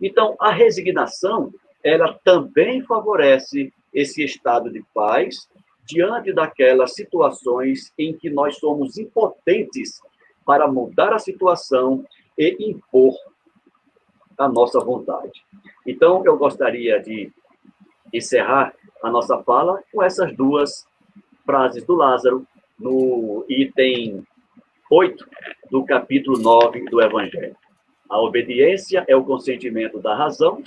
Então, 0.00 0.36
a 0.38 0.52
resignação, 0.52 1.52
ela 1.82 2.16
também 2.22 2.80
favorece 2.82 3.72
esse 3.92 4.22
estado 4.22 4.70
de 4.70 4.84
paz 4.94 5.48
diante 5.84 6.32
daquelas 6.32 6.94
situações 6.94 7.92
em 7.98 8.16
que 8.16 8.30
nós 8.30 8.56
somos 8.58 8.98
impotentes 8.98 10.00
para 10.46 10.70
mudar 10.70 11.12
a 11.12 11.18
situação 11.18 12.06
e 12.38 12.70
impor 12.70 13.16
a 14.38 14.48
nossa 14.48 14.80
vontade. 14.80 15.44
Então, 15.86 16.22
eu 16.24 16.36
gostaria 16.36 17.00
de 17.00 17.32
encerrar 18.12 18.74
a 19.02 19.10
nossa 19.10 19.42
fala 19.42 19.82
com 19.92 20.02
essas 20.02 20.34
duas 20.36 20.86
frases 21.44 21.84
do 21.84 21.94
Lázaro, 21.94 22.46
no 22.78 23.44
item 23.48 24.26
8 24.90 25.26
do 25.70 25.84
capítulo 25.84 26.38
9 26.38 26.84
do 26.90 27.00
Evangelho. 27.00 27.56
A 28.08 28.20
obediência 28.20 29.04
é 29.08 29.16
o 29.16 29.24
consentimento 29.24 29.98
da 29.98 30.14
razão 30.14 30.62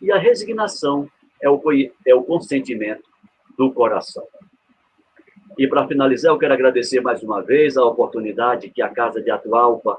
e 0.00 0.12
a 0.12 0.18
resignação 0.18 1.08
é 1.40 1.48
o, 1.48 1.60
é 2.06 2.14
o 2.14 2.22
consentimento 2.22 3.02
do 3.56 3.72
coração. 3.72 4.24
E 5.58 5.66
para 5.66 5.86
finalizar, 5.86 6.32
eu 6.32 6.38
quero 6.38 6.54
agradecer 6.54 7.00
mais 7.00 7.22
uma 7.22 7.42
vez 7.42 7.76
a 7.76 7.84
oportunidade 7.84 8.70
que 8.70 8.82
a 8.82 8.88
Casa 8.88 9.20
de 9.20 9.30
Atualpa 9.30 9.98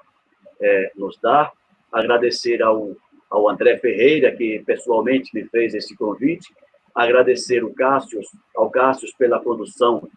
é, 0.59 0.91
nos 0.95 1.18
dá, 1.22 1.51
agradecer 1.93 2.61
ao 2.61 2.95
ao 3.33 3.49
André 3.49 3.79
Ferreira, 3.79 4.31
que 4.31 4.59
pessoalmente 4.63 5.31
me 5.33 5.43
fez 5.45 5.73
esse 5.73 5.95
convite, 5.95 6.53
agradecer 6.93 7.63
o 7.63 7.73
Cássio, 7.73 8.21
ao 8.55 8.69
Cássio 8.69 9.09
pela 9.17 9.39
produção 9.39 10.07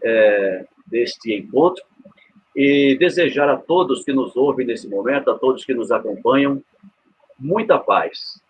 é, 0.00 0.64
deste 0.86 1.34
encontro 1.34 1.82
e 2.54 2.96
desejar 3.00 3.48
a 3.48 3.56
todos 3.56 4.04
que 4.04 4.12
nos 4.12 4.36
ouvem 4.36 4.64
nesse 4.64 4.86
momento, 4.86 5.28
a 5.28 5.36
todos 5.36 5.64
que 5.64 5.74
nos 5.74 5.90
acompanham, 5.90 6.62
muita 7.36 7.80
paz. 7.80 8.40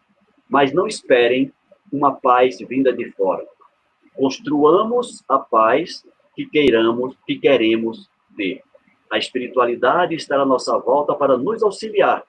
Mas 0.46 0.74
não 0.74 0.86
esperem 0.86 1.50
uma 1.90 2.12
paz 2.12 2.58
vinda 2.58 2.92
de 2.92 3.10
fora. 3.12 3.46
Construamos 4.14 5.24
a 5.26 5.38
paz 5.38 6.04
que 6.36 6.44
queiramos, 6.44 7.16
que 7.26 7.38
queremos 7.38 8.10
ter. 8.36 8.62
A 9.10 9.16
espiritualidade 9.16 10.14
está 10.14 10.36
à 10.36 10.44
nossa 10.44 10.76
volta 10.78 11.14
para 11.14 11.38
nos 11.38 11.62
auxiliar 11.62 12.22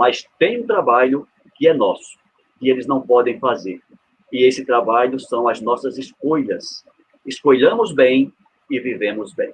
mas 0.00 0.26
tem 0.38 0.62
um 0.62 0.66
trabalho 0.66 1.28
que 1.54 1.68
é 1.68 1.74
nosso, 1.74 2.16
que 2.58 2.70
eles 2.70 2.86
não 2.86 3.02
podem 3.02 3.38
fazer. 3.38 3.82
E 4.32 4.46
esse 4.46 4.64
trabalho 4.64 5.20
são 5.20 5.46
as 5.46 5.60
nossas 5.60 5.98
escolhas. 5.98 6.82
Escolhamos 7.26 7.92
bem 7.92 8.32
e 8.70 8.80
vivemos 8.80 9.34
bem. 9.34 9.52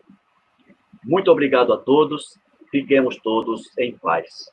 Muito 1.02 1.32
obrigado 1.32 1.72
a 1.72 1.76
todos. 1.76 2.38
Fiquemos 2.70 3.16
todos 3.16 3.76
em 3.76 3.98
paz. 3.98 4.48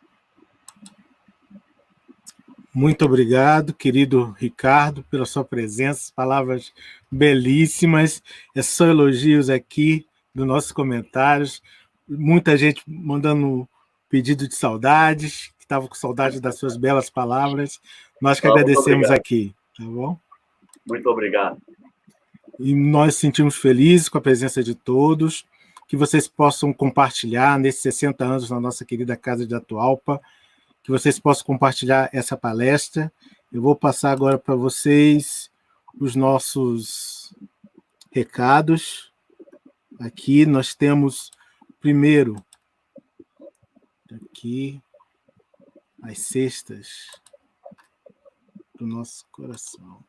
Muito 2.73 3.05
obrigado, 3.05 3.71
querido 3.71 4.35
Ricardo, 4.39 5.03
pela 5.11 5.27
sua 5.27 5.45
presença, 5.45 6.11
palavras 6.15 6.73
belíssimas. 7.11 8.23
É 8.55 8.63
só 8.63 8.87
elogios 8.87 9.47
aqui 9.47 10.07
nos 10.33 10.47
nossos 10.47 10.71
comentários. 10.71 11.61
Muita 12.09 12.57
gente 12.57 12.81
mandando 12.87 13.69
pedido 14.09 14.47
de 14.47 14.55
saudades, 14.55 15.53
estava 15.73 15.87
com 15.87 15.95
saudade 15.95 16.39
das 16.39 16.57
suas 16.57 16.77
belas 16.77 17.09
palavras. 17.09 17.81
Nós 18.21 18.39
que 18.39 18.47
agradecemos 18.47 19.09
aqui, 19.09 19.55
tá 19.75 19.83
bom? 19.83 20.17
Muito 20.87 21.09
obrigado. 21.09 21.57
E 22.59 22.75
nós 22.75 23.15
sentimos 23.15 23.55
felizes 23.55 24.07
com 24.07 24.19
a 24.19 24.21
presença 24.21 24.63
de 24.63 24.75
todos, 24.75 25.45
que 25.87 25.97
vocês 25.97 26.27
possam 26.27 26.71
compartilhar 26.71 27.57
nesses 27.57 27.81
60 27.81 28.23
anos 28.23 28.49
na 28.49 28.59
nossa 28.59 28.85
querida 28.85 29.17
Casa 29.17 29.47
de 29.47 29.55
Atualpa, 29.55 30.21
que 30.83 30.91
vocês 30.91 31.17
possam 31.17 31.45
compartilhar 31.45 32.09
essa 32.13 32.37
palestra. 32.37 33.11
Eu 33.51 33.61
vou 33.61 33.75
passar 33.75 34.11
agora 34.11 34.37
para 34.37 34.55
vocês 34.55 35.49
os 35.99 36.15
nossos 36.15 37.33
recados. 38.11 39.11
Aqui 39.99 40.45
nós 40.45 40.75
temos 40.75 41.31
primeiro 41.79 42.43
aqui 44.13 44.79
as 46.03 46.19
cestas 46.19 47.09
do 48.75 48.85
nosso 48.85 49.25
coração. 49.31 50.03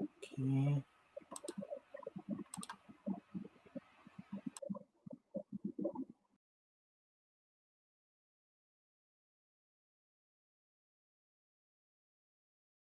Aqui. 0.00 0.82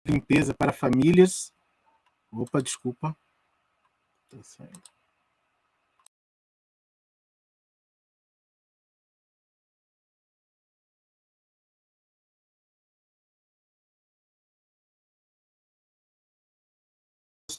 Limpeza 0.04 0.54
para 0.54 0.72
famílias. 0.72 1.52
Opa, 2.30 2.62
desculpa. 2.62 3.16
Tá 4.28 4.42
saindo. 4.42 4.91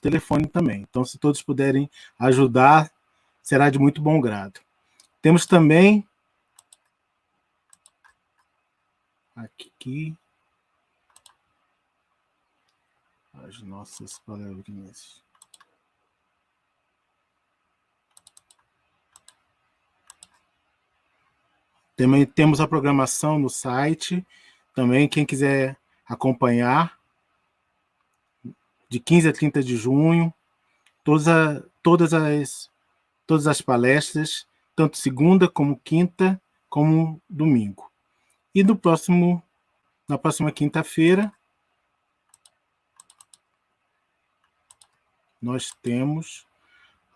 Telefone 0.03 0.47
também. 0.47 0.81
Então, 0.81 1.05
se 1.05 1.17
todos 1.17 1.41
puderem 1.41 1.89
ajudar, 2.19 2.91
será 3.41 3.69
de 3.69 3.79
muito 3.79 4.01
bom 4.01 4.19
grado. 4.19 4.59
Temos 5.21 5.45
também 5.45 6.07
aqui 9.35 10.15
as 13.33 13.61
nossas 13.61 14.19
palavrinhas. 14.19 15.23
Também 21.95 22.25
temos 22.25 22.59
a 22.59 22.67
programação 22.67 23.39
no 23.39 23.49
site. 23.49 24.25
Também, 24.73 25.07
quem 25.07 25.25
quiser 25.25 25.77
acompanhar, 26.05 26.99
de 28.93 28.99
15 28.99 29.29
a 29.29 29.33
30 29.33 29.63
de 29.63 29.75
junho, 29.75 30.31
todas, 31.03 31.27
a, 31.27 31.63
todas, 31.81 32.13
as, 32.13 32.69
todas 33.25 33.47
as 33.47 33.59
palestras, 33.59 34.47
tanto 34.75 34.97
segunda 34.97 35.49
como 35.49 35.79
quinta, 35.79 36.39
como 36.69 37.19
domingo. 37.27 37.91
E 38.53 38.63
no 38.63 38.75
próximo, 38.75 39.41
na 40.07 40.15
próxima 40.15 40.51
quinta-feira, 40.51 41.33
nós 45.41 45.71
temos 45.81 46.45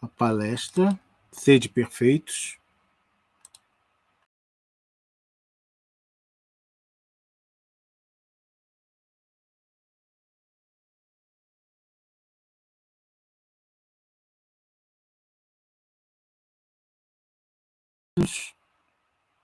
a 0.01 0.07
palestra 0.07 0.99
Sede 1.32 1.69
Perfeitos, 1.69 2.57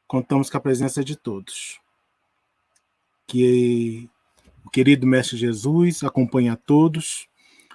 contamos 0.08 0.50
com 0.50 0.58
a 0.58 0.62
presença 0.62 1.04
de 1.04 1.16
todos. 1.16 1.80
Que 3.26 4.10
o 4.64 4.70
querido 4.70 5.08
Mestre 5.08 5.38
Jesus 5.38 6.04
acompanhe 6.04 6.50
a 6.50 6.56
todos, 6.56 7.28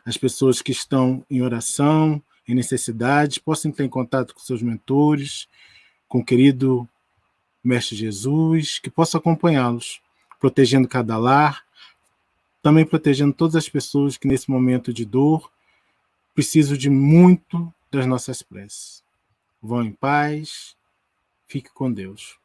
as 0.06 0.16
pessoas 0.16 0.62
que 0.62 0.72
estão 0.72 1.24
em 1.28 1.42
oração, 1.42 2.22
em 2.46 2.54
necessidade, 2.54 3.40
possam 3.40 3.70
entrar 3.70 3.84
em 3.84 3.88
contato 3.88 4.34
com 4.34 4.40
seus 4.40 4.62
mentores, 4.62 5.48
com 6.06 6.20
o 6.20 6.24
querido 6.24 6.88
Mestre 7.62 7.96
Jesus, 7.96 8.78
que 8.78 8.88
possa 8.88 9.18
acompanhá-los, 9.18 10.00
protegendo 10.40 10.88
cada 10.88 11.18
lar, 11.18 11.64
também 12.62 12.86
protegendo 12.86 13.34
todas 13.34 13.56
as 13.56 13.68
pessoas 13.68 14.16
que 14.16 14.28
nesse 14.28 14.50
momento 14.50 14.92
de 14.92 15.04
dor 15.04 15.50
precisam 16.34 16.76
de 16.76 16.88
muito 16.88 17.72
das 17.90 18.06
nossas 18.06 18.42
preces. 18.42 19.02
Vão 19.60 19.82
em 19.82 19.92
paz 19.92 20.77
Fique 21.48 21.70
com 21.70 21.90
Deus. 21.90 22.38